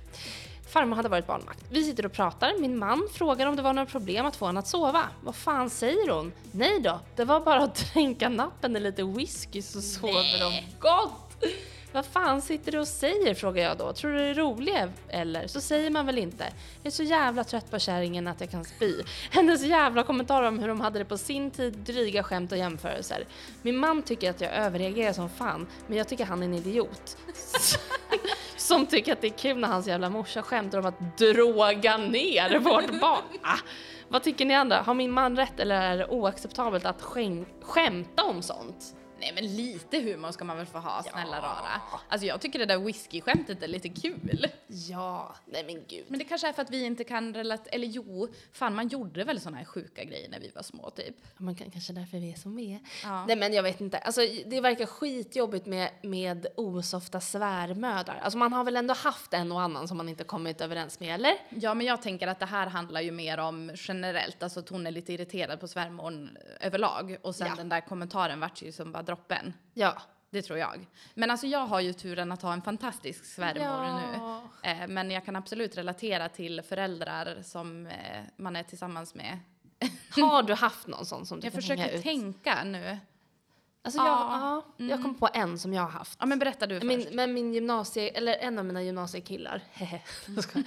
Farmor 0.67 0.95
hade 0.95 1.09
varit 1.09 1.27
barnvakt. 1.27 1.65
Vi 1.69 1.83
sitter 1.83 2.05
och 2.05 2.11
pratar. 2.11 2.59
Min 2.59 2.77
man 2.77 3.07
frågar 3.13 3.47
om 3.47 3.55
det 3.55 3.61
var 3.61 3.73
några 3.73 3.85
problem 3.85 4.25
att 4.25 4.35
få 4.35 4.45
honom 4.45 4.59
att 4.59 4.67
sova. 4.67 5.03
Vad 5.23 5.35
fan 5.35 5.69
säger 5.69 6.09
hon? 6.09 6.31
Nej 6.51 6.79
då, 6.79 6.99
det 7.15 7.25
var 7.25 7.39
bara 7.39 7.63
att 7.63 7.75
dränka 7.93 8.29
nappen 8.29 8.75
i 8.75 8.79
lite 8.79 9.03
whisky 9.03 9.61
så 9.61 9.81
sover 9.81 10.39
de 10.39 10.61
gott. 10.79 11.21
Vad 11.95 12.05
fan 12.05 12.41
sitter 12.41 12.71
du 12.71 12.79
och 12.79 12.87
säger? 12.87 13.33
frågar 13.33 13.63
jag 13.63 13.77
då. 13.77 13.93
Tror 13.93 14.11
du 14.11 14.17
det 14.17 14.23
är 14.25 14.33
roligt 14.33 14.91
eller? 15.09 15.47
Så 15.47 15.61
säger 15.61 15.89
man 15.89 16.05
väl 16.05 16.17
inte. 16.17 16.43
Jag 16.83 16.91
är 16.91 16.95
så 16.95 17.03
jävla 17.03 17.43
trött 17.43 17.71
på 17.71 17.79
kärringen 17.79 18.27
att 18.27 18.41
jag 18.41 18.51
kan 18.51 18.65
spy. 18.65 19.01
Hennes 19.31 19.63
jävla 19.63 20.03
kommentarer 20.03 20.47
om 20.47 20.59
hur 20.59 20.67
de 20.67 20.81
hade 20.81 20.99
det 20.99 21.05
på 21.05 21.17
sin 21.17 21.51
tid, 21.51 21.73
dryga 21.73 22.23
skämt 22.23 22.51
och 22.51 22.57
jämförelser. 22.57 23.25
Min 23.61 23.77
man 23.77 24.01
tycker 24.01 24.29
att 24.29 24.41
jag 24.41 24.53
överreagerar 24.53 25.13
som 25.13 25.29
fan, 25.29 25.67
men 25.87 25.97
jag 25.97 26.07
tycker 26.07 26.25
han 26.25 26.41
är 26.43 26.45
en 26.45 26.53
idiot. 26.53 27.17
Som 28.65 28.85
tycker 28.85 29.13
att 29.13 29.21
det 29.21 29.27
är 29.27 29.37
kul 29.37 29.57
när 29.57 29.67
hans 29.67 29.87
jävla 29.87 30.09
morsa 30.09 30.41
skämtar 30.41 30.77
om 30.79 30.85
att 30.85 31.17
droga 31.17 31.97
ner 31.97 32.59
vårt 32.59 32.99
barn. 33.01 33.23
Ah, 33.41 33.57
vad 34.07 34.23
tycker 34.23 34.45
ni 34.45 34.53
andra? 34.53 34.77
Har 34.81 34.93
min 34.93 35.11
man 35.11 35.35
rätt 35.37 35.59
eller 35.59 35.81
är 35.81 35.97
det 35.97 36.07
oacceptabelt 36.07 36.85
att 36.85 37.01
skäm- 37.01 37.45
skämta 37.61 38.23
om 38.23 38.41
sånt? 38.41 38.95
Nej 39.19 39.31
men 39.35 39.55
lite 39.55 39.99
humor 39.99 40.31
ska 40.31 40.43
man 40.45 40.57
väl 40.57 40.65
få 40.65 40.77
ha, 40.77 41.03
snälla 41.03 41.37
rara. 41.41 41.81
Alltså 42.09 42.27
jag 42.27 42.41
tycker 42.41 42.59
det 42.59 42.65
där 42.65 42.77
whisky-skämtet 42.77 43.63
är 43.63 43.67
lite 43.67 43.89
kul. 43.89 44.47
Ja, 44.67 45.35
nej 45.45 45.63
men 45.65 45.75
gud. 45.87 46.05
Men 46.07 46.19
det 46.19 46.25
kanske 46.25 46.47
är 46.47 46.53
för 46.53 46.61
att 46.61 46.69
vi 46.69 46.83
inte 46.83 47.03
kan 47.03 47.33
relatera, 47.33 47.69
eller 47.75 47.87
jo, 47.87 48.27
fan 48.51 48.75
man 48.75 48.87
gjorde 48.87 49.23
väl 49.23 49.39
såna 49.41 49.57
här 49.57 49.65
sjuka 49.65 50.03
grejer 50.03 50.29
när 50.29 50.39
vi 50.39 50.51
var 50.55 50.61
små 50.63 50.89
typ. 50.89 51.15
Man 51.37 51.55
kan, 51.55 51.71
kanske 51.71 51.93
därför 51.93 52.17
vi 52.17 52.31
är 52.31 52.35
som 52.37 52.55
vi 52.55 52.73
är. 52.73 52.79
Ja. 53.03 53.25
Nej 53.25 53.35
men 53.35 53.53
jag 53.53 53.63
vet 53.63 53.81
inte. 53.81 53.97
Alltså, 53.97 54.21
det 54.45 54.61
verkar 54.61 54.85
skitjobbigt 54.85 55.65
med, 55.65 55.89
med 56.01 56.47
osofta 56.55 57.19
svärmödrar. 57.21 58.19
Alltså 58.21 58.37
man 58.37 58.53
har 58.53 58.63
väl 58.63 58.75
ändå 58.75 58.93
haft 58.93 59.33
en 59.33 59.51
och 59.51 59.61
annan 59.61 59.87
som 59.87 59.97
man 59.97 60.09
inte 60.09 60.23
kommit 60.23 60.61
överens 60.61 60.99
med, 60.99 61.15
eller? 61.15 61.33
Ja 61.49 61.73
men 61.73 61.85
jag 61.85 62.01
tänker 62.01 62.27
att 62.27 62.39
det 62.39 62.45
här 62.45 62.67
handlar 62.67 63.01
ju 63.01 63.11
mer 63.11 63.37
om 63.37 63.71
generellt, 63.75 64.43
alltså 64.43 64.59
att 64.59 64.69
hon 64.69 64.87
är 64.87 64.91
lite 64.91 65.13
irriterad 65.13 65.59
på 65.59 65.67
svärmor 65.67 66.29
överlag. 66.61 67.17
Och 67.21 67.35
sen 67.35 67.47
Ja. 67.47 67.53
den 67.55 67.69
där 67.69 67.81
kommentaren 67.81 68.39
vart 68.39 68.61
ju 68.61 68.71
som 68.71 68.91
bara 68.91 69.03
droppen. 69.05 69.53
Ja. 69.73 70.01
Det 70.29 70.41
tror 70.41 70.59
jag. 70.59 70.87
Men 71.13 71.31
alltså 71.31 71.47
jag 71.47 71.59
har 71.59 71.79
ju 71.79 71.93
turen 71.93 72.31
att 72.31 72.41
ha 72.41 72.53
en 72.53 72.61
fantastisk 72.61 73.25
svärmor 73.25 73.63
Ja. 73.63 74.41
nu. 74.63 74.69
Eh, 74.69 74.87
men 74.87 75.11
jag 75.11 75.25
kan 75.25 75.35
absolut 75.35 75.77
relatera 75.77 76.29
till 76.29 76.61
föräldrar 76.61 77.37
som 77.43 77.87
eh, 77.87 77.93
man 78.37 78.55
är 78.55 78.63
tillsammans 78.63 79.15
med. 79.15 79.39
Har 80.21 80.43
du 80.43 80.53
haft 80.53 80.87
någon 80.87 81.05
sån 81.05 81.25
som 81.25 81.39
du 81.39 81.45
Jag 81.45 81.53
kan 81.53 81.61
försöker 81.61 81.81
hänga 81.83 81.93
ut? 81.97 82.03
tänka 82.03 82.63
nu. 82.63 82.97
Alltså 83.83 83.99
jag, 83.99 84.07
Ja. 84.07 84.63
ja, 84.77 84.85
jag 84.85 85.01
kom 85.01 85.15
på 85.15 85.29
en 85.33 85.59
som 85.59 85.73
jag 85.73 85.81
har 85.83 85.89
haft. 85.89 86.17
Ja 86.19 86.25
men 86.25 86.39
berätta 86.39 86.67
du 86.67 86.75
först. 86.75 86.85
Min, 86.87 87.07
men 87.11 87.33
min 87.33 87.53
gymnasie, 87.53 88.09
eller 88.09 88.33
en 88.35 88.59
av 88.59 88.65
mina 88.65 88.83
gymnasiekillar, 88.83 89.61
jag 90.35 90.43
skojar, 90.43 90.65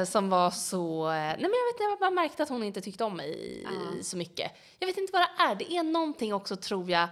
eh, 0.00 0.04
som 0.04 0.28
var 0.30 0.50
så, 0.50 1.08
eh, 1.08 1.12
nej 1.14 1.28
men 1.36 1.40
jag 1.40 1.48
vet 1.66 1.72
inte, 1.74 1.82
jag 1.90 1.98
bara 1.98 2.10
märkte 2.10 2.42
att 2.42 2.48
hon 2.48 2.62
inte 2.62 2.80
tyckte 2.80 3.04
om 3.04 3.16
mig 3.16 3.30
i, 3.30 3.66
i 3.98 4.02
så 4.02 4.16
mycket. 4.16 4.52
Jag 4.78 4.86
vet 4.86 4.96
inte 4.98 5.12
vad 5.12 5.22
det 5.22 5.42
är, 5.42 5.54
det 5.54 5.72
är 5.76 5.82
någonting 5.82 6.34
också 6.34 6.56
tror 6.56 6.90
jag, 6.90 7.08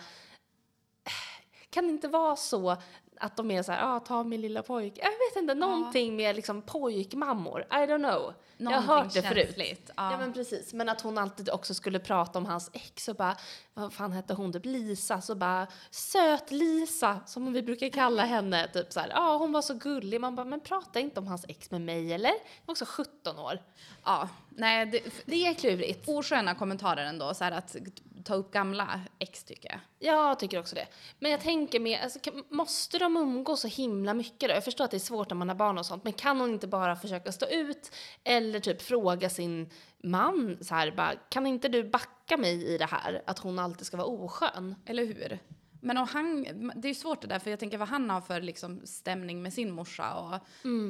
kan 1.71 1.85
det 1.85 1.91
inte 1.91 2.09
vara 2.09 2.37
så 2.37 2.77
att 3.17 3.37
de 3.37 3.51
är 3.51 3.63
så 3.63 3.73
här, 3.73 3.97
ah, 3.97 4.01
ta 4.01 4.25
min 4.25 4.41
lilla 4.41 4.63
pojk. 4.63 4.93
Jag 4.97 5.11
vet 5.11 5.43
inte, 5.43 5.55
någonting 5.55 6.17
med 6.17 6.37
liksom 6.37 6.63
pojkmammor, 6.63 7.61
I 7.61 7.75
don't 7.75 8.11
know. 8.11 8.33
Jag 8.65 8.81
har 8.81 8.97
hört 8.97 9.13
det 9.13 9.23
förut. 9.23 9.55
Ja. 9.87 9.93
Ja. 9.97 10.19
men 10.19 10.33
precis, 10.33 10.73
men 10.73 10.89
att 10.89 11.01
hon 11.01 11.19
alltid 11.19 11.51
också 11.51 11.75
skulle 11.75 11.99
prata 11.99 12.39
om 12.39 12.47
hans 12.47 12.71
ex 12.73 13.09
och 13.09 13.17
bara, 13.17 13.37
vad 13.75 13.93
fan 13.93 14.13
hette 14.13 14.35
hon, 14.35 14.53
typ 14.53 14.65
Lisa, 14.65 15.21
så 15.21 15.35
bara 15.35 15.67
söt-Lisa 15.91 17.21
som 17.27 17.53
vi 17.53 17.63
brukar 17.63 17.89
kalla 17.89 18.25
henne, 18.25 18.69
typ 18.69 18.93
så 18.93 19.01
här, 19.01 19.09
ja 19.09 19.37
hon 19.37 19.53
var 19.53 19.63
så 19.63 19.75
gullig, 19.75 20.21
man 20.21 20.37
bara, 20.37 20.47
men 20.47 20.61
prata 20.61 21.01
inte 21.01 21.21
om 21.21 21.27
hans 21.27 21.45
ex 21.49 21.71
med 21.71 21.81
mig 21.81 22.13
eller? 22.13 22.29
Jag 22.31 22.67
var 22.67 22.73
också 22.73 22.85
17 22.89 23.39
år. 23.39 23.59
ja. 24.05 24.29
Nej, 24.57 24.87
det, 24.87 25.01
Det 25.27 25.47
är 25.47 25.55
klurigt. 25.55 26.09
osköna 26.09 26.55
kommentarer 26.55 27.05
ändå, 27.05 27.35
så 27.35 27.45
här 27.45 27.53
att 27.53 27.77
ta 28.25 28.35
upp 28.35 28.53
gamla 28.53 29.01
ex 29.19 29.45
tycker 29.45 29.69
jag. 29.71 29.81
Jag 30.15 30.39
tycker 30.39 30.59
också 30.61 30.75
det. 30.75 30.87
Men 31.19 31.31
jag 31.31 31.41
tänker 31.41 31.81
med, 31.81 32.01
alltså, 32.03 32.19
måste 32.49 32.99
de 32.99 33.17
umgås 33.17 33.61
så 33.61 33.69
himla 33.69 34.15
mycket 34.15 34.49
då? 34.49 34.55
Jag 34.55 34.65
förstår 34.65 34.85
att 34.85 34.91
det 34.91 34.97
är 34.97 34.99
svårt 34.99 35.31
när 35.31 35.37
man 35.37 35.49
har 35.49 35.57
barn 35.57 35.79
och 35.79 35.87
sånt, 35.87 36.05
men 36.05 36.13
kan 36.13 36.41
hon 36.41 36.51
inte 36.51 36.67
bara 36.67 36.97
försöka 36.97 37.33
stå 37.33 37.47
ut 37.47 37.93
eller 38.25 38.50
typ 38.59 38.83
fråga 38.83 39.31
sin 39.31 39.71
man 40.03 40.59
så 40.61 40.75
här 40.75 40.91
bara, 40.91 41.15
kan 41.15 41.47
inte 41.47 41.69
du 41.69 41.85
backa 41.85 42.37
mig 42.37 42.75
i 42.75 42.79
det 42.79 42.87
här? 42.87 43.23
Att 43.27 43.39
hon 43.39 43.59
alltid 43.59 43.87
ska 43.87 43.97
vara 43.97 44.07
oskön? 44.07 44.75
Eller 44.87 45.05
hur? 45.07 45.39
Men 45.81 45.99
och 45.99 46.09
han, 46.09 46.43
det 46.77 46.89
är 46.89 46.91
ju 46.91 46.95
svårt 46.95 47.21
det 47.23 47.29
där, 47.29 47.39
för 47.39 47.51
jag 47.51 47.61
tänker 47.61 47.79
vad 47.79 47.89
han 47.89 48.11
har 48.11 48.21
för 48.21 48.41
liksom, 48.41 48.81
stämning 48.85 49.43
med 49.43 49.53
sin 49.53 49.73
morsa. 49.73 50.15
Och 50.15 50.39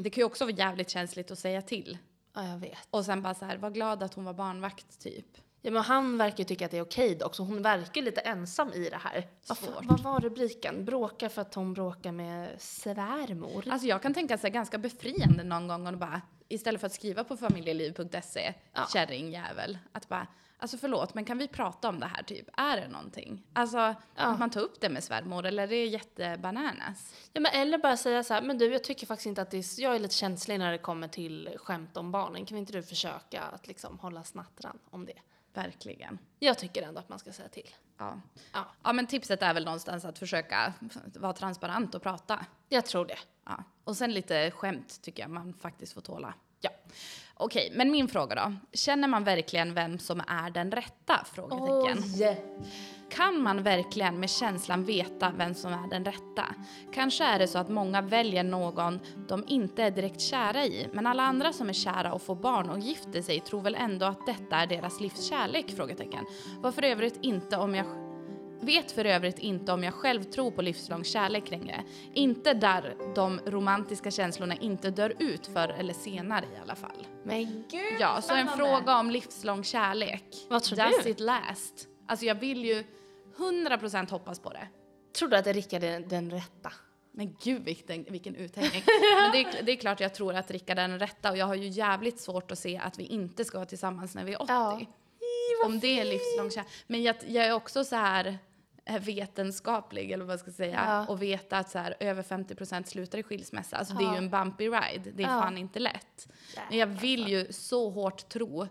Det 0.04 0.10
kan 0.10 0.20
ju 0.20 0.24
också 0.24 0.44
vara 0.44 0.54
jävligt 0.54 0.90
känsligt 0.90 1.30
att 1.30 1.38
säga 1.38 1.62
till. 1.62 1.98
Ja, 2.34 2.46
jag 2.46 2.58
vet. 2.58 2.88
Och 2.90 3.04
sen 3.04 3.22
bara 3.22 3.34
så 3.34 3.44
här, 3.44 3.56
var 3.56 3.70
glad 3.70 4.02
att 4.02 4.14
hon 4.14 4.24
var 4.24 4.34
barnvakt 4.34 5.00
typ. 5.00 5.26
Ja, 5.62 5.70
men 5.70 5.82
han 5.82 6.18
verkar 6.18 6.38
ju 6.38 6.44
tycka 6.44 6.64
att 6.64 6.70
det 6.70 6.78
är 6.78 6.82
okej 6.82 7.14
dock, 7.14 7.34
så 7.34 7.42
hon 7.44 7.62
verkar 7.62 8.02
lite 8.02 8.20
ensam 8.20 8.72
i 8.72 8.90
det 8.90 8.96
här. 8.96 9.26
Vad, 9.48 9.84
vad 9.86 10.00
var 10.00 10.20
rubriken? 10.20 10.84
Bråkar 10.84 11.28
för 11.28 11.42
att 11.42 11.54
hon 11.54 11.74
bråkar 11.74 12.12
med 12.12 12.48
svärmor? 12.58 13.64
Alltså 13.70 13.88
jag 13.88 14.02
kan 14.02 14.14
tänka 14.14 14.38
sig 14.38 14.50
ganska 14.50 14.78
befriande 14.78 15.44
någon 15.44 15.68
gång 15.68 15.86
och 15.86 15.98
bara, 15.98 16.20
istället 16.48 16.80
för 16.80 16.86
att 16.86 16.92
skriva 16.92 17.24
på 17.24 17.36
familjeliv.se, 17.36 18.54
Ja. 18.72 18.86
kärringjävel, 18.92 19.78
att 19.92 20.08
bara, 20.08 20.26
alltså 20.58 20.78
förlåt, 20.78 21.14
men 21.14 21.24
kan 21.24 21.38
vi 21.38 21.48
prata 21.48 21.88
om 21.88 22.00
det 22.00 22.06
här 22.06 22.22
typ? 22.22 22.48
Är 22.56 22.76
det 22.76 22.88
någonting? 22.88 23.42
Alltså, 23.52 23.94
att 24.16 24.38
man 24.38 24.50
tar 24.50 24.60
upp 24.60 24.80
det 24.80 24.88
med 24.88 25.04
svärmor, 25.04 25.46
eller 25.46 25.62
är 25.62 25.66
det 25.68 25.86
jättebananas? 25.86 27.14
Ja, 27.32 27.40
men 27.40 27.52
eller 27.54 27.78
bara 27.78 27.96
säga 27.96 28.24
så 28.24 28.34
här, 28.34 28.42
men 28.42 28.58
du 28.58 28.72
jag 28.72 28.84
tycker 28.84 29.06
faktiskt 29.06 29.26
inte 29.26 29.42
att 29.42 29.50
det 29.50 29.56
är, 29.58 29.80
jag 29.82 29.94
är 29.94 29.98
lite 29.98 30.14
känslig 30.14 30.58
när 30.58 30.72
det 30.72 30.78
kommer 30.78 31.08
till 31.08 31.50
skämt 31.56 31.96
om 31.96 32.12
barnen. 32.12 32.46
Kan 32.46 32.58
inte 32.58 32.72
du 32.72 32.82
försöka 32.82 33.42
att 33.42 33.66
liksom 33.66 33.98
hålla 33.98 34.22
snattran 34.24 34.78
om 34.90 35.06
det? 35.06 35.12
Verkligen. 35.54 36.18
Jag 36.38 36.58
tycker 36.58 36.82
ändå 36.82 37.00
att 37.00 37.08
man 37.08 37.18
ska 37.18 37.32
säga 37.32 37.48
till. 37.48 37.70
Ja. 37.98 38.20
Ja, 38.52 38.66
ja, 38.82 38.92
men 38.92 39.06
tipset 39.06 39.42
är 39.42 39.54
väl 39.54 39.64
någonstans 39.64 40.04
att 40.04 40.18
försöka 40.18 40.72
vara 41.14 41.32
transparent 41.32 41.94
och 41.94 42.02
prata. 42.02 42.46
jag 42.68 42.86
tror 42.86 43.06
det. 43.06 43.18
Ja. 43.44 43.64
Och 43.84 43.96
sen 43.96 44.12
lite 44.12 44.50
skämt 44.50 45.02
tycker 45.02 45.22
jag 45.22 45.30
man 45.30 45.54
faktiskt 45.54 45.92
får 45.92 46.00
tåla. 46.00 46.34
Ja. 46.60 46.70
Okej, 47.42 47.72
men 47.74 47.90
min 47.90 48.08
fråga 48.08 48.34
då. 48.34 48.52
Känner 48.72 49.08
man 49.08 49.24
verkligen 49.24 49.74
vem 49.74 49.98
som 49.98 50.20
är 50.26 50.50
den 50.50 50.72
rätta? 50.72 51.24
Frågetecken. 51.32 52.04
Kan 53.10 53.42
man 53.42 53.62
verkligen 53.62 54.20
med 54.20 54.30
känslan 54.30 54.84
veta 54.84 55.32
vem 55.38 55.54
som 55.54 55.72
är 55.72 55.90
den 55.90 56.04
rätta? 56.04 56.44
Kanske 56.92 57.24
är 57.24 57.38
det 57.38 57.48
så 57.48 57.58
att 57.58 57.68
många 57.68 58.00
väljer 58.02 58.44
någon 58.44 59.00
de 59.28 59.44
inte 59.48 59.82
är 59.82 59.90
direkt 59.90 60.20
kära 60.20 60.64
i, 60.64 60.88
men 60.92 61.06
alla 61.06 61.22
andra 61.22 61.52
som 61.52 61.68
är 61.68 61.72
kära 61.72 62.12
och 62.12 62.22
får 62.22 62.34
barn 62.34 62.70
och 62.70 62.78
gifter 62.78 63.22
sig 63.22 63.40
tror 63.40 63.60
väl 63.60 63.74
ändå 63.74 64.06
att 64.06 64.26
detta 64.26 64.56
är 64.56 64.66
deras 64.66 65.00
livs 65.00 65.28
kärlek? 65.28 65.70
Frågetecken. 65.76 66.24
Var 66.60 66.72
för 66.72 66.82
övrigt 66.82 67.18
inte 67.22 67.56
om 67.56 67.74
jag 67.74 67.99
Vet 68.60 68.92
för 68.92 69.04
övrigt 69.04 69.38
inte 69.38 69.72
om 69.72 69.84
jag 69.84 69.94
själv 69.94 70.22
tror 70.22 70.50
på 70.50 70.62
livslång 70.62 71.04
kärlek 71.04 71.50
längre. 71.50 71.84
Inte 72.14 72.54
där 72.54 72.96
de 73.14 73.40
romantiska 73.46 74.10
känslorna 74.10 74.54
inte 74.54 74.90
dör 74.90 75.16
ut 75.18 75.46
förr 75.46 75.68
eller 75.78 75.94
senare 75.94 76.44
i 76.44 76.58
alla 76.62 76.74
fall. 76.74 77.06
Men 77.24 77.64
gud 77.70 78.00
Ja, 78.00 78.22
så 78.22 78.34
en 78.34 78.48
fråga 78.48 78.98
om 78.98 79.10
livslång 79.10 79.64
kärlek. 79.64 80.24
Vad 80.48 80.62
tror 80.62 80.76
Does 80.76 81.04
du? 81.04 81.10
it 81.10 81.20
last? 81.20 81.88
Alltså 82.06 82.26
jag 82.26 82.34
vill 82.34 82.64
ju 82.64 82.84
100% 83.36 84.10
hoppas 84.10 84.38
på 84.38 84.50
det. 84.50 84.68
Tror 85.18 85.28
du 85.28 85.36
att 85.36 85.46
Rickard 85.46 85.84
är 85.84 86.00
den 86.00 86.30
rätta? 86.30 86.72
Men 87.12 87.36
gud 87.42 87.64
vilken, 87.64 88.04
vilken 88.04 88.34
uthängning. 88.34 88.82
Men 89.16 89.32
det 89.32 89.38
är, 89.38 89.62
det 89.62 89.72
är 89.72 89.76
klart 89.76 90.00
jag 90.00 90.14
tror 90.14 90.34
att 90.34 90.50
Rickard 90.50 90.78
är 90.78 90.88
den 90.88 90.98
rätta 90.98 91.30
och 91.30 91.36
jag 91.36 91.46
har 91.46 91.54
ju 91.54 91.68
jävligt 91.68 92.20
svårt 92.20 92.50
att 92.50 92.58
se 92.58 92.78
att 92.78 92.98
vi 92.98 93.04
inte 93.04 93.44
ska 93.44 93.58
vara 93.58 93.66
tillsammans 93.66 94.14
när 94.14 94.24
vi 94.24 94.32
är 94.32 94.42
80. 94.42 94.52
Ja. 94.52 94.80
Om 95.64 95.80
det 95.80 96.00
är 96.00 96.04
livslång 96.04 96.50
kärlek. 96.50 96.72
Men 96.86 97.02
jag, 97.02 97.16
jag 97.26 97.46
är 97.46 97.52
också 97.52 97.84
så 97.84 97.96
här 97.96 98.38
vetenskaplig 98.98 100.10
eller 100.12 100.24
vad 100.24 100.32
jag 100.32 100.40
ska 100.40 100.50
säga 100.50 100.84
Ja. 100.86 101.06
och 101.12 101.22
veta 101.22 101.58
att 101.58 101.70
så 101.70 101.78
här, 101.78 101.94
över 102.00 102.22
50% 102.22 102.84
slutar 102.84 103.18
i 103.18 103.22
skilsmässa. 103.22 103.76
Alltså 103.76 103.94
det 103.94 104.04
är 104.04 104.06
Ja. 104.06 104.12
ju 104.12 104.18
en 104.18 104.30
bumpy 104.30 104.64
ride. 104.68 105.10
Det 105.14 105.22
är 105.22 105.26
Ja. 105.28 105.40
fan 105.42 105.58
inte 105.58 105.78
lätt. 105.78 106.28
Men 106.68 106.78
jag 106.78 106.86
vill 106.86 107.28
ju 107.28 107.52
så 107.52 107.90
hårt 107.90 108.28
tro 108.28 108.66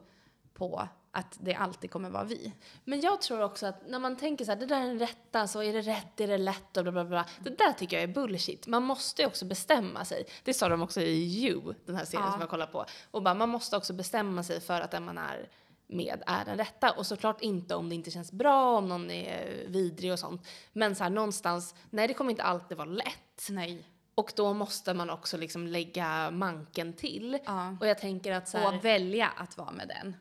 på 0.53 0.87
att 1.11 1.37
det 1.41 1.55
alltid 1.55 1.91
kommer 1.91 2.09
vara 2.09 2.23
vi. 2.23 2.53
Men 2.83 3.01
jag 3.01 3.21
tror 3.21 3.41
också 3.43 3.65
att 3.65 3.87
när 3.87 3.99
man 3.99 4.15
tänker 4.15 4.45
så 4.45 4.51
här, 4.51 4.59
det 4.59 4.65
där 4.65 4.81
är 4.81 4.85
den 4.85 4.99
rätta, 4.99 5.47
så 5.47 5.63
är 5.63 5.73
det 5.73 5.81
rätt, 5.81 6.19
är 6.19 6.27
det 6.27 6.37
lätt 6.37 6.77
och 6.77 6.83
bla 6.83 6.91
bla 6.91 7.05
bla. 7.05 7.25
Det 7.43 7.57
där 7.57 7.73
tycker 7.73 7.95
jag 7.97 8.03
är 8.03 8.07
bullshit. 8.13 8.67
Man 8.67 8.83
måste 8.83 9.21
ju 9.21 9.27
också 9.27 9.45
bestämma 9.45 10.05
sig. 10.05 10.25
Det 10.43 10.53
sa 10.53 10.69
de 10.69 10.81
också 10.81 11.01
i 11.01 11.45
You, 11.45 11.73
den 11.85 11.95
här 11.95 12.05
serien 12.05 12.25
Ja. 12.25 12.31
som 12.31 12.41
jag 12.41 12.49
kollar 12.49 12.67
på. 12.67 12.85
Och 13.11 13.23
bara, 13.23 13.33
man 13.33 13.49
måste 13.49 13.77
också 13.77 13.93
bestämma 13.93 14.43
sig 14.43 14.61
för 14.61 14.81
att 14.81 14.91
den 14.91 15.05
man 15.05 15.17
är 15.17 15.49
med 15.89 16.23
är 16.25 16.45
den 16.45 16.57
rätta. 16.57 16.91
Och 16.91 17.05
såklart 17.05 17.41
inte 17.41 17.75
om 17.75 17.89
det 17.89 17.95
inte 17.95 18.11
känns 18.11 18.31
bra, 18.31 18.77
om 18.77 18.89
någon 18.89 19.11
är 19.11 19.65
vidrig 19.67 20.11
och 20.11 20.19
sånt. 20.19 20.47
Men 20.73 20.95
så 20.95 21.03
här 21.03 21.11
någonstans, 21.11 21.75
nej 21.89 22.07
det 22.07 22.13
kommer 22.13 22.31
inte 22.31 22.43
alltid 22.43 22.77
vara 22.77 22.89
lätt. 22.89 23.47
Nej. 23.49 23.83
Och 24.15 24.33
då 24.35 24.53
måste 24.53 24.93
man 24.93 25.09
också 25.09 25.37
liksom 25.37 25.67
lägga 25.67 26.31
manken 26.31 26.93
till. 26.93 27.39
Ja. 27.45 27.77
Och 27.79 27.87
jag 27.87 27.97
tänker 27.97 28.31
att 28.31 28.49
så 28.49 28.57
här, 28.57 28.77
Och 28.77 28.85
välja 28.85 29.27
att 29.37 29.57
vara 29.57 29.71
med 29.71 29.87
den. 29.87 30.15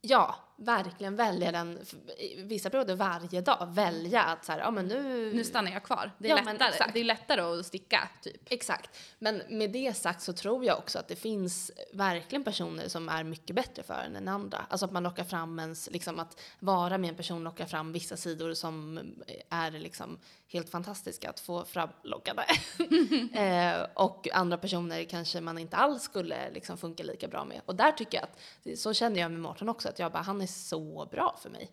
Ja, 0.00 0.34
verkligen 0.64 1.16
välja 1.16 1.52
den, 1.52 1.78
vissa 2.38 2.70
perioder 2.70 2.94
varje 2.94 3.40
dag, 3.40 3.68
välja 3.72 4.22
att 4.22 4.44
så 4.44 4.52
här, 4.52 4.58
ja 4.58 4.70
men 4.70 4.86
nu... 4.86 5.32
Nu 5.34 5.44
stannar 5.44 5.72
jag 5.72 5.82
kvar. 5.82 6.10
Det 6.18 6.30
är, 6.30 6.36
Ja, 6.36 6.52
lättare. 6.52 6.90
det 6.94 7.00
är 7.00 7.04
lättare 7.04 7.40
att 7.40 7.66
sticka, 7.66 8.08
typ. 8.22 8.40
Exakt. 8.46 8.98
Men 9.18 9.42
med 9.48 9.70
det 9.70 9.96
sagt 9.96 10.22
så 10.22 10.32
tror 10.32 10.64
jag 10.64 10.78
också 10.78 10.98
att 10.98 11.08
det 11.08 11.16
finns 11.16 11.70
verkligen 11.92 12.44
personer 12.44 12.88
som 12.88 13.08
är 13.08 13.24
mycket 13.24 13.56
bättre 13.56 13.82
för 13.82 14.02
en 14.06 14.16
än 14.16 14.28
andra. 14.28 14.66
Alltså 14.68 14.86
att 14.86 14.92
man 14.92 15.02
lockar 15.02 15.24
fram 15.24 15.58
ens, 15.58 15.90
liksom 15.90 16.20
att 16.20 16.40
vara 16.58 16.98
med 16.98 17.08
en 17.10 17.16
person 17.16 17.44
lockar 17.44 17.66
fram 17.66 17.92
vissa 17.92 18.16
sidor 18.16 18.54
som 18.54 19.00
är 19.50 19.70
liksom 19.70 20.18
helt 20.48 20.70
fantastiska 20.70 21.30
att 21.30 21.40
få 21.40 21.64
framlockade. 21.64 22.44
eh, 23.32 23.86
och 23.94 24.28
andra 24.32 24.58
personer 24.58 25.04
kanske 25.04 25.40
man 25.40 25.58
inte 25.58 25.76
alls 25.76 26.02
skulle 26.02 26.50
liksom 26.50 26.76
funka 26.78 27.02
lika 27.02 27.28
bra 27.28 27.44
med. 27.44 27.60
Och 27.66 27.74
där 27.74 27.92
tycker 27.92 28.18
jag 28.18 28.24
att, 28.24 28.78
så 28.78 28.92
känner 28.92 29.20
jag 29.20 29.30
med 29.30 29.40
Mårten 29.40 29.68
också, 29.68 29.88
att 29.88 29.98
jag 29.98 30.12
bara, 30.12 30.22
han 30.22 30.40
är 30.40 30.46
så 30.54 31.08
bra 31.10 31.36
för 31.42 31.50
mig. 31.50 31.70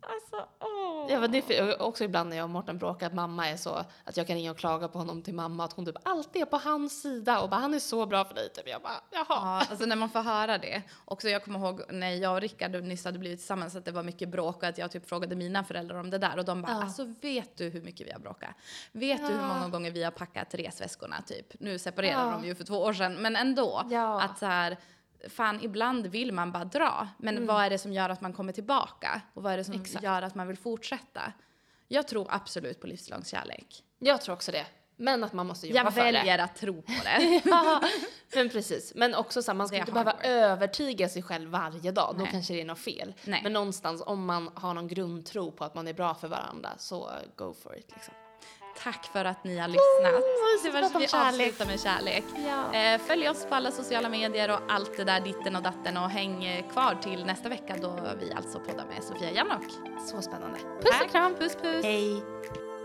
Alltså, 0.00 0.48
åh. 0.60 1.06
Ja, 1.12 1.20
men 1.20 1.32
det 1.32 1.58
är 1.58 1.82
också 1.82 2.04
ibland 2.04 2.30
när 2.30 2.36
jag 2.36 2.44
och 2.44 2.50
Mårten 2.50 2.78
bråkar 2.78 3.06
att 3.06 3.14
mamma 3.14 3.48
är 3.48 3.56
så 3.56 3.84
att 4.04 4.16
jag 4.16 4.26
kan 4.26 4.36
ringa 4.36 4.50
och 4.50 4.58
klaga 4.58 4.88
på 4.88 4.98
honom 4.98 5.22
till 5.22 5.34
mamma 5.34 5.64
att 5.64 5.72
hon 5.72 5.86
typ 5.86 5.96
alltid 6.02 6.42
är 6.42 6.46
på 6.46 6.56
hans 6.56 7.02
sida 7.02 7.40
och 7.40 7.48
bara 7.50 7.60
han 7.60 7.74
är 7.74 7.78
så 7.78 8.06
bra 8.06 8.24
för 8.24 8.34
dig 8.34 8.48
typ. 8.52 8.68
Jag 8.68 8.82
bara 8.82 9.00
jaha. 9.10 9.24
Ja, 9.28 9.64
alltså 9.70 9.86
när 9.86 9.96
man 9.96 10.10
får 10.10 10.20
höra 10.20 10.58
det. 10.58 10.82
Också 11.04 11.28
jag 11.28 11.44
kommer 11.44 11.58
ihåg 11.58 11.80
när 11.92 12.10
jag 12.10 12.34
och 12.34 12.40
Rickard 12.40 12.82
nyss 12.82 13.04
hade 13.04 13.18
blivit 13.18 13.38
tillsammans 13.38 13.76
att 13.76 13.84
det 13.84 13.92
var 13.92 14.02
mycket 14.02 14.28
bråk 14.28 14.56
och 14.56 14.64
att 14.64 14.78
jag 14.78 14.90
typ 14.90 15.08
frågade 15.08 15.36
mina 15.36 15.64
föräldrar 15.64 15.96
om 16.00 16.10
det 16.10 16.18
där 16.18 16.38
och 16.38 16.44
de 16.44 16.62
bara 16.62 16.72
Ja. 16.72 16.82
alltså 16.82 17.04
vet 17.20 17.56
du 17.56 17.68
hur 17.68 17.82
mycket 17.82 18.06
vi 18.06 18.12
har 18.12 18.20
bråkat? 18.20 18.50
Vet 18.92 19.18
du 19.18 19.26
hur 19.26 19.40
Ja. 19.40 19.48
många 19.54 19.68
gånger 19.68 19.90
vi 19.90 20.04
har 20.04 20.10
packat 20.10 20.54
resväskorna 20.54 21.22
typ? 21.26 21.60
Nu 21.60 21.78
separerade 21.78 22.30
Ja. 22.30 22.30
de 22.40 22.44
ju 22.46 22.54
för 22.54 22.64
två 22.64 22.78
år 22.78 22.92
sedan 22.92 23.14
men 23.22 23.36
ändå. 23.36 23.82
Ja. 23.90 24.22
Att 24.22 24.38
så 24.38 24.46
här, 24.46 24.76
fan 25.28 25.60
ibland 25.62 26.06
vill 26.06 26.32
man 26.32 26.52
bara 26.52 26.64
dra 26.64 27.08
men 27.18 27.46
vad 27.46 27.64
är 27.64 27.70
det 27.70 27.78
som 27.78 27.92
gör 27.92 28.08
att 28.08 28.20
man 28.20 28.32
kommer 28.32 28.52
tillbaka? 28.52 29.20
Och 29.34 29.42
vad 29.42 29.52
är 29.52 29.56
det 29.56 29.64
som 29.64 29.74
Exakt. 29.74 30.04
gör 30.04 30.22
att 30.22 30.34
man 30.34 30.46
vill 30.48 30.56
fortsätta? 30.58 31.32
Jag 31.88 32.08
tror 32.08 32.26
absolut 32.30 32.80
på 32.80 32.86
livslång 32.86 33.24
kärlek. 33.24 33.84
Jag 33.98 34.20
tror 34.22 34.34
också 34.34 34.52
det. 34.52 34.66
Men 35.00 35.24
att 35.24 35.32
man 35.32 35.46
måste 35.46 35.66
jobba 35.66 35.78
Jag 35.80 35.94
för 35.94 36.04
det. 36.04 36.12
väljer 36.12 36.38
att 36.38 36.56
tro 36.56 36.82
på 36.82 36.92
det. 37.04 37.40
Ja, 37.50 37.80
men 38.34 38.48
precis. 38.48 38.92
Men 38.94 39.14
också 39.14 39.42
så 39.42 39.50
här, 39.50 39.56
man 39.56 39.68
ska 39.68 39.76
Det 39.76 39.80
inte 39.80 39.92
behöva 39.92 40.12
work. 40.12 40.24
övertyga 40.26 41.08
sig 41.08 41.22
själv 41.22 41.50
varje 41.50 41.92
dag. 41.92 42.14
Då 42.18 42.22
Nej. 42.22 42.32
kanske 42.32 42.54
det 42.54 42.60
är 42.60 42.64
något 42.64 42.78
fel. 42.78 43.14
Nej. 43.24 43.40
Men 43.42 43.52
någonstans 43.52 44.02
om 44.06 44.24
man 44.24 44.50
har 44.54 44.74
någon 44.74 44.88
grundtro 44.88 45.50
på 45.50 45.64
att 45.64 45.74
man 45.74 45.88
är 45.88 45.92
bra 45.92 46.14
för 46.14 46.28
varandra 46.28 46.70
så 46.78 47.10
go 47.36 47.54
for 47.62 47.76
it 47.78 47.90
liksom. 47.94 48.14
Tack 48.84 49.10
för 49.12 49.24
att 49.24 49.44
ni 49.44 49.58
har 49.58 49.68
lyssnat. 49.68 50.22
så 50.62 50.66
Det 50.66 50.70
var 50.70 50.98
vi 50.98 51.06
avslutar 51.06 51.66
med 51.66 51.80
kärlek. 51.80 52.24
Ja. 52.46 52.78
Eh, 52.78 53.00
följ 53.00 53.28
oss 53.28 53.46
på 53.48 53.54
alla 53.54 53.70
sociala 53.70 54.08
medier 54.08 54.50
och 54.50 54.60
allt 54.68 54.96
det 54.96 55.04
där 55.04 55.20
ditten 55.20 55.56
och 55.56 55.62
datten 55.62 55.96
och 55.96 56.10
häng 56.10 56.44
eh, 56.44 56.68
kvar 56.72 56.96
till 57.02 57.24
nästa 57.24 57.48
vecka 57.48 57.76
då 57.82 57.98
vi 58.20 58.32
alltså 58.32 58.58
poddar 58.60 58.84
med 58.86 59.04
Sofia 59.04 59.30
Jannok. 59.30 59.64
Så 60.10 60.22
spännande. 60.22 60.58
Puss 60.82 61.00
och 61.04 61.10
kram, 61.10 61.34
puss 61.34 61.56
puss. 61.62 61.84
Hej. 61.84 62.22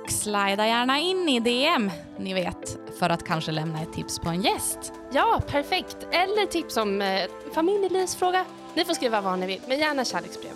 Slida 0.10 0.68
gärna 0.68 1.00
in 1.00 1.30
i 1.30 1.40
DM, 1.40 1.92
ni 2.18 2.34
vet, 2.34 2.78
för 3.00 3.10
att 3.10 3.24
kanske 3.24 3.52
lämna 3.52 3.82
ett 3.82 3.94
tips 3.94 4.20
på 4.20 4.30
en 4.30 4.42
gäst. 4.42 4.94
Ja, 5.12 5.42
perfekt. 5.48 5.98
Eller 6.12 6.46
tips 6.46 6.78
om 6.78 7.02
eh, 7.02 7.30
familjelivsfråga. 7.54 8.46
Ni 8.74 8.86
får 8.86 8.94
skriva 8.94 9.22
vad 9.22 9.40
ni 9.40 9.46
vill, 9.48 9.62
men 9.68 9.80
gärna 9.80 10.06
kärleksbrev. 10.06 10.52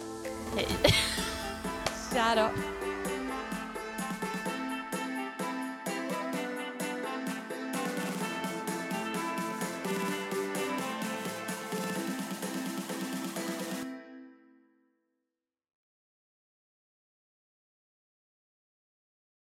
Hej. 0.56 0.68
Tja 2.14 2.36
då. 2.36 2.77